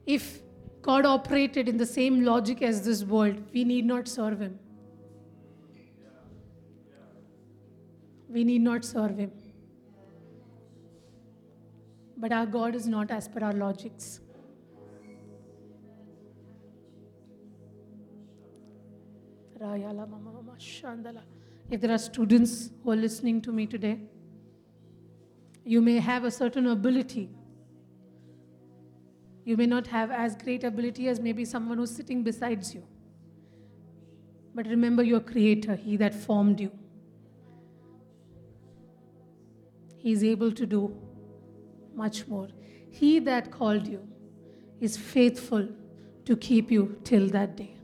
If 0.07 0.41
God 0.81 1.05
operated 1.05 1.69
in 1.69 1.77
the 1.77 1.85
same 1.85 2.25
logic 2.25 2.63
as 2.63 2.83
this 2.83 3.03
world, 3.03 3.35
we 3.53 3.63
need 3.63 3.85
not 3.85 4.07
serve 4.07 4.39
Him. 4.39 4.57
We 8.31 8.43
need 8.45 8.61
not 8.61 8.85
serve 8.85 9.17
Him. 9.17 9.31
But 12.17 12.31
our 12.31 12.45
God 12.45 12.75
is 12.75 12.87
not 12.87 13.11
as 13.11 13.27
per 13.27 13.43
our 13.43 13.53
logics. 13.53 14.21
If 21.69 21.81
there 21.81 21.91
are 21.91 21.97
students 21.97 22.69
who 22.83 22.91
are 22.91 22.95
listening 22.95 23.41
to 23.41 23.51
me 23.51 23.65
today, 23.67 23.99
you 25.63 25.81
may 25.81 25.99
have 25.99 26.23
a 26.23 26.31
certain 26.31 26.67
ability. 26.67 27.29
You 29.45 29.57
may 29.57 29.65
not 29.65 29.87
have 29.87 30.11
as 30.11 30.35
great 30.35 30.63
ability 30.63 31.07
as 31.07 31.19
maybe 31.19 31.45
someone 31.45 31.77
who's 31.77 31.91
sitting 31.91 32.23
besides 32.23 32.73
you. 32.73 32.83
But 34.55 34.67
remember 34.67 35.03
your 35.03 35.19
Creator, 35.19 35.75
He 35.75 35.97
that 35.97 36.13
formed 36.13 36.59
you. 36.59 36.71
He 40.03 40.11
is 40.11 40.23
able 40.23 40.51
to 40.51 40.65
do 40.65 40.95
much 41.93 42.27
more. 42.27 42.47
He 42.89 43.19
that 43.19 43.51
called 43.51 43.87
you 43.87 43.99
is 44.79 44.97
faithful 44.97 45.67
to 46.25 46.35
keep 46.35 46.71
you 46.71 46.97
till 47.03 47.27
that 47.29 47.55
day. 47.55 47.75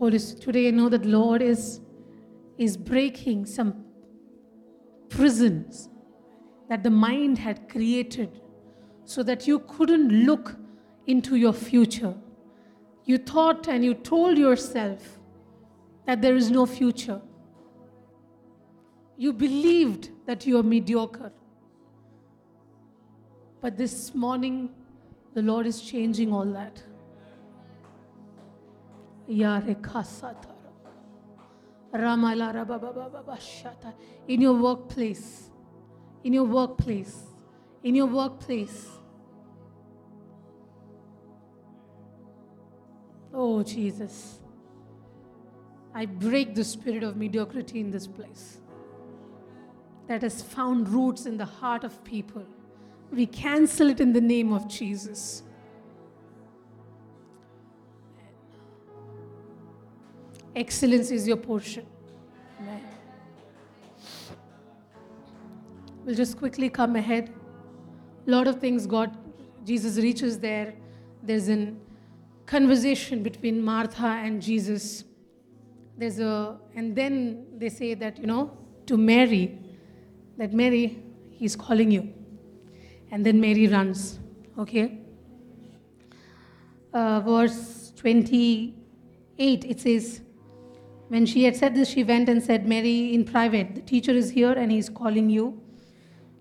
Holy 0.00 0.18
today 0.18 0.68
I 0.68 0.70
know 0.72 0.88
that 0.88 1.06
Lord 1.06 1.42
is, 1.42 1.80
is 2.56 2.76
breaking 2.76 3.46
some 3.46 3.84
prisons 5.08 5.88
that 6.68 6.82
the 6.82 6.90
mind 6.90 7.38
had 7.38 7.68
created 7.68 8.40
so 9.04 9.22
that 9.22 9.46
you 9.46 9.60
couldn't 9.60 10.08
look 10.26 10.56
into 11.08 11.36
your 11.36 11.54
future. 11.54 12.14
You 13.04 13.18
thought 13.18 13.66
and 13.66 13.84
you 13.84 13.94
told 13.94 14.38
yourself 14.38 15.18
that 16.06 16.20
there 16.20 16.36
is 16.36 16.50
no 16.50 16.66
future. 16.66 17.20
You 19.16 19.32
believed 19.32 20.10
that 20.26 20.46
you 20.46 20.58
are 20.58 20.62
mediocre. 20.62 21.32
But 23.60 23.76
this 23.76 24.14
morning, 24.14 24.70
the 25.34 25.42
Lord 25.42 25.66
is 25.66 25.80
changing 25.80 26.32
all 26.32 26.44
that. 26.44 26.82
In 34.28 34.42
your 34.42 34.54
workplace, 34.54 35.50
in 36.22 36.34
your 36.34 36.44
workplace, 36.44 37.16
in 37.82 37.94
your 37.94 38.06
workplace. 38.06 38.97
Oh, 43.40 43.62
Jesus. 43.62 44.40
I 45.94 46.06
break 46.06 46.56
the 46.56 46.64
spirit 46.64 47.04
of 47.04 47.16
mediocrity 47.16 47.78
in 47.78 47.92
this 47.92 48.04
place 48.04 48.58
that 50.08 50.22
has 50.22 50.42
found 50.42 50.88
roots 50.88 51.24
in 51.24 51.36
the 51.36 51.44
heart 51.44 51.84
of 51.84 52.02
people. 52.02 52.44
We 53.12 53.26
cancel 53.26 53.90
it 53.90 54.00
in 54.00 54.12
the 54.12 54.20
name 54.20 54.52
of 54.52 54.66
Jesus. 54.68 55.44
Excellence 60.56 61.12
is 61.12 61.28
your 61.28 61.36
portion. 61.36 61.86
Amen. 62.60 62.82
We'll 66.04 66.16
just 66.16 66.38
quickly 66.38 66.68
come 66.68 66.96
ahead. 66.96 67.32
A 68.26 68.30
lot 68.30 68.48
of 68.48 68.58
things 68.58 68.84
God, 68.84 69.16
Jesus 69.64 69.96
reaches 69.96 70.40
there. 70.40 70.74
There's 71.22 71.48
a 71.48 71.72
conversation 72.48 73.22
between 73.22 73.62
Martha 73.62 74.06
and 74.06 74.40
Jesus. 74.40 75.04
There's 75.96 76.18
a, 76.18 76.58
and 76.74 76.96
then 76.96 77.46
they 77.58 77.68
say 77.68 77.94
that, 77.94 78.18
you 78.18 78.26
know, 78.26 78.56
to 78.86 78.96
Mary, 78.96 79.58
that 80.38 80.52
Mary, 80.54 81.02
he's 81.30 81.54
calling 81.54 81.90
you. 81.90 82.12
And 83.10 83.24
then 83.24 83.40
Mary 83.40 83.66
runs. 83.68 84.18
Okay? 84.58 84.98
Uh, 86.92 87.20
verse 87.20 87.92
28, 87.96 89.64
it 89.64 89.80
says, 89.80 90.22
When 91.08 91.26
she 91.26 91.44
had 91.44 91.54
said 91.54 91.74
this, 91.74 91.90
she 91.90 92.02
went 92.02 92.30
and 92.30 92.42
said, 92.42 92.66
Mary, 92.66 93.12
in 93.12 93.24
private, 93.24 93.74
the 93.74 93.82
teacher 93.82 94.12
is 94.12 94.30
here 94.30 94.52
and 94.52 94.72
he's 94.72 94.88
calling 94.88 95.28
you. 95.28 95.60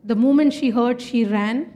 The 0.05 0.15
moment 0.15 0.53
she 0.53 0.69
heard, 0.69 1.01
she 1.01 1.25
ran. 1.25 1.73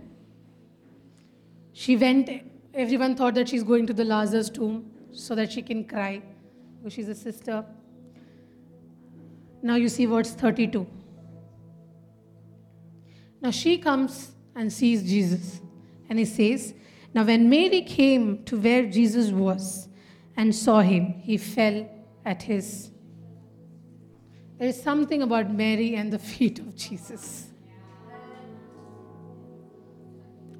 She 1.73 1.97
went, 1.97 2.29
everyone 2.73 3.15
thought 3.15 3.35
that 3.35 3.49
she's 3.49 3.63
going 3.63 3.85
to 3.87 3.93
the 3.93 4.05
Lazarus 4.05 4.49
tomb 4.49 4.91
so 5.11 5.35
that 5.35 5.51
she 5.51 5.61
can 5.61 5.83
cry 5.85 6.21
because 6.77 6.93
she's 6.93 7.09
a 7.09 7.15
sister. 7.15 7.65
Now 9.61 9.75
you 9.75 9.89
see 9.89 10.05
verse 10.05 10.31
32. 10.33 10.87
Now 13.41 13.51
she 13.51 13.77
comes 13.77 14.31
and 14.55 14.71
sees 14.71 15.03
Jesus. 15.03 15.61
And 16.09 16.19
he 16.19 16.25
says, 16.25 16.73
Now 17.13 17.23
when 17.23 17.49
Mary 17.49 17.81
came 17.81 18.43
to 18.45 18.59
where 18.59 18.85
Jesus 18.85 19.31
was 19.31 19.87
and 20.37 20.53
saw 20.55 20.81
him, 20.81 21.13
he 21.19 21.37
fell 21.37 21.89
at 22.25 22.43
his. 22.43 22.91
There 24.57 24.67
is 24.67 24.81
something 24.81 25.21
about 25.21 25.53
Mary 25.53 25.95
and 25.95 26.11
the 26.13 26.19
feet 26.31 26.59
of 26.59 26.75
Jesus. 26.75 27.47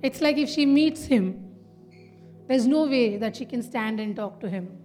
It's 0.02 0.20
like 0.20 0.38
if 0.38 0.50
she 0.50 0.66
meets 0.66 1.06
him, 1.06 1.51
there's 2.52 2.68
no 2.68 2.84
way 2.84 3.16
that 3.16 3.38
she 3.38 3.46
can 3.46 3.64
stand 3.64 4.02
and 4.02 4.14
talk 4.14 4.42
to 4.42 4.50
him. 4.50 4.78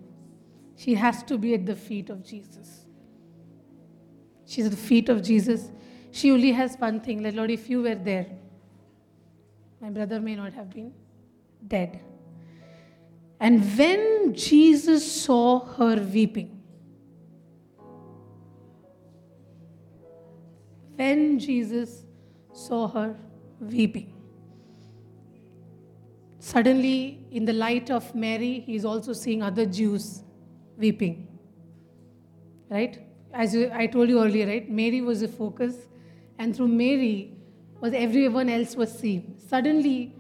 She 0.76 0.94
has 0.94 1.24
to 1.24 1.36
be 1.36 1.52
at 1.54 1.66
the 1.66 1.74
feet 1.74 2.10
of 2.10 2.24
Jesus. 2.24 2.86
She's 4.46 4.66
at 4.66 4.70
the 4.70 4.76
feet 4.76 5.08
of 5.08 5.20
Jesus. 5.20 5.72
She 6.12 6.30
only 6.30 6.52
has 6.52 6.76
one 6.76 7.00
thing 7.00 7.24
like, 7.24 7.34
Lord, 7.34 7.50
if 7.50 7.68
you 7.68 7.82
were 7.82 7.96
there, 7.96 8.26
my 9.80 9.90
brother 9.90 10.20
may 10.20 10.36
not 10.36 10.52
have 10.52 10.70
been 10.70 10.92
dead. 11.66 11.98
And 13.40 13.60
when 13.76 14.32
Jesus 14.32 15.04
saw 15.24 15.64
her 15.64 15.96
weeping, 15.96 16.62
when 20.94 21.40
Jesus 21.40 22.04
saw 22.52 22.86
her 22.86 23.16
weeping, 23.58 24.15
suddenly 26.47 27.26
in 27.32 27.44
the 27.44 27.53
light 27.53 27.90
of 27.90 28.14
Mary, 28.14 28.61
he 28.61 28.76
is 28.76 28.84
also 28.84 29.12
seeing 29.12 29.42
other 29.42 29.66
Jews 29.66 30.22
weeping. 30.76 31.26
Right? 32.70 33.03
As 33.34 33.55
I 33.55 33.86
told 33.86 34.09
you 34.09 34.22
earlier, 34.22 34.47
right? 34.47 34.70
Mary 34.70 35.01
was 35.01 35.20
the 35.22 35.28
focus, 35.28 35.74
and 36.38 36.55
through 36.55 36.68
Mary 36.68 37.32
was 37.80 37.92
everyone 37.94 38.49
else 38.49 38.76
was 38.76 38.97
seen. 38.97 39.36
Suddenly, 39.49 40.14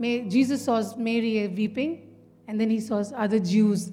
Jesus 0.00 0.64
saw 0.64 0.82
Mary 0.96 1.44
uh, 1.44 1.50
weeping, 1.50 2.08
and 2.48 2.58
then 2.58 2.70
he 2.70 2.80
saw 2.80 3.04
other 3.14 3.38
Jews 3.38 3.92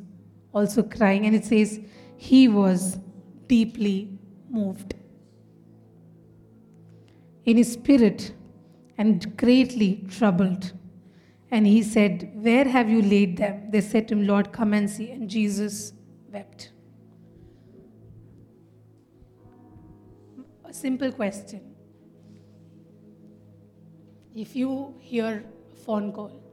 also 0.53 0.84
crying, 0.84 1.26
and 1.26 1.36
it 1.36 1.43
says 1.43 1.82
he 2.15 2.47
was 2.47 2.97
deeply 3.47 4.18
moved 4.49 4.93
in 7.45 7.57
his 7.57 7.74
spirit 7.74 8.34
and 8.97 9.36
greatly 9.38 10.05
troubled. 10.09 10.72
And 11.50 11.66
he 11.66 11.82
said, 11.82 12.32
Where 12.36 12.68
have 12.68 12.89
you 12.89 13.02
laid 13.02 13.38
them? 13.38 13.72
They 13.72 13.82
said 13.82 14.08
to 14.10 14.16
him, 14.16 14.28
Lord, 14.28 14.52
come 14.52 14.74
and 14.74 14.89
see. 14.89 15.12
And 15.12 15.30
Jesus 15.30 15.93
wept. 16.30 16.72
A 20.66 20.74
simple 20.74 21.12
question. 21.12 21.62
If 24.36 24.56
you 24.56 24.95
hear 25.00 25.43
a 25.72 25.76
phone 25.76 26.12
call 26.12 26.43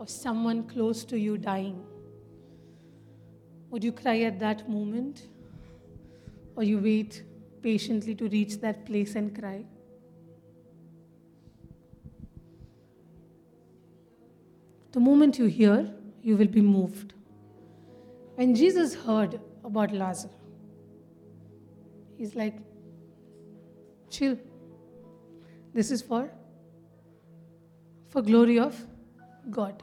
of 0.00 0.08
someone 0.08 0.66
close 0.68 1.04
to 1.06 1.18
you 1.18 1.36
dying, 1.36 1.84
would 3.70 3.84
you 3.84 3.92
cry 3.92 4.20
at 4.20 4.38
that 4.38 4.70
moment? 4.70 5.26
Or 6.56 6.62
you 6.62 6.78
wait 6.78 7.24
patiently 7.60 8.14
to 8.14 8.28
reach 8.28 8.60
that 8.60 8.86
place 8.86 9.14
and 9.14 9.38
cry? 9.38 9.64
The 14.92 15.00
moment 15.00 15.38
you 15.38 15.46
hear, 15.46 15.90
you 16.22 16.36
will 16.36 16.46
be 16.46 16.60
moved. 16.60 17.14
When 18.36 18.54
Jesus 18.54 18.94
heard 18.94 19.40
about 19.64 19.92
Lazarus, 19.92 20.34
he's 22.16 22.34
like, 22.34 22.56
chill. 24.10 24.38
This 25.74 25.90
is 25.90 26.02
for 26.02 26.30
for 28.08 28.22
glory 28.22 28.58
of 28.58 28.74
God. 29.50 29.82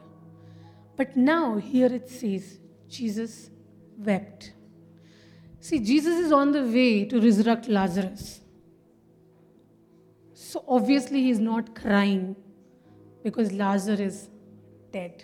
But 0.95 1.15
now 1.15 1.57
here 1.57 1.93
it 1.93 2.09
says 2.09 2.59
Jesus 2.89 3.49
wept. 3.97 4.53
See, 5.59 5.79
Jesus 5.79 6.19
is 6.19 6.31
on 6.31 6.51
the 6.51 6.63
way 6.63 7.05
to 7.05 7.19
resurrect 7.19 7.67
Lazarus. 7.67 8.41
So 10.33 10.63
obviously 10.67 11.23
he's 11.23 11.39
not 11.39 11.75
crying 11.75 12.35
because 13.23 13.51
Lazarus 13.51 13.99
is 13.99 14.29
dead. 14.95 15.23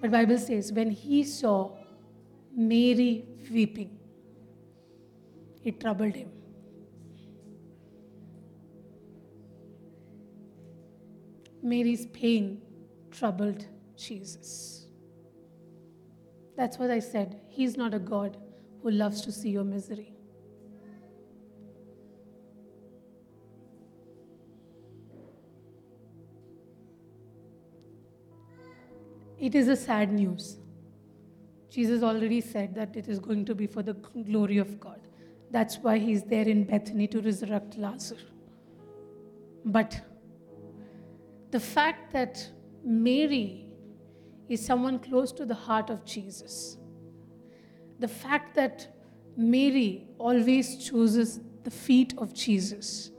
But 0.00 0.10
Bible 0.10 0.38
says 0.38 0.72
when 0.72 0.90
he 0.90 1.22
saw 1.24 1.76
Mary 2.56 3.12
weeping, 3.50 3.98
it 5.64 5.80
troubled 5.80 6.14
him. 6.14 6.30
Mary's 11.62 12.06
pain 12.06 12.60
troubled 13.10 13.66
Jesus. 13.96 14.86
That's 16.56 16.78
what 16.78 16.90
I 16.90 17.00
said. 17.00 17.40
He's 17.48 17.76
not 17.76 17.94
a 17.94 17.98
God 17.98 18.38
who 18.82 18.90
loves 18.90 19.20
to 19.22 19.32
see 19.32 19.50
your 19.50 19.64
misery. 19.64 20.17
It 29.38 29.54
is 29.54 29.68
a 29.68 29.76
sad 29.76 30.12
news. 30.12 30.58
Jesus 31.70 32.02
already 32.02 32.40
said 32.40 32.74
that 32.74 32.96
it 32.96 33.08
is 33.08 33.18
going 33.18 33.44
to 33.44 33.54
be 33.54 33.66
for 33.66 33.82
the 33.82 33.92
glory 33.92 34.58
of 34.58 34.80
God. 34.80 35.00
That's 35.50 35.78
why 35.78 35.98
he's 35.98 36.22
there 36.24 36.48
in 36.48 36.64
Bethany 36.64 37.06
to 37.08 37.20
resurrect 37.20 37.78
Lazarus. 37.78 38.22
But 39.64 40.00
the 41.50 41.60
fact 41.60 42.12
that 42.12 42.50
Mary 42.84 43.66
is 44.48 44.64
someone 44.64 44.98
close 44.98 45.30
to 45.32 45.44
the 45.44 45.54
heart 45.54 45.90
of 45.90 46.04
Jesus, 46.04 46.78
the 47.98 48.08
fact 48.08 48.54
that 48.56 48.88
Mary 49.36 50.08
always 50.18 50.84
chooses 50.84 51.40
the 51.64 51.70
feet 51.70 52.14
of 52.18 52.32
Jesus, 52.34 53.10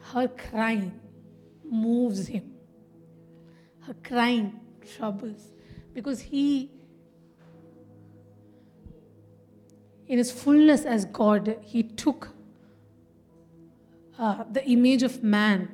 her 0.00 0.28
crying 0.28 1.00
moves 1.70 2.26
him. 2.26 2.52
Her 3.80 3.94
crying 4.02 4.60
troubles 4.96 5.52
because 5.94 6.20
he, 6.20 6.70
in 10.06 10.18
his 10.18 10.30
fullness 10.30 10.84
as 10.84 11.04
God, 11.06 11.58
he 11.62 11.82
took 11.82 12.28
uh, 14.18 14.44
the 14.50 14.64
image 14.68 15.02
of 15.02 15.22
man 15.22 15.68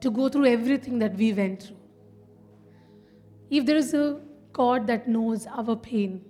to 0.00 0.10
go 0.10 0.28
through 0.28 0.46
everything 0.46 0.98
that 0.98 1.16
we 1.16 1.32
went 1.32 1.62
through. 1.62 1.76
If 3.50 3.66
there 3.66 3.76
is 3.76 3.94
a 3.94 4.20
God 4.52 4.86
that 4.86 5.08
knows 5.08 5.46
our 5.46 5.76
pain 5.76 6.24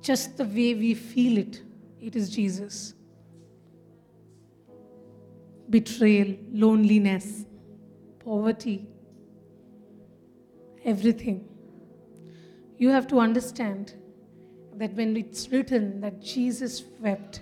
just 0.00 0.36
the 0.36 0.44
way 0.44 0.74
we 0.74 0.94
feel 0.94 1.38
it, 1.38 1.62
it 2.00 2.16
is 2.16 2.28
Jesus. 2.28 2.94
Betrayal, 5.70 6.36
loneliness, 6.52 7.44
poverty, 8.24 8.86
everything. 10.84 11.48
You 12.78 12.90
have 12.90 13.06
to 13.08 13.20
understand 13.20 13.94
that 14.74 14.94
when 14.94 15.16
it's 15.16 15.48
written 15.50 16.00
that 16.00 16.20
Jesus 16.20 16.82
wept, 17.00 17.40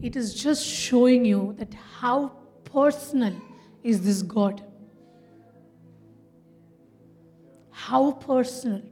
it 0.00 0.16
is 0.16 0.34
just 0.34 0.64
showing 0.64 1.24
you 1.24 1.54
that 1.58 1.74
how 1.74 2.32
personal 2.64 3.34
is 3.82 4.02
this 4.02 4.22
God. 4.22 4.62
How 7.70 8.12
personal. 8.12 8.82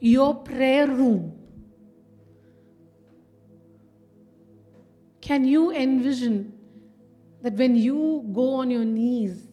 Your 0.00 0.34
prayer 0.34 0.86
room. 0.86 1.41
Can 5.21 5.45
you 5.45 5.71
envision 5.71 6.53
that 7.41 7.53
when 7.53 7.75
you 7.75 8.23
go 8.33 8.53
on 8.55 8.69
your 8.71 8.85
knees 8.85 9.47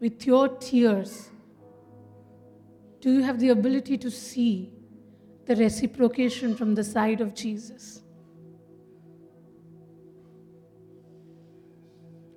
with 0.00 0.26
your 0.26 0.48
tears, 0.48 1.30
do 3.00 3.12
you 3.12 3.22
have 3.22 3.38
the 3.38 3.50
ability 3.50 3.98
to 3.98 4.10
see 4.10 4.72
the 5.46 5.56
reciprocation 5.56 6.54
from 6.54 6.74
the 6.74 6.84
side 6.84 7.20
of 7.20 7.34
Jesus? 7.34 8.02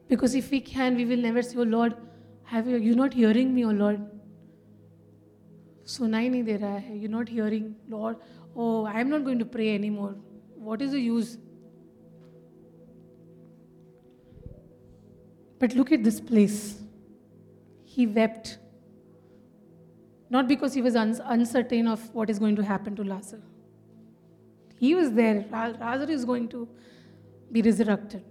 Because 0.07 0.35
if 0.35 0.49
we 0.51 0.59
can, 0.59 0.95
we 0.95 1.05
will 1.05 1.17
never 1.17 1.41
say, 1.41 1.57
Oh 1.57 1.63
Lord, 1.63 1.95
have 2.43 2.67
you, 2.67 2.77
you're 2.77 2.95
not 2.95 3.13
hearing 3.13 3.53
me, 3.53 3.65
oh 3.65 3.75
Lord. 3.83 3.99
सुनाई 5.89 6.29
नहीं 6.29 6.43
दे 6.43 6.55
रहा 6.61 6.77
है 6.77 6.97
you 7.01 7.07
not 7.09 7.29
hearing 7.29 7.73
Lord 7.89 8.17
O 8.55 8.65
I 8.87 9.01
am 9.01 9.07
not 9.07 9.21
going 9.23 9.39
to 9.39 9.45
pray 9.53 9.67
any 9.75 9.89
more 9.89 10.11
what 10.65 10.81
is 10.81 10.91
the 10.91 10.97
use 10.97 11.37
But 15.64 15.74
look 15.74 15.92
at 15.92 16.04
this 16.04 16.20
place. 16.20 16.82
He 17.84 18.06
wept. 18.06 18.58
Not 20.28 20.46
because 20.46 20.74
he 20.74 20.82
was 20.82 20.94
uncertain 20.94 21.88
of 21.88 22.14
what 22.14 22.28
is 22.28 22.38
going 22.38 22.56
to 22.56 22.62
happen 22.62 22.94
to 22.96 23.02
Lazarus. 23.02 23.44
He 24.78 24.94
was 24.94 25.12
there. 25.12 25.46
Lazarus 25.50 26.10
is 26.10 26.24
going 26.26 26.48
to 26.48 26.68
be 27.50 27.62
resurrected. 27.62 28.22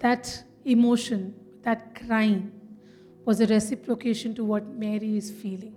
that 0.00 0.44
emotion, 0.64 1.34
that 1.62 1.94
crying, 1.94 2.52
was 3.24 3.40
a 3.40 3.46
reciprocation 3.46 4.34
to 4.34 4.44
what 4.44 4.66
Mary 4.66 5.16
is 5.16 5.30
feeling. 5.30 5.74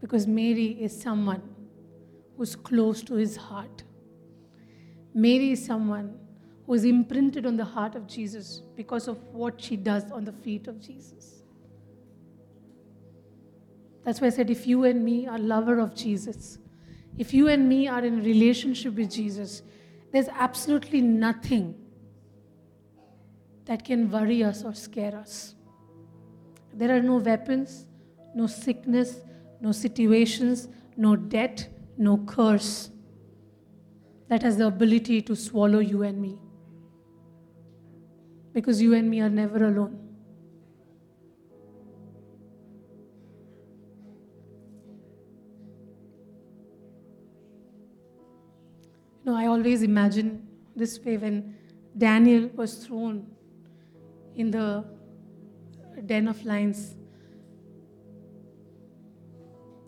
Because 0.00 0.26
Mary 0.26 0.76
is 0.80 1.00
someone 1.00 1.42
who's 2.36 2.56
close 2.56 3.02
to 3.04 3.14
his 3.14 3.36
heart. 3.36 3.84
Mary 5.14 5.52
is 5.52 5.64
someone 5.64 6.18
who 6.66 6.74
is 6.74 6.84
imprinted 6.84 7.46
on 7.46 7.56
the 7.56 7.64
heart 7.64 7.94
of 7.94 8.06
Jesus 8.06 8.62
because 8.76 9.06
of 9.06 9.22
what 9.32 9.60
she 9.60 9.76
does 9.76 10.10
on 10.10 10.24
the 10.24 10.32
feet 10.32 10.66
of 10.66 10.80
Jesus. 10.80 11.42
That's 14.04 14.20
why 14.20 14.26
I 14.26 14.30
said, 14.30 14.50
if 14.50 14.66
you 14.66 14.84
and 14.84 15.04
me 15.04 15.26
are 15.26 15.38
lover 15.38 15.78
of 15.78 15.94
Jesus, 15.94 16.58
if 17.16 17.32
you 17.32 17.48
and 17.48 17.68
me 17.68 17.86
are 17.86 18.04
in 18.04 18.22
relationship 18.22 18.94
with 18.94 19.10
Jesus, 19.10 19.62
there's 20.12 20.28
absolutely 20.28 21.00
nothing 21.00 21.74
that 23.66 23.84
can 23.84 24.10
worry 24.10 24.42
us 24.42 24.64
or 24.64 24.74
scare 24.74 25.16
us. 25.16 25.54
There 26.72 26.94
are 26.94 27.02
no 27.02 27.16
weapons, 27.16 27.86
no 28.34 28.46
sickness, 28.46 29.20
no 29.60 29.72
situations, 29.72 30.68
no 30.96 31.16
debt, 31.16 31.68
no 31.96 32.18
curse 32.18 32.90
that 34.28 34.42
has 34.42 34.56
the 34.56 34.66
ability 34.66 35.20
to 35.22 35.36
swallow 35.36 35.78
you 35.78 36.02
and 36.02 36.20
me. 36.20 36.38
Because 38.52 38.80
you 38.80 38.94
and 38.94 39.10
me 39.10 39.20
are 39.20 39.28
never 39.28 39.64
alone. 39.64 39.98
You 49.24 49.32
know, 49.32 49.36
I 49.36 49.46
always 49.46 49.82
imagine 49.82 50.46
this 50.76 50.98
way 51.00 51.16
when 51.16 51.56
Daniel 51.96 52.48
was 52.54 52.74
thrown 52.74 53.26
in 54.34 54.50
the 54.50 54.84
den 56.06 56.28
of 56.28 56.44
lions. 56.44 56.94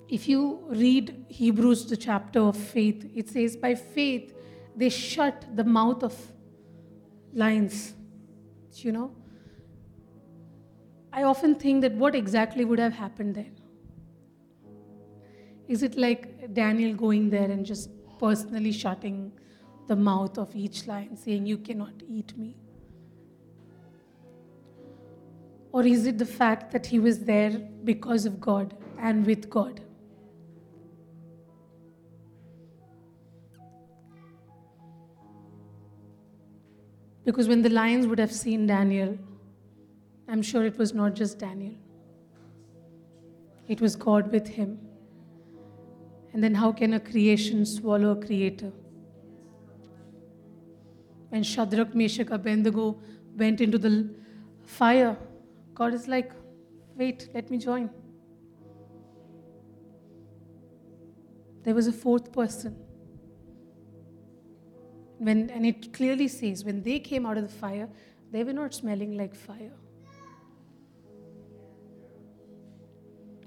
If 0.08 0.28
you 0.28 0.60
read 0.68 1.24
Hebrews, 1.28 1.86
the 1.86 1.96
chapter 1.96 2.40
of 2.40 2.56
faith, 2.56 3.10
it 3.14 3.28
says, 3.28 3.56
By 3.56 3.74
faith 3.74 4.34
they 4.76 4.88
shut 4.88 5.44
the 5.54 5.64
mouth 5.64 6.02
of 6.02 6.14
lions. 7.32 7.94
You 8.74 8.92
know? 8.92 9.10
I 11.12 11.22
often 11.22 11.54
think 11.54 11.80
that 11.80 11.94
what 11.94 12.14
exactly 12.14 12.64
would 12.64 12.78
have 12.78 12.92
happened 12.92 13.34
then? 13.34 13.58
Is 15.66 15.82
it 15.82 15.96
like 15.96 16.52
Daniel 16.52 16.94
going 16.94 17.30
there 17.30 17.50
and 17.50 17.64
just 17.64 17.88
personally 18.18 18.70
shutting 18.70 19.32
the 19.88 19.96
mouth 19.96 20.36
of 20.38 20.54
each 20.54 20.86
lion, 20.86 21.16
saying, 21.16 21.46
You 21.46 21.58
cannot 21.58 21.94
eat 22.06 22.36
me? 22.36 22.56
Or 25.72 25.84
is 25.84 26.06
it 26.06 26.18
the 26.18 26.26
fact 26.26 26.70
that 26.72 26.86
he 26.86 26.98
was 26.98 27.20
there 27.20 27.50
because 27.84 28.24
of 28.24 28.40
God 28.40 28.76
and 28.98 29.26
with 29.26 29.50
God? 29.50 29.80
Because 37.26 37.48
when 37.48 37.60
the 37.60 37.68
lions 37.68 38.06
would 38.06 38.20
have 38.20 38.32
seen 38.32 38.68
Daniel, 38.68 39.18
I'm 40.28 40.42
sure 40.42 40.64
it 40.64 40.78
was 40.78 40.94
not 40.94 41.14
just 41.14 41.40
Daniel, 41.40 41.74
it 43.66 43.80
was 43.80 43.96
God 43.96 44.30
with 44.30 44.46
him. 44.46 44.78
And 46.32 46.44
then, 46.44 46.54
how 46.54 46.70
can 46.70 46.94
a 46.94 47.00
creation 47.00 47.66
swallow 47.66 48.10
a 48.10 48.16
creator? 48.24 48.70
When 51.30 51.42
Shadrach, 51.42 51.94
Meshach, 51.94 52.30
Abednego 52.30 52.96
went 53.36 53.60
into 53.60 53.78
the 53.78 54.08
fire, 54.64 55.16
God 55.74 55.94
is 55.94 56.06
like, 56.06 56.30
wait, 56.94 57.28
let 57.34 57.50
me 57.50 57.58
join. 57.58 57.90
There 61.64 61.74
was 61.74 61.88
a 61.88 61.92
fourth 61.92 62.30
person. 62.32 62.85
When, 65.18 65.50
and 65.50 65.64
it 65.64 65.92
clearly 65.92 66.28
says, 66.28 66.64
when 66.64 66.82
they 66.82 66.98
came 66.98 67.24
out 67.24 67.36
of 67.36 67.42
the 67.44 67.58
fire, 67.58 67.88
they 68.30 68.44
were 68.44 68.52
not 68.52 68.74
smelling 68.74 69.16
like 69.16 69.34
fire. 69.34 69.72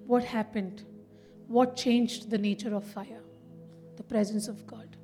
What 0.07 0.23
happened? 0.23 0.83
What 1.47 1.75
changed 1.75 2.29
the 2.31 2.37
nature 2.37 2.73
of 2.73 2.83
fire? 2.83 3.21
The 3.97 4.03
presence 4.03 4.47
of 4.47 4.65
God. 4.65 4.97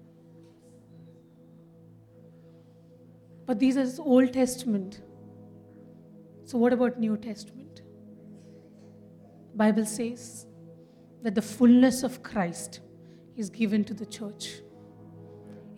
But 3.46 3.60
these 3.60 3.78
are 3.78 4.02
Old 4.02 4.34
Testament. 4.34 5.02
So 6.46 6.58
what 6.58 6.74
about 6.74 7.00
New 7.00 7.18
Testament? 7.18 7.84
Bible 9.56 9.86
says 9.86 10.48
that 11.22 11.36
the 11.36 11.42
fullness 11.42 12.04
of 12.04 12.24
Christ 12.24 12.80
is 13.36 13.50
given 13.50 13.84
to 13.86 13.94
the 13.94 14.06
church 14.06 14.62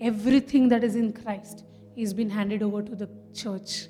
everything 0.02 0.70
that 0.70 0.84
is 0.84 0.96
in 0.96 1.14
Christ 1.14 1.64
is 1.96 2.14
been 2.14 2.30
handed 2.30 2.62
over 2.62 2.82
to 2.82 2.96
the 2.96 3.10
church. 3.34 3.88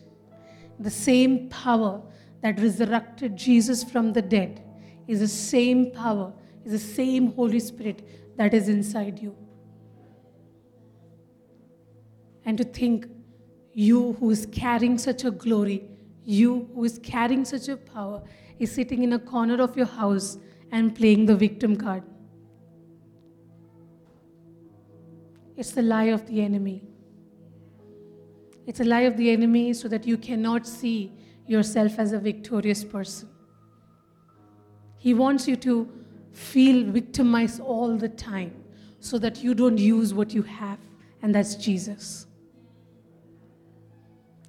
The 0.80 0.90
same 0.90 1.50
power 1.50 2.02
that 2.42 2.60
resurrected 2.60 3.36
Jesus 3.36 3.84
from 3.84 4.14
the 4.14 4.22
dead 4.22 4.64
is 5.08 5.20
the 5.20 5.28
same 5.28 5.92
power, 5.92 6.34
is 6.66 6.72
the 6.72 6.80
same 6.80 7.32
Holy 7.34 7.60
Spirit 7.60 8.38
that 8.38 8.54
is 8.54 8.70
inside 8.70 9.20
you. 9.20 9.36
And 12.46 12.58
to 12.58 12.64
think, 12.64 13.08
you 13.74 14.14
who 14.14 14.32
is 14.32 14.48
carrying 14.52 14.98
such 14.98 15.24
a 15.24 15.32
glory, 15.32 15.90
you 16.24 16.70
who 16.74 16.84
is 16.84 17.00
carrying 17.04 17.46
such 17.46 17.68
a 17.68 17.78
power, 17.78 18.24
is 18.58 18.72
sitting 18.72 19.04
in 19.04 19.14
a 19.14 19.20
corner 19.20 19.62
of 19.62 19.78
your 19.78 19.86
house 19.86 20.38
and 20.72 20.96
playing 20.96 21.26
the 21.26 21.36
victim 21.36 21.76
card. 21.76 22.04
It's 25.58 25.72
the 25.72 25.82
lie 25.82 26.06
of 26.06 26.28
the 26.28 26.42
enemy. 26.42 26.84
It's 28.68 28.80
a 28.80 28.84
lie 28.84 29.02
of 29.02 29.18
the 29.18 29.32
enemy 29.32 29.74
so 29.74 29.88
that 29.88 30.06
you 30.06 30.18
cannot 30.18 30.68
see 30.68 31.12
yourself 31.48 31.98
as 31.98 32.12
a 32.12 32.20
victorious 32.20 32.84
person. 32.84 33.30
He 34.98 35.14
wants 35.14 35.48
you 35.48 35.56
to 35.58 35.90
feel 36.32 36.84
victimized 36.92 37.60
all 37.60 37.98
the 37.98 38.10
time 38.10 38.54
so 39.00 39.18
that 39.18 39.44
you 39.44 39.56
don't 39.56 39.78
use 39.78 40.14
what 40.14 40.34
you 40.34 40.44
have, 40.44 40.80
and 41.22 41.34
that's 41.34 41.56
Jesus. 41.56 42.28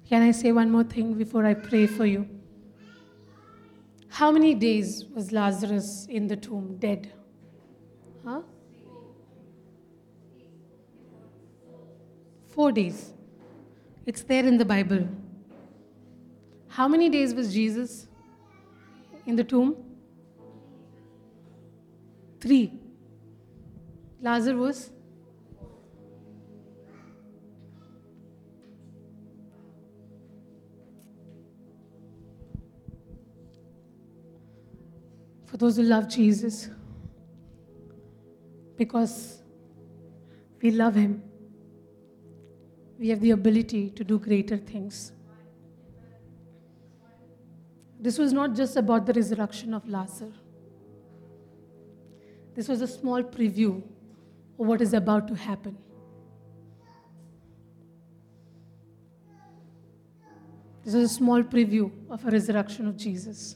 Can 0.07 0.21
I 0.21 0.31
say 0.31 0.51
one 0.51 0.69
more 0.69 0.83
thing 0.83 1.13
before 1.13 1.45
I 1.45 1.53
pray 1.53 1.87
for 1.87 2.05
you? 2.05 2.27
How 4.09 4.31
many 4.31 4.53
days 4.53 5.05
was 5.05 5.31
Lazarus 5.31 6.07
in 6.09 6.27
the 6.27 6.35
tomb 6.35 6.77
dead? 6.77 7.11
Four 12.59 12.73
days. 12.73 13.13
It's 14.05 14.21
there 14.23 14.45
in 14.45 14.57
the 14.57 14.65
Bible. 14.65 15.07
How 16.67 16.89
many 16.89 17.07
days 17.07 17.33
was 17.33 17.53
Jesus 17.53 18.09
in 19.25 19.37
the 19.37 19.45
tomb? 19.45 19.77
Three. 22.41 22.73
Lazarus 24.21 24.57
was? 24.59 24.91
For 35.45 35.55
those 35.55 35.77
who 35.77 35.83
love 35.83 36.09
Jesus, 36.09 36.69
because 38.75 39.43
we 40.61 40.71
love 40.71 40.95
Him 40.95 41.28
we 42.99 43.07
have 43.07 43.21
the 43.21 43.31
ability 43.31 43.89
to 43.91 44.03
do 44.03 44.19
greater 44.19 44.57
things. 44.57 45.13
This 47.97 48.17
was 48.17 48.33
not 48.33 48.55
just 48.55 48.75
about 48.75 49.05
the 49.05 49.13
resurrection 49.13 49.73
of 49.73 49.87
Lazarus. 49.87 50.35
This 52.55 52.67
was 52.67 52.81
a 52.81 52.87
small 52.87 53.23
preview 53.23 53.81
of 54.59 54.67
what 54.67 54.81
is 54.81 54.93
about 54.93 55.29
to 55.29 55.35
happen. 55.35 55.77
This 60.83 60.93
is 60.93 61.11
a 61.11 61.13
small 61.13 61.41
preview 61.41 61.91
of 62.09 62.25
a 62.25 62.31
resurrection 62.31 62.85
of 62.87 62.97
Jesus. 62.97 63.55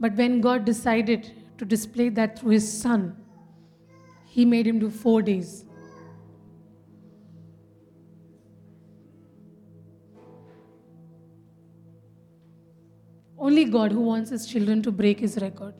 But 0.00 0.14
when 0.14 0.40
God 0.40 0.64
decided 0.64 1.32
to 1.58 1.66
display 1.66 2.08
that 2.10 2.38
through 2.38 2.52
his 2.52 2.80
son, 2.80 3.14
he 4.24 4.46
made 4.46 4.66
him 4.66 4.78
do 4.78 4.88
four 4.88 5.20
days 5.20 5.66
Only 13.52 13.66
God 13.66 13.92
who 13.92 14.00
wants 14.00 14.30
his 14.30 14.46
children 14.46 14.80
to 14.82 14.90
break 14.90 15.20
his 15.20 15.36
record. 15.36 15.74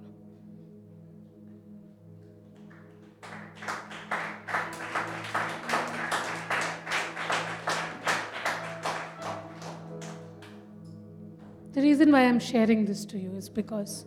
The 11.73 11.81
reason 11.81 12.13
why 12.13 12.27
I'm 12.27 12.39
sharing 12.39 12.85
this 12.85 13.07
to 13.07 13.19
you 13.19 13.35
is 13.37 13.49
because 13.49 14.05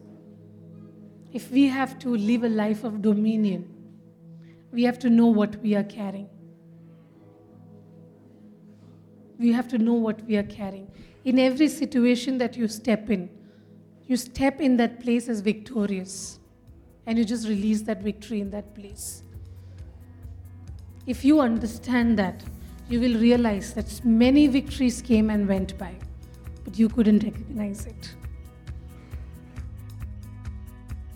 if 1.34 1.50
we 1.50 1.66
have 1.66 1.98
to 2.02 2.16
live 2.16 2.44
a 2.44 2.50
life 2.50 2.84
of 2.84 3.02
dominion, 3.02 3.68
we 4.72 4.84
have 4.84 5.00
to 5.00 5.10
know 5.10 5.26
what 5.26 5.56
we 5.64 5.74
are 5.74 5.84
carrying. 5.84 6.30
We 9.40 9.52
have 9.54 9.68
to 9.70 9.80
know 9.80 9.94
what 9.94 10.22
we 10.28 10.38
are 10.38 10.44
carrying. 10.44 10.92
In 11.24 11.40
every 11.40 11.68
situation 11.68 12.38
that 12.38 12.56
you 12.56 12.68
step 12.68 13.10
in, 13.10 13.35
you 14.08 14.18
step 14.18 14.62
in 14.62 14.78
that 14.78 15.00
place 15.00 15.28
as 15.28 15.42
victorious 15.42 16.40
and 17.08 17.18
you 17.18 17.26
just 17.26 17.48
release 17.48 17.82
that 17.84 18.02
victory 18.02 18.42
in 18.42 18.50
that 18.52 18.74
place. 18.76 19.24
If 21.08 21.24
you 21.24 21.40
understand 21.40 22.18
that, 22.18 22.44
you 22.90 23.00
will 23.00 23.20
realize 23.20 23.74
that 23.74 24.04
many 24.04 24.48
victories 24.48 25.02
came 25.02 25.30
and 25.30 25.48
went 25.48 25.78
by, 25.78 25.96
but 26.64 26.78
you 26.78 26.90
couldn't 26.90 27.24
recognize 27.24 27.86
it. 27.86 28.16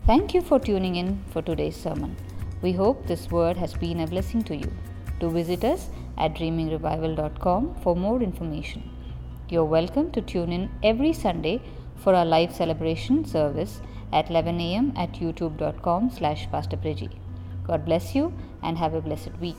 Thank 0.05 0.33
you 0.33 0.41
for 0.41 0.59
tuning 0.59 0.95
in 0.95 1.23
for 1.31 1.41
today's 1.41 1.75
sermon. 1.75 2.15
We 2.61 2.71
hope 2.71 3.05
this 3.05 3.29
word 3.29 3.57
has 3.57 3.73
been 3.73 3.99
a 3.99 4.07
blessing 4.07 4.43
to 4.43 4.55
you. 4.55 4.71
To 5.19 5.29
visit 5.29 5.63
us 5.63 5.89
at 6.17 6.33
dreamingrevival.com 6.33 7.75
for 7.81 7.95
more 7.95 8.21
information. 8.21 8.89
You're 9.49 9.65
welcome 9.65 10.11
to 10.11 10.21
tune 10.21 10.51
in 10.51 10.69
every 10.81 11.13
Sunday 11.13 11.61
for 11.99 12.15
our 12.15 12.25
live 12.25 12.53
celebration 12.53 13.25
service 13.25 13.81
at 14.11 14.29
11 14.29 14.59
a.m. 14.59 14.93
at 14.95 15.13
youtube.com 15.13 16.09
slash 16.09 16.47
God 17.65 17.85
bless 17.85 18.15
you 18.15 18.33
and 18.63 18.77
have 18.77 18.93
a 18.93 19.01
blessed 19.01 19.37
week. 19.39 19.57